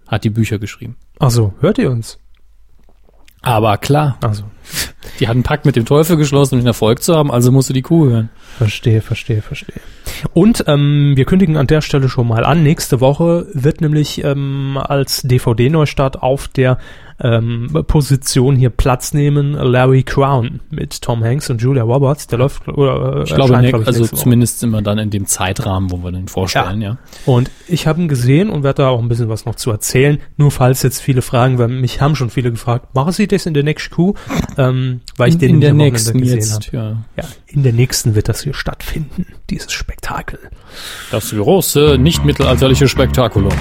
[0.06, 0.96] hat die Bücher geschrieben.
[1.18, 2.18] Also, hört ihr uns?
[3.42, 4.44] Aber klar, Also,
[5.18, 7.72] die hat einen Pakt mit dem Teufel geschlossen, um den Erfolg zu haben, also musste
[7.72, 8.28] die Kuh hören.
[8.58, 9.80] Verstehe, verstehe, verstehe.
[10.34, 12.62] Und ähm, wir kündigen an der Stelle schon mal an.
[12.62, 16.78] Nächste Woche wird nämlich ähm, als DVD-Neustart auf der
[17.22, 22.26] ähm, Position hier Platz nehmen Larry Crown mit Tom Hanks und Julia Roberts.
[22.26, 25.10] Der läuft oder äh, Ich glaube, ne, glaub ich, also zumindest sind wir dann in
[25.10, 26.98] dem Zeitrahmen, wo wir den vorstellen, ja.
[27.26, 30.18] Und ich habe ihn gesehen und werde da auch ein bisschen was noch zu erzählen.
[30.36, 33.54] Nur falls jetzt viele fragen, weil mich haben schon viele gefragt, machen Sie das in
[33.54, 34.18] der nächsten Coup?
[34.56, 36.64] Ähm, weil ich den in der nächsten gesehen habe.
[36.64, 36.96] jetzt, ja.
[37.16, 40.38] Ja, in der nächsten wird das hier stattfinden, dieses Spektakel.
[41.10, 43.52] Das große, nicht mittelalterliche Spektakulum.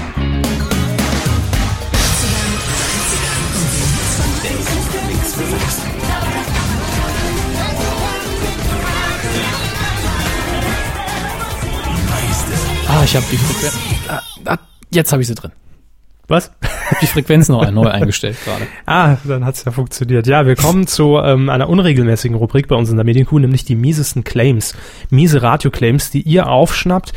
[13.00, 13.80] Ah, ich habe die Frequenz.
[14.10, 14.58] Ah, ah,
[14.90, 15.54] jetzt habe ich sie drin.
[16.28, 16.52] Was?
[16.62, 18.68] Ich habe die Frequenz noch neu eingestellt gerade.
[18.86, 20.28] Ah, dann hat's ja funktioniert.
[20.28, 23.76] Ja, wir kommen zu ähm, einer unregelmäßigen Rubrik bei uns in der Medienkuh, nämlich die
[23.76, 24.76] miesesten Claims.
[25.12, 27.14] Miese Radio-Claims, die ihr aufschnappt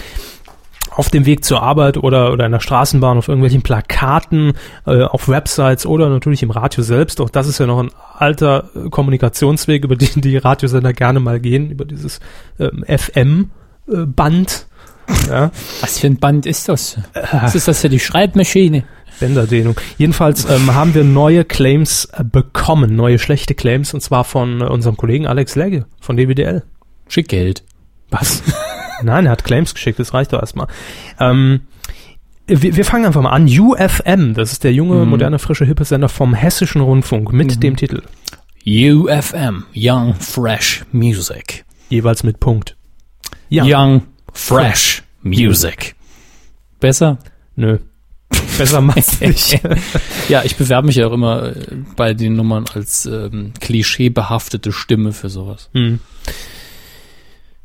[0.90, 4.52] auf dem Weg zur Arbeit oder, oder in der Straßenbahn, auf irgendwelchen Plakaten,
[4.86, 7.20] äh, auf Websites oder natürlich im Radio selbst.
[7.20, 11.40] Auch das ist ja noch ein alter äh, Kommunikationsweg, über den die Radiosender gerne mal
[11.40, 12.20] gehen, über dieses
[12.60, 14.68] ähm, FM-Band.
[15.28, 15.50] Ja.
[15.80, 16.98] Was für ein Band ist das?
[17.32, 18.84] Was ist das für die Schreibmaschine?
[19.20, 19.76] Bänderdehnung.
[19.98, 24.64] Jedenfalls ähm, haben wir neue Claims äh, bekommen, neue schlechte Claims, und zwar von äh,
[24.64, 26.62] unserem Kollegen Alex Legge von DWDL.
[27.08, 27.62] Schick Geld.
[28.10, 28.42] Was?
[29.02, 30.66] Nein, er hat Claims geschickt, das reicht doch erstmal.
[31.20, 31.60] Ähm,
[32.46, 33.46] wir, wir fangen einfach mal an.
[33.46, 35.10] UFM, das ist der junge, Mhm.
[35.10, 38.02] moderne, frische, hippe Sender vom Hessischen Rundfunk mit dem Titel,
[38.66, 41.64] UFM, Young Fresh Music.
[41.90, 42.76] jeweils mit Punkt.
[43.48, 44.02] Ja, Young
[44.32, 45.94] Fresh Music.
[46.80, 47.18] Besser?
[47.56, 47.78] nö.
[48.58, 49.60] Besser meist nicht.
[50.28, 51.54] Ja, ich bewerbe mich ja auch immer äh,
[51.96, 55.68] bei den Nummern als ähm, klischeebehaftete Stimme für sowas.
[55.72, 56.00] Hm.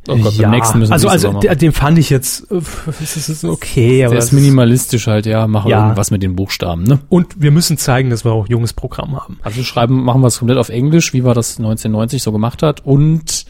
[0.09, 1.57] Oh Gott, ja, also, also machen.
[1.57, 2.61] den fand ich jetzt, äh,
[3.01, 5.81] es ist okay, aber Der ist minimalistisch halt, ja, mach Ja.
[5.83, 6.99] irgendwas mit den Buchstaben, ne?
[7.09, 9.37] und wir müssen zeigen, dass wir auch junges Programm haben.
[9.43, 12.85] Also schreiben, machen wir es komplett auf Englisch, wie wir das 1990 so gemacht hat.
[12.85, 13.45] Und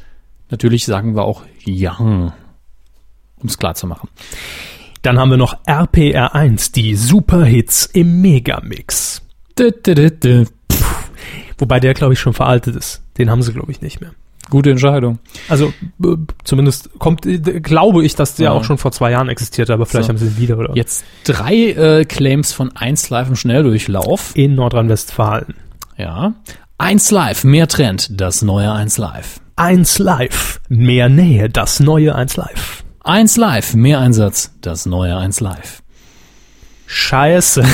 [0.50, 2.34] natürlich sagen wir auch Young,
[3.42, 4.10] um es klar zu machen.
[5.02, 9.22] Dann haben wir noch RPR1, die Superhits im Megamix.
[9.58, 10.46] Dü, dü, dü.
[11.58, 13.02] Wobei der, glaube ich, schon veraltet ist.
[13.18, 14.12] Den haben sie, glaube ich, nicht mehr.
[14.50, 15.20] Gute Entscheidung.
[15.50, 15.74] Also
[16.46, 18.52] zumindest kommt, äh, glaube ich, dass der Ja.
[18.54, 20.10] auch schon vor zwei Jahren existierte, aber vielleicht So.
[20.10, 24.32] haben sie ihn wieder oder Jetzt drei äh, Claims von 1 Live im Schnelldurchlauf.
[24.36, 25.54] in Nordrhein-Westfalen.
[25.98, 26.34] Ja.
[26.78, 29.42] 1 Live, mehr Trend, das neue 1 Live.
[29.58, 32.84] 1 Live, mehr Nähe, das neue 1 Live.
[33.08, 35.82] 1 Live, mehr Einsatz, das neue 1 Live.
[36.86, 37.64] Scheiße.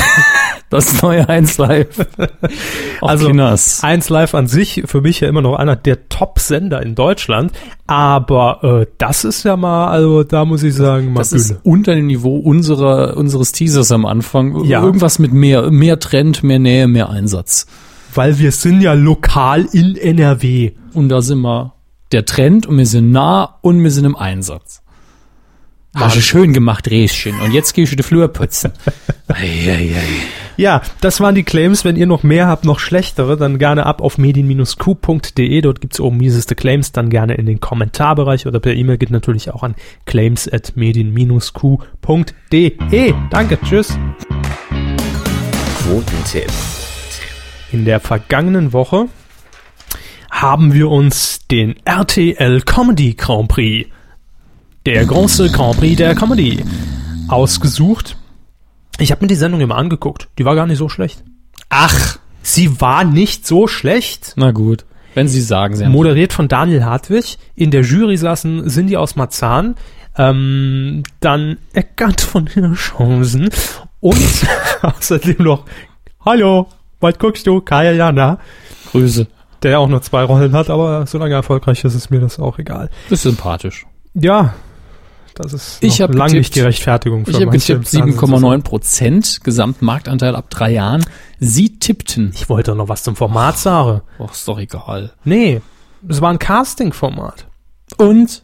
[0.70, 2.00] Das neue 1 Live.
[3.02, 3.84] Auf Also, Kinders.
[3.84, 7.52] 1 Live an sich für mich ja immer noch einer der Top-Sender in Deutschland,
[7.86, 11.94] aber äh, das ist ja mal, also da muss ich sagen, mal Das ist unter
[11.94, 14.66] dem Niveau unserer, unseres Teasers am Anfang.
[14.66, 14.82] Ja.
[14.82, 17.68] Irgendwas mit mehr, mehr Trend, mehr Nähe, mehr Einsatz.
[18.16, 20.72] Weil wir sind ja lokal in NRW.
[20.96, 21.74] Und da sind wir
[22.12, 24.83] der Trend und wir sind nah und wir sind im Einsatz.
[25.96, 27.40] Hast du schön gemacht, Räschen.
[27.42, 28.72] Und jetzt gehst du den Flur putzen.
[30.56, 31.84] Ja, das waren die Claims.
[31.84, 35.62] Wenn ihr noch mehr habt, noch schlechtere, dann gerne ab auf medien-q.de.
[35.62, 36.92] Dort gibt's oben mieseste Claims.
[36.92, 39.74] Dann gerne in den Kommentarbereich oder per E-Mail geht natürlich auch an
[40.06, 41.54] claims at medien-q.de.
[43.32, 43.98] Danke, tschüss.
[45.80, 46.52] Quotentipp.
[47.72, 49.08] In der vergangenen Woche
[50.30, 53.90] haben wir uns den RTL Comedy Grand Prix
[54.86, 56.62] Der große Grand Prix der Comedy.
[57.30, 58.18] Ausgesucht.
[59.00, 60.28] Ich habe mir die Sendung immer angeguckt.
[60.38, 61.24] Die war gar nicht so schlecht.
[61.70, 64.34] Ach, Sie war nicht so schlecht.
[64.36, 64.86] na gut.
[65.16, 67.38] Wenn Sie sagen, Sie haben Moderiert von Daniel Hartwig.
[67.56, 69.76] In der Jury saßen Cindy aus Marzahn.
[70.18, 73.50] Ähm, dann Eckart von Hirschhausen.
[74.02, 74.18] Und
[74.82, 75.64] außerdem noch,
[76.26, 76.68] hallo,
[77.00, 77.62] was guckst du?
[77.62, 78.38] Kaya Jana.
[78.92, 79.28] Grüße.
[79.62, 82.60] Der auch nur zwei Rollen hat, aber solange er erfolgreich ist, ist mir das auch
[82.60, 82.90] egal.
[83.10, 83.86] Ist sympathisch.
[84.14, 84.54] Ja,
[85.36, 87.84] das ist Ich noch hab lang getippt- nicht die Rechtfertigung für Ich habe getippt im
[87.84, 88.20] Fernsehen.
[88.20, 91.06] 7,9 Prozent Gesamtmarktanteil ab drei Jahren.
[91.40, 92.32] Sie tippten.
[92.36, 94.02] Ich wollte doch noch was zum Format sagen.
[94.20, 95.14] Och, ist doch egal.
[95.24, 95.62] Nee,
[96.08, 97.48] es war ein Casting-Format.
[97.98, 98.44] Und?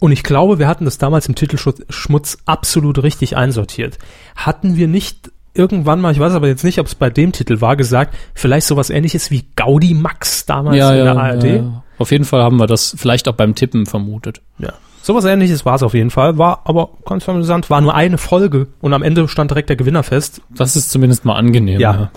[0.00, 3.98] Und ich glaube, wir hatten das damals im Titelschmutz absolut richtig einsortiert.
[4.36, 7.60] Hatten wir nicht irgendwann mal, ich weiß aber jetzt nicht, ob es bei dem Titel
[7.60, 11.44] war, gesagt, vielleicht sowas ähnliches wie Gaudi Max damals Ja, in ja, der ARD?
[11.44, 11.82] ja, ja.
[11.96, 14.42] Auf jeden Fall haben wir das vielleicht auch beim Tippen vermutet.
[14.58, 14.72] Ja.
[15.04, 18.68] Sowas ähnliches war es auf jeden Fall, war aber ganz amüsant, war nur eine Folge
[18.80, 20.40] und am Ende stand direkt der Gewinner fest.
[20.48, 21.78] Das ist zumindest mal angenehm.
[21.78, 22.10] Ja.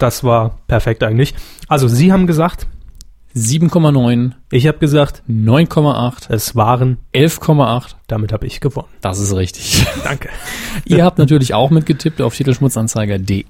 [0.00, 1.34] Das war perfekt eigentlich.
[1.68, 2.66] Also Sie haben gesagt,
[3.36, 7.94] 7,9, ich habe gesagt, 9,8, es waren, 11,8.
[8.08, 8.88] damit habe ich gewonnen.
[9.02, 9.86] Das ist richtig.
[10.04, 10.28] Danke.
[10.84, 13.44] Ihr habt natürlich auch mitgetippt auf titelschmutzanzeiger.de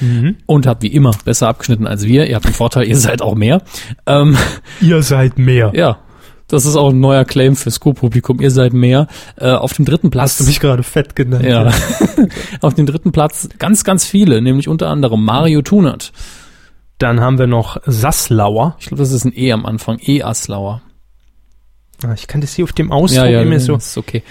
[0.00, 0.36] Mhm.
[0.46, 2.26] und habt wie immer besser abgeschnitten als wir.
[2.28, 3.62] Ihr habt den Vorteil, ihr seid auch mehr.
[4.06, 4.36] Ähm,
[4.82, 5.70] Ihr seid mehr.
[5.74, 5.98] ja,
[6.50, 8.40] das ist auch ein neuer Claim fürs Co-Publikum.
[8.40, 9.06] Ihr seid mehr.
[9.36, 10.32] Äh, auf dem dritten Platz.
[10.32, 11.44] Hast du mich gerade fett genannt?
[11.44, 11.70] ja.
[12.60, 16.12] auf dem dritten Platz ganz, ganz viele, nämlich unter anderem Mario Tunert.
[16.98, 18.76] Dann haben wir noch Sasslauer.
[18.78, 19.98] Ich glaube, das ist ein E am Anfang.
[20.04, 20.82] E Aslauer.
[22.04, 23.76] Ah, Ich kann das hier auf dem Ausdruck immer so.
[23.76, 24.22] ist okay.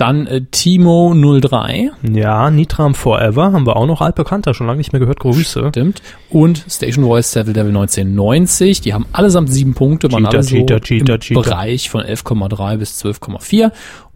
[0.00, 1.90] Dann äh, Timo 03.
[2.10, 5.20] Ja, Nitram Forever haben wir auch noch altbekannter, schon lange nicht mehr gehört.
[5.20, 5.68] Grüße.
[5.68, 6.00] Stimmt.
[6.30, 8.80] Und Station Voice Devil Devil 1990.
[8.80, 11.42] Die haben allesamt sieben Punkte, waren Cheater, alle so Cheater, Cheater, im Cheater.
[11.42, 13.72] Bereich von 11,3 bis 12,4.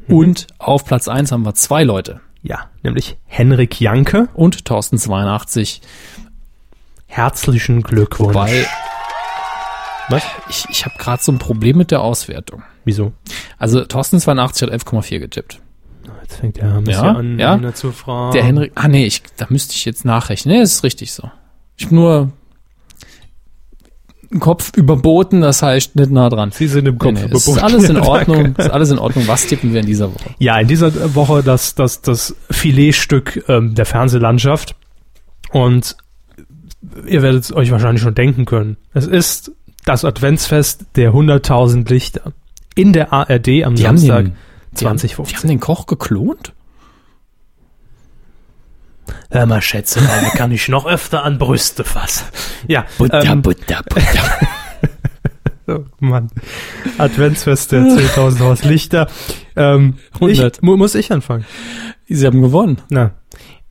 [0.06, 0.16] Mhm.
[0.16, 2.22] Und auf Platz 1 haben wir zwei Leute.
[2.42, 4.28] Ja, nämlich Henrik Janke.
[4.32, 5.82] Und Thorsten 82.
[7.06, 8.34] Herzlichen Glückwunsch.
[8.34, 8.66] Wobei,
[10.08, 10.22] Was?
[10.48, 12.62] ich, ich habe gerade so ein Problem mit der Auswertung.
[12.86, 13.12] Wieso?
[13.58, 15.60] Also Thorsten 82 hat 11,4 getippt.
[16.34, 17.56] Jetzt fängt der Hermes Ja, hier an, ja.
[17.56, 18.32] Nina zu fragen.
[18.32, 20.56] Der Henrik, ah nee, ich, da müsste ich jetzt nachrechnen.
[20.56, 21.30] Nee, ist richtig so.
[21.76, 22.30] Ich bin nur
[24.30, 26.50] im Kopf überboten, das heißt nicht nah dran.
[26.50, 27.64] Sie sind im Kopf Nee, nee, es ist überboten.
[27.74, 28.54] alles in Ordnung.
[28.56, 29.28] ist alles in Ordnung.
[29.28, 30.30] Was tippen wir in dieser Woche?
[30.38, 34.74] Ja, in dieser Woche das, das, das Filetstück ähm, der Fernsehlandschaft.
[35.52, 35.96] Und
[37.06, 38.76] ihr werdet es euch wahrscheinlich schon denken können.
[38.92, 39.52] Es ist
[39.84, 42.32] das Adventsfest der 100.000 Lichter
[42.74, 44.32] in der ARD am Die haben
[44.78, 45.38] Samstag den, die haben, die 2015.
[45.38, 46.52] haben den Koch geklont?
[49.30, 52.26] Hör mal, Schätze, da kann ich noch öfter an Brüste fassen.
[52.68, 54.38] Ja, ähm, Butter, Butter.
[55.66, 56.30] Oh Mann.
[56.98, 59.08] Adventsfest der 10.000 Haus Lichter.
[59.56, 60.56] Ähm, 100.
[60.56, 61.46] Ich, mu muss ich anfangen?
[62.06, 62.82] Sie haben gewonnen.
[62.90, 63.12] Na.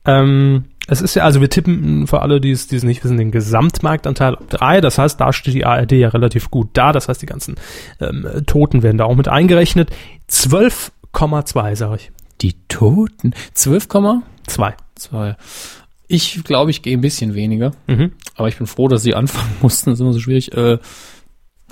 [0.04, 3.16] Ähm, es ist ja, also wir tippen für alle, die es, die es nicht wissen,
[3.16, 4.80] den Gesamtmarktanteil auf drei.
[4.80, 6.92] Das heißt, da steht die ARD ja relativ gut da.
[6.92, 7.54] Das heißt, die ganzen
[8.00, 9.90] ähm, Toten werden da auch mit eingerechnet.
[10.30, 12.12] 12,2, sage ich.
[12.40, 13.34] Die Toten.
[13.56, 14.74] 12,2.
[14.96, 15.36] Zwei.
[16.06, 17.72] Ich glaube, ich gehe ein bisschen weniger.
[17.86, 18.12] Mhm.
[18.36, 19.90] Aber ich bin froh, dass sie anfangen mussten.
[19.90, 20.52] Das ist immer so schwierig.
[20.52, 20.78] Äh,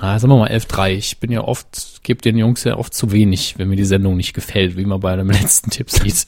[0.01, 0.91] na, sagen wir mal 11,3.
[0.93, 4.17] Ich bin ja oft, gebe den Jungs ja oft zu wenig, wenn mir die Sendung
[4.17, 6.27] nicht gefällt, wie man bei dem letzten Tipp sieht.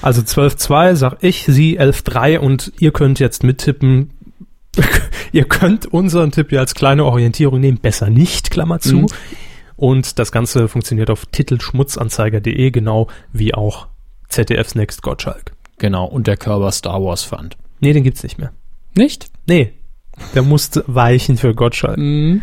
[0.00, 4.10] Also 12,2 sag ich, sie 11,3 und ihr könnt jetzt mittippen.
[5.32, 7.78] ihr könnt unseren Tipp ja als kleine Orientierung nehmen.
[7.78, 8.96] Besser nicht, Klammer zu.
[8.96, 9.06] Mhm.
[9.76, 13.88] Und das Ganze funktioniert auf titelschmutzanzeiger.de, genau wie auch
[14.28, 15.52] ZDFs Next Gottschalk.
[15.78, 16.06] Genau.
[16.06, 17.56] Und der Körper Star Wars Fund.
[17.80, 18.52] Nee, den gibt's nicht mehr.
[18.94, 19.30] Nicht?
[19.46, 19.72] Nee,
[20.34, 21.98] der musste weichen für Gottschalk.
[21.98, 22.42] Mhm.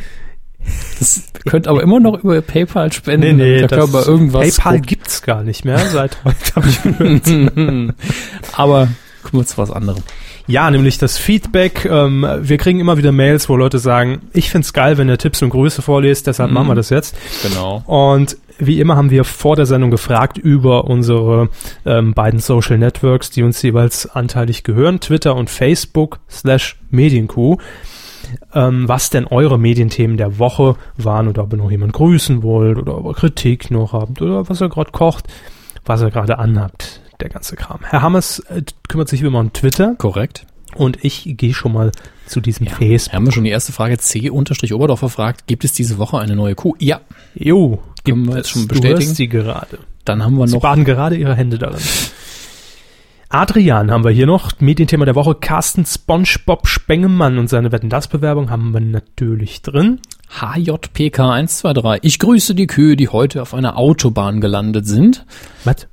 [0.99, 3.37] Das könnt aber immer noch über PayPal spenden.
[3.37, 4.57] der das Körper irgendwas.
[4.57, 7.95] PayPal gibt's gar nicht mehr seit heute, habe ich gehört.
[8.53, 8.89] aber
[9.23, 10.03] kommen wir zu was anderem.
[10.49, 11.85] Ja, nämlich das Feedback.
[11.85, 15.41] Ähm, wir kriegen immer wieder Mails, wo Leute sagen, ich find's geil, wenn ihr Tipps
[15.43, 16.55] und Grüße vorlest, deshalb Mhm.
[16.55, 17.15] machen wir das jetzt.
[17.43, 17.83] Genau.
[17.85, 21.49] Und wie immer haben wir vor der Sendung gefragt über unsere
[21.85, 27.57] ähm, beiden Social Networks, die uns jeweils anteilig gehören, Twitter und Facebook slash Medienkuh,
[28.55, 32.79] ähm, was denn eure Medienthemen der Woche waren oder ob ihr noch jemand grüßen wollt
[32.79, 35.27] oder ob ihr Kritik noch habt oder was ihr gerade kocht,
[35.85, 37.79] was ihr gerade anhabt, der ganze Kram.
[37.83, 40.45] Herr Hammers äh, kümmert sich immer um Twitter Korrekt.
[40.75, 41.91] und ich gehe schon mal
[42.25, 42.73] zu diesem Ja.
[42.73, 43.13] Facebook.
[43.15, 43.97] Haben wir schon die erste Frage.
[43.97, 46.75] C-Oberdorfer fragt, gibt es diese Woche eine neue Kuh?
[46.79, 47.01] Ja.
[47.35, 48.51] Jo, Können wir gibt jetzt es.
[48.51, 48.99] schon Du bestätigen?
[49.01, 49.79] hörst sie gerade.
[50.05, 51.79] Dann haben wir Sie noch baden gerade ihre Hände darin.
[53.31, 54.59] Adrian haben wir hier noch.
[54.59, 55.35] Medienthema der Woche.
[55.35, 59.99] Carsten SpongeBob Spengemann und seine Wetten das Bewerbung haben wir natürlich drin.
[60.39, 61.99] HJPK123.
[62.01, 65.25] Ich grüße die Kühe, die heute auf einer Autobahn gelandet sind.
[65.63, 65.87] Was?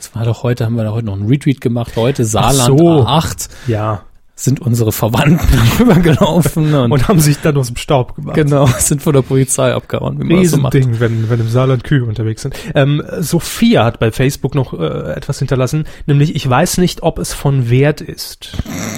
[0.00, 1.92] Das war doch heute, haben wir da heute noch einen Retweet gemacht.
[1.94, 3.04] Heute Saarland so.
[3.04, 4.00] A8 Ja.
[4.34, 8.34] sind unsere Verwandten rübergelaufen und, Und haben sich dann aus dem Staub gemacht.
[8.34, 10.72] genau, sind von der Polizei abgehauen, wie man das so macht.
[10.72, 12.54] Wenn, wenn im Saarland Kühe unterwegs sind.
[12.74, 17.34] Ähm, Sophia hat bei Facebook noch äh, etwas hinterlassen, nämlich ich weiß nicht, ob es
[17.34, 18.56] von Wert ist.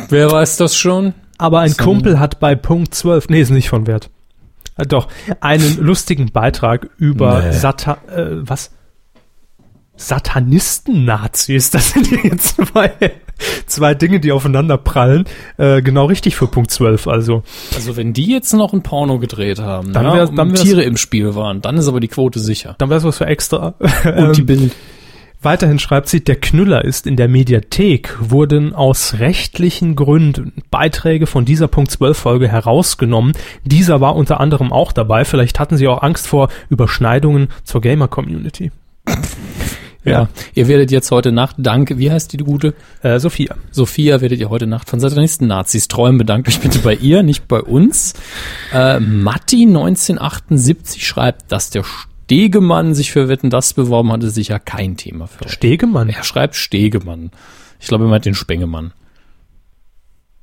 [0.09, 1.15] Wer weiß das schon?
[1.37, 1.83] Aber ein So.
[1.83, 4.09] Kumpel hat bei Punkt 12, nee, ist nicht von Wert.
[4.77, 5.09] Äh, doch,
[5.41, 7.51] einen lustigen Beitrag über Nee.
[7.53, 8.71] Sata, äh, was?
[9.97, 12.93] Satanisten-Nazis, das sind ja jetzt zwei,
[13.67, 15.25] zwei Dinge, die aufeinander prallen.
[15.59, 17.43] Äh, genau richtig für Punkt 12, also.
[17.75, 20.83] Also wenn die jetzt noch ein Porno gedreht haben, Dann ja, wär's- und dann Tiere
[20.83, 22.75] im Spiel waren, dann ist aber die Quote sicher.
[22.79, 23.75] Dann wär's was für extra.
[24.05, 24.73] Und die Ähm, Bild.
[25.45, 31.45] Weiterhin schreibt sie, der Knüller ist in der Mediathek, wurden aus rechtlichen Gründen Beiträge von
[31.45, 33.33] dieser Punkt 12 Folge herausgenommen.
[33.65, 35.25] Dieser war unter anderem auch dabei.
[35.25, 38.71] Vielleicht hatten sie auch Angst vor Überschneidungen zur Gamer-Community.
[40.05, 40.29] Ja.
[40.55, 42.75] Ihr werdet jetzt heute Nacht, danke, wie heißt die gute?
[43.03, 43.55] Äh, Sophia.
[43.71, 46.19] Sophia werdet ihr heute Nacht von Satanisten Nazis träumen.
[46.19, 48.15] Bedankt euch bitte bei ihr, nicht bei uns.
[48.73, 54.97] Äh, Matti 1978 schreibt, dass der Stegemann sich für Wetten das beworben hatte, sicher kein
[54.97, 55.53] Thema für euch.
[55.53, 56.09] Stegemann.
[56.09, 57.31] Er schreibt Stegemann.
[57.79, 58.93] Ich glaube, er meint den Spengemann.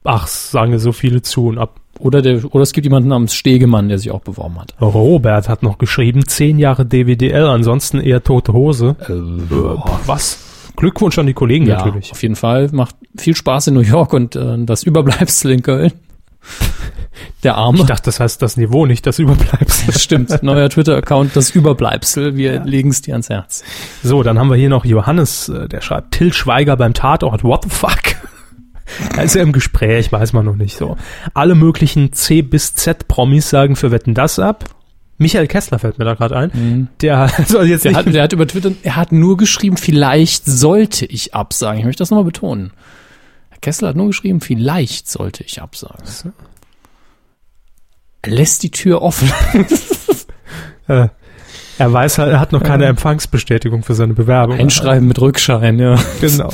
[0.03, 1.79] Ach, sagen so viele zu und ab.
[1.99, 4.73] Oder der, oder es gibt jemanden namens Stegemann, der sich auch beworben hat.
[4.79, 8.95] Robert hat noch geschrieben, zehn Jahre DWDL, ansonsten eher tote Hose.
[9.01, 9.13] Äh,
[9.53, 10.39] Boah, was?
[10.77, 12.13] Glückwunsch an die Kollegen ja, natürlich.
[12.13, 12.69] auf jeden Fall.
[12.71, 15.91] Macht viel Spaß in New York und äh, das Überbleibsel in Köln.
[17.43, 17.79] Der Arme.
[17.79, 19.87] Ich dachte, das heißt das Niveau, nicht das Überbleibsel.
[19.87, 20.41] Das stimmt.
[20.41, 22.37] Neuer Twitter-Account, das Überbleibsel.
[22.37, 23.63] Wir legen es dir ans Herz.
[24.03, 27.63] So, dann haben wir hier noch Johannes, äh, der schreibt, Till Schweiger beim Tatort, what
[27.63, 28.15] the fuck?
[29.15, 30.97] Er ist ja im Gespräch, weiß man noch nicht so.
[31.33, 34.65] Alle möglichen C bis Z Promis sagen für Wetten das ab.
[35.17, 36.89] Michael Kessler fällt mir da gerade ein.
[37.01, 41.05] Der soll jetzt Der hat, der hat über Twitter, er hat nur geschrieben, vielleicht sollte
[41.05, 41.79] ich absagen.
[41.79, 42.71] Ich möchte das nochmal betonen.
[43.49, 46.33] Herr Kessler hat nur geschrieben, vielleicht sollte ich absagen.
[48.21, 49.31] Er lässt die Tür offen.
[50.87, 51.09] äh,
[51.79, 54.59] er weiß halt, er hat noch keine Empfangsbestätigung für seine Bewerbung.
[54.59, 55.95] Einschreiben mit Rückschein, ja.
[56.21, 56.49] Genau.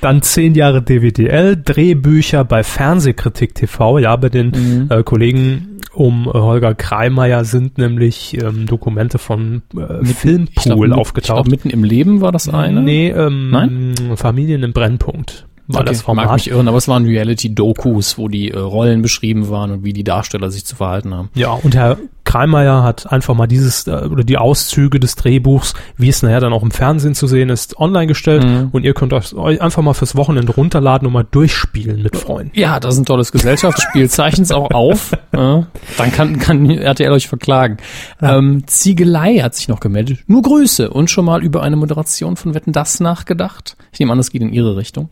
[0.00, 6.30] Dann zehn Jahre DWDL, Drehbücher bei Fernsehkritik TV, ja, bei den äh, Kollegen um äh,
[6.38, 11.36] Holger Kreimeier sind nämlich ähm, Dokumente von äh, Filmpool Ich glaub, mit- Ich aufgetaucht.
[11.36, 12.80] glaube, mitten im Leben war das eine.
[12.80, 13.94] Nee, ähm, Nein?
[14.14, 16.32] Familien im Brennpunkt war Okay, das Mag Format.
[16.34, 20.04] mich irren, aber es waren Reality-Dokus, wo die äh, Rollen beschrieben waren und wie die
[20.04, 21.30] Darsteller sich zu verhalten haben.
[21.34, 26.08] Ja, und Herr Kreimeier hat einfach mal dieses äh, oder die Auszüge des Drehbuchs, wie
[26.08, 28.68] es nachher dann auch im Fernsehen zu sehen ist, online gestellt Mhm.
[28.72, 32.52] und ihr könnt euch euch einfach mal fürs Wochenende runterladen und mal durchspielen mit Freunden.
[32.58, 34.08] Ja, das ist ein tolles Gesellschaftsspiel.
[34.10, 35.12] Zeichens auch auf.
[35.34, 35.66] Ja,
[35.98, 37.78] dann kann, kann RTL euch verklagen.
[38.22, 40.20] Ähm, Ziegelei hat sich noch gemeldet.
[40.26, 43.76] Nur Grüße und schon mal über eine Moderation von Wetten das nachgedacht.
[43.92, 45.08] Ich nehme an, das geht in ihre Richtung.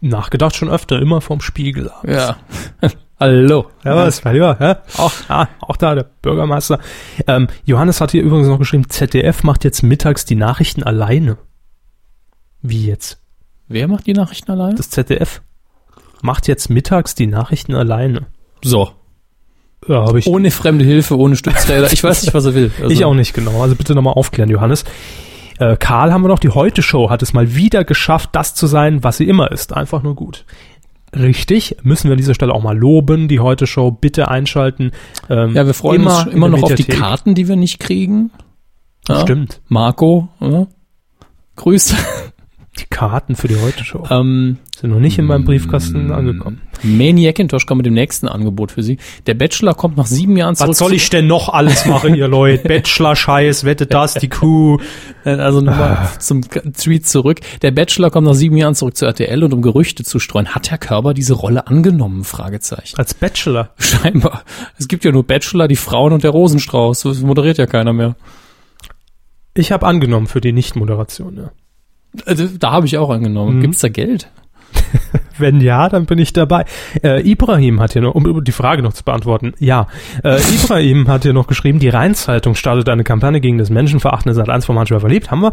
[0.00, 1.90] Nachgedacht schon öfter, immer vom Spiegel.
[2.06, 2.36] Ja.
[3.18, 3.70] Hallo.
[3.82, 4.82] Ja, was, mein Lieber, ja?
[4.98, 6.78] Auch, ah, auch da, der Bürgermeister.
[7.26, 11.38] Ähm, Johannes hat hier übrigens noch geschrieben, ZDF macht jetzt mittags die Nachrichten alleine.
[12.60, 13.22] Wie jetzt?
[13.68, 14.76] Wer macht die Nachrichten allein?
[14.76, 15.40] Das ZDF
[16.20, 18.26] macht jetzt mittags die Nachrichten alleine.
[18.62, 18.90] So.
[19.88, 21.92] Ja, habe ich, Ohne fremde Hilfe, ohne Stützräder.
[21.92, 22.70] Ich weiß nicht, was er will.
[22.80, 23.62] Also, ich auch nicht genau.
[23.62, 24.84] Also bitte nochmal aufklären, Johannes.
[25.58, 29.02] Äh, Karl haben wir noch, die Heute-Show hat es mal wieder geschafft, das zu sein,
[29.04, 29.72] was sie immer ist.
[29.74, 30.44] Einfach nur gut.
[31.14, 34.92] Richtig, müssen wir an dieser Stelle auch mal loben, die Heute-Show, bitte einschalten.
[35.30, 36.98] Ähm, Ja, wir freuen immer uns immer noch auf die Mediathek.
[37.00, 38.30] Karten, die wir nicht kriegen.
[39.08, 39.20] Ja.
[39.20, 40.66] Stimmt, Marco, ja.
[41.56, 41.96] Grüße.
[42.78, 45.46] Die Karten für die Heute-Show Ähm, sind noch nicht in meinem Mm.
[45.46, 46.60] Briefkasten angekommen.
[46.82, 48.98] Maniacintosh kommt mit dem nächsten Angebot für Sie.
[49.26, 50.70] Der Bachelor kommt nach sieben Jahren zurück.
[50.70, 52.68] Was soll ich denn noch alles machen, ihr Leute?
[52.68, 54.78] Bachelor-Scheiß, wette das, die Kuh.
[55.24, 57.40] Äh, Also nochmal zum K- Tweet zurück.
[57.62, 60.70] Der Bachelor kommt nach sieben Jahren zurück zu RTL und um Gerüchte zu streuen, hat
[60.70, 62.24] Herr Körber diese Rolle angenommen?
[62.24, 62.98] Fragezeichen.
[62.98, 63.70] Als Bachelor.
[63.78, 64.42] Scheinbar.
[64.78, 67.02] Es gibt ja nur Bachelor, die Frauen und der Rosenstrauß.
[67.04, 68.16] Das moderiert ja keiner mehr.
[69.54, 71.50] Ich habe angenommen für die Nicht-Moderation, ja.
[72.24, 73.56] Also, da habe ich auch angenommen.
[73.56, 73.60] Mhm.
[73.62, 74.28] Gibt's da Geld?
[75.38, 76.64] Wenn ja, dann bin ich dabei.
[77.02, 79.86] Äh, Ibrahim hat hier noch, um die Frage noch zu beantworten, ja.
[80.24, 84.48] Äh, Ibrahim hat hier noch geschrieben, die Rheinzeitung startet eine Kampagne gegen das menschenverachtende Sat
[84.48, 85.30] 1 von manchmal verliebt.
[85.30, 85.52] Haben wir.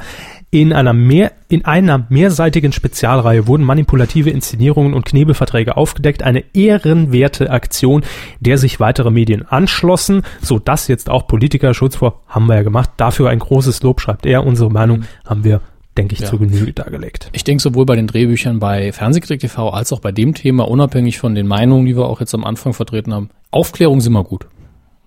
[0.52, 6.24] In einer mehr, in einer mehrseitigen Spezialreihe wurden manipulative Inszenierungen und Knebelverträge aufgedeckt.
[6.24, 8.04] Eine ehrenwerte Aktion,
[8.40, 12.64] der sich weitere Medien anschlossen, so dass jetzt auch Politiker Schutz vor, haben wir ja
[12.64, 12.92] gemacht.
[12.98, 14.46] Dafür ein großes Lob, schreibt er.
[14.46, 15.62] Unsere Meinung haben wir
[15.98, 16.28] denke ich, Ja.
[16.28, 17.30] zur Genüge dargelegt.
[17.34, 21.20] Ich denke sowohl bei den Drehbüchern bei Fernsehkritik TV als auch bei dem Thema, unabhängig
[21.20, 24.48] von den Meinungen, die wir auch jetzt am Anfang vertreten haben, Aufklärung ist immer gut.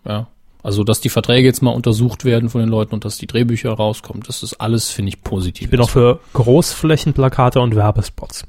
[0.07, 0.29] Ja.
[0.63, 3.71] Also, dass die Verträge jetzt mal untersucht werden von den Leuten und dass die Drehbücher
[3.73, 5.67] rauskommen, das ist alles, finde ich, positiv.
[5.67, 8.45] Ich bin auch für Großflächenplakate und Werbespots.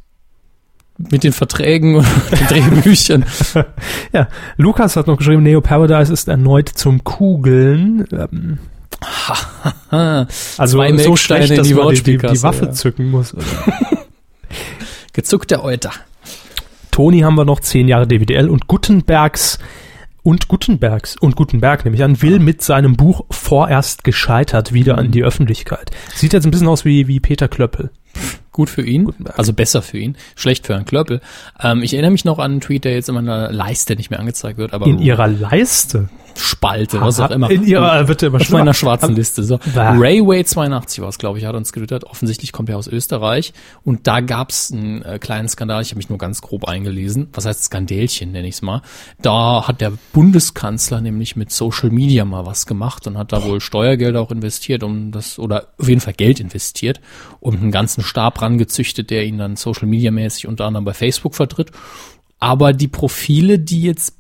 [0.98, 3.26] Mit den Verträgen und den Drehbüchern.
[4.14, 8.08] Ja, Lukas hat noch geschrieben, Neo Paradise ist erneut zum Kugeln.
[8.12, 8.58] Ähm,
[9.90, 12.72] also Zwei so schlecht, dass die man die, die, die Waffe ja.
[12.72, 13.36] zücken muss.
[15.14, 15.92] Gezuckter Euter.
[16.92, 19.60] Toni haben wir noch, 10 Jahre DWDL und Gutenbergs
[20.24, 25.12] und Gutenbergs und Gutenberg nehme ich an, will mit seinem Buch vorerst gescheitert wieder an
[25.12, 25.92] die Öffentlichkeit.
[26.16, 27.92] Sieht jetzt ein bisschen aus wie, wie Peter Klöppel.
[28.52, 29.40] Gut für ihn, Gutenberg.
[29.40, 31.22] also besser für ihn, schlecht für Herrn Klöppel.
[31.62, 34.20] Ähm, ich erinnere mich noch an einen Tweet, der jetzt in meiner Leiste nicht mehr
[34.20, 36.10] angezeigt wird, aber In ihrer Leiste.
[36.40, 37.50] Spalte, was auch immer.
[37.50, 39.44] In ihrer, wird immer auf meiner schwarzen Liste.
[39.44, 39.60] So.
[39.76, 42.04] Rayway 82 war es, glaube ich, hat uns getwittert.
[42.06, 43.54] Offensichtlich kommt er aus Österreich.
[43.84, 45.82] Und da gab es einen äh, kleinen Skandal.
[45.82, 47.30] Ich habe mich nur ganz grob eingelesen.
[47.34, 48.82] Was heißt Skandälchen, nenne ich es mal.
[49.22, 53.62] Da hat der Bundeskanzler nämlich mit Social Media mal was gemacht und hat da wohl
[53.62, 57.02] Steuergelder auch investiert, um das, oder auf jeden Fall Geld investiert
[57.40, 61.36] und einen ganzen Stab rangezüchtet, der ihn dann Social Media mäßig unter anderem bei Facebook
[61.36, 61.72] vertritt.
[62.40, 64.17] Aber die Profile, die jetzt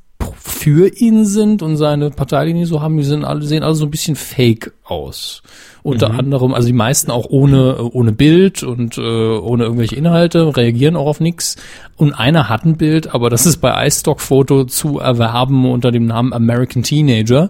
[0.57, 3.91] für ihn sind und seine Parteilinie so haben, die sind alle, sehen alle so ein
[3.91, 5.43] bisschen fake aus.
[5.83, 10.97] Unter anderem, also die meisten auch ohne, ohne Bild und äh, ohne irgendwelche Inhalte, reagieren
[10.97, 11.55] auch auf nichts.
[11.95, 16.33] Und einer hat ein Bild, aber das ist bei iStock-Foto zu erwerben unter dem Namen
[16.33, 17.49] American Teenager.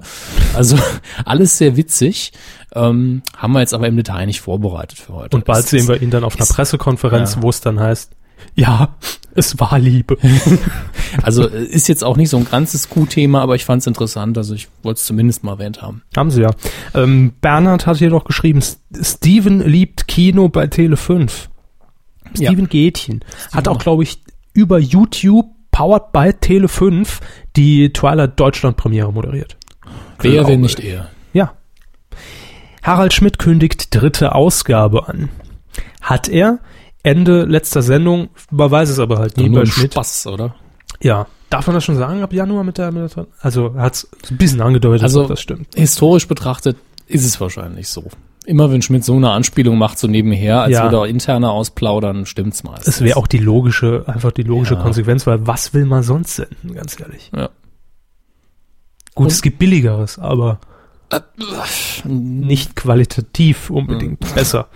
[0.54, 0.78] Also
[1.26, 2.34] alles sehr witzig.
[2.76, 5.36] Ähm, haben wir jetzt aber im Detail nicht vorbereitet für heute.
[5.36, 7.42] Und bald Es sehen wir ihn dann auf einer Pressekonferenz, ja.
[7.42, 8.12] wo es dann heißt,
[8.56, 8.96] ja,
[9.36, 10.18] es war Liebe.
[11.24, 14.38] Also äh, ist jetzt auch nicht so ein ganzes Q-Thema, aber ich fand es interessant.
[14.38, 16.04] Also ich wollte es zumindest mal erwähnt haben.
[16.18, 16.52] Haben sie ja.
[16.94, 18.62] Ähm, Bernhard hat hier doch geschrieben,
[19.02, 21.50] Steven liebt Kino bei Tele 5.
[22.38, 22.52] Ja.
[22.52, 23.24] Steven Gätchen.
[23.54, 24.22] Hat auch, glaube ich,
[24.54, 27.22] über YouTube, powered by Tele 5,
[27.56, 29.56] die Twilight Deutschland Premiere moderiert.
[30.20, 31.10] Wer, wenn nicht er.
[31.32, 31.54] Ja.
[32.84, 35.30] Harald Schmidt kündigt dritte Ausgabe an.
[36.02, 36.60] Hat er
[37.08, 39.94] Ende letzter Sendung, man weiß es aber halt nie bei Schmidt.
[39.94, 40.56] Spaß, oder?
[41.02, 41.28] Ja.
[41.50, 44.38] Darf man das schon sagen, ab Januar mit der, mit der also hat es ein
[44.38, 45.68] bisschen angedeutet, Also- das stimmt.
[45.76, 46.76] Historisch betrachtet
[47.08, 48.04] ist es wahrscheinlich so.
[48.46, 50.84] Immer wenn Schmidt so eine Anspielung macht, so nebenher, als Ja.
[50.84, 52.96] würde er interner ausplaudern, stimmt's meistens.
[52.96, 54.82] Es wäre auch die logische, einfach die logische Ja.
[54.82, 57.32] Konsequenz, weil was will man sonst senden, ganz ehrlich.
[57.36, 57.50] Ja.
[59.16, 60.60] Gut, Und- es gibt billigeres, aber
[62.06, 64.68] nicht qualitativ unbedingt besser.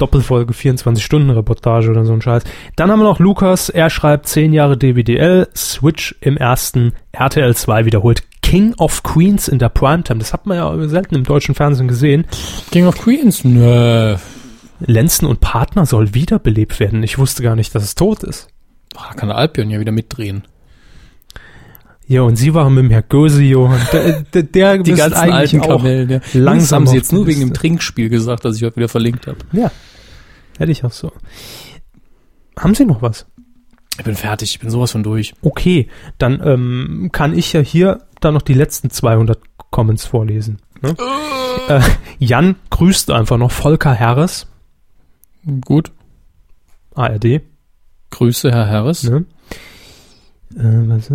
[0.00, 2.44] Doppelfolge 24-Stunden-Reportage oder so ein Scheiß.
[2.76, 7.84] Dann haben wir noch Lukas, er schreibt 10 Jahre DWDL, Switch im ersten, RTL 2
[7.84, 10.18] wiederholt King of Queens in der Primetime.
[10.18, 12.26] Das hat man ja selten im deutschen Fernsehen gesehen.
[12.72, 13.44] King of Queens?
[13.44, 14.16] Nö.
[14.80, 17.02] Lenzen und Partner soll wiederbelebt werden.
[17.02, 18.48] Ich wusste gar nicht, dass es tot ist.
[18.96, 20.44] Ah, kann der Alpion ja wieder mitdrehen.
[22.10, 23.66] Ja, und sie waren mit dem Herr Gösio.
[23.66, 26.10] und Der, der, der Die ganzen alten auch Kamellen.
[26.10, 26.20] Ja.
[26.34, 27.54] langsam haben sie jetzt nur wegen dem.
[27.54, 29.38] Trinkspiel gesagt, das ich heute wieder verlinkt habe.
[29.52, 29.70] Ja,
[30.58, 31.12] hätte ich auch so.
[32.58, 33.26] Haben Sie noch was?
[33.96, 35.34] Ich bin fertig, ich bin sowas von durch.
[35.42, 35.88] Okay,
[36.18, 39.38] dann ähm, kann ich ja hier dann noch die letzten 200
[39.70, 40.58] Comments vorlesen.
[40.82, 40.96] Ne?
[41.68, 41.80] Äh,
[42.18, 44.48] Jan grüßt einfach noch Volker Harris,
[45.64, 45.92] Gut.
[46.96, 47.40] ARD.
[48.10, 49.04] Grüße, Herr Harris.
[49.04, 49.26] Ne?
[50.56, 51.08] Äh, was,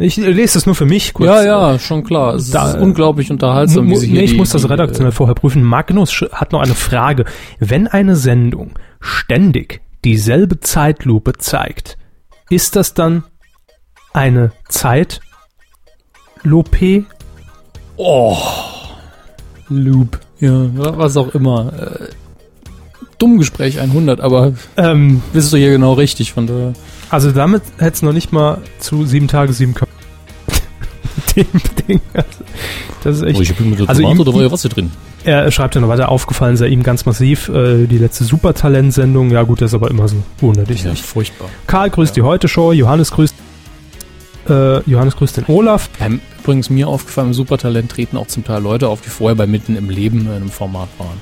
[0.00, 1.26] ich lese das nur für mich kurz.
[1.26, 1.42] Ja,
[1.72, 2.34] ja, schon klar.
[2.34, 5.34] Es Da- ist unglaublich unterhaltsam, Mu- wie sie hier nee, ich muss das redaktionell vorher
[5.34, 5.62] prüfen.
[5.62, 7.24] Magnus hat noch eine Frage.
[7.60, 11.96] Wenn eine Sendung ständig dieselbe Zeitlupe zeigt,
[12.50, 13.24] ist das dann
[14.12, 15.20] eine Zeitlupe?
[17.96, 18.36] Oh.
[19.70, 20.20] Loop.
[20.40, 20.66] Ja,
[20.98, 21.72] was auch immer.
[21.72, 22.08] Äh,
[23.18, 26.74] Dummgespräch 100, aber Ähm, bist du hier genau richtig von der.
[27.14, 29.92] Also damit hätte es noch nicht mal zu sieben Tage, sieben Köpfe.
[31.36, 31.46] Dem
[31.88, 32.00] Ding.
[32.12, 32.28] Also,
[33.02, 33.38] Das ist echt.
[33.38, 34.90] Oh, ich bin mit der Also Tomate, ihm- da war ja Wasser drin.
[35.24, 39.30] Er schreibt ja noch weiter, aufgefallen sei ihm ganz massiv äh, die letzte Supertalent-Sendung.
[39.30, 40.16] Ja gut, das ist aber immer so.
[40.40, 41.04] Wundert dich Ja, nicht.
[41.04, 41.48] furchtbar.
[41.66, 43.34] Karl grüßt die Heute-Show, Johannes grüßt
[44.50, 45.88] äh, Johannes grüßt den Olaf.
[46.00, 49.46] Ähm, übrigens mir aufgefallen, im Supertalent treten auch zum Teil Leute auf, die vorher bei
[49.46, 51.18] Mitten im Leben in einem Format waren.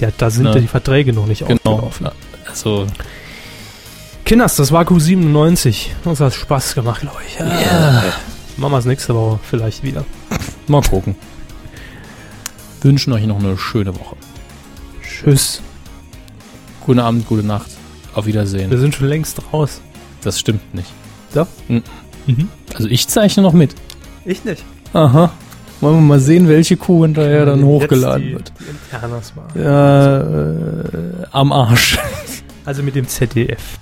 [0.00, 0.54] Ja, da sind Ja.
[0.54, 1.58] ja die Verträge noch nicht Genau.
[1.64, 2.08] aufgelaufen.
[2.48, 2.86] Also,
[4.24, 5.88] Kinders, das war Q97.
[6.04, 7.38] Das hat Spaß gemacht, glaube ich.
[7.38, 8.02] Ja.
[8.56, 10.04] Machen wir es nächste Woche vielleicht wieder.
[10.66, 11.14] mal gucken.
[12.80, 14.16] Wünschen euch noch eine schöne Woche.
[15.02, 15.60] Tschüss.
[16.86, 17.70] Guten Abend, gute Nacht.
[18.14, 18.70] Auf Wiedersehen.
[18.70, 19.80] Wir sind schon längst raus.
[20.22, 20.88] Das stimmt nicht.
[21.34, 21.48] Doch?
[21.68, 21.82] Mhm.
[22.26, 22.48] Mhm.
[22.74, 23.74] Also ich zeichne noch mit.
[24.24, 24.64] Ich nicht.
[24.94, 25.32] Aha.
[25.80, 28.52] Wollen wir mal sehen, welche Kuh hinterher dann hochgeladen die, wird.
[28.58, 29.54] Die Internas war.
[29.54, 31.98] Ja, äh, am Arsch.
[32.64, 33.78] Also mit dem ZDF.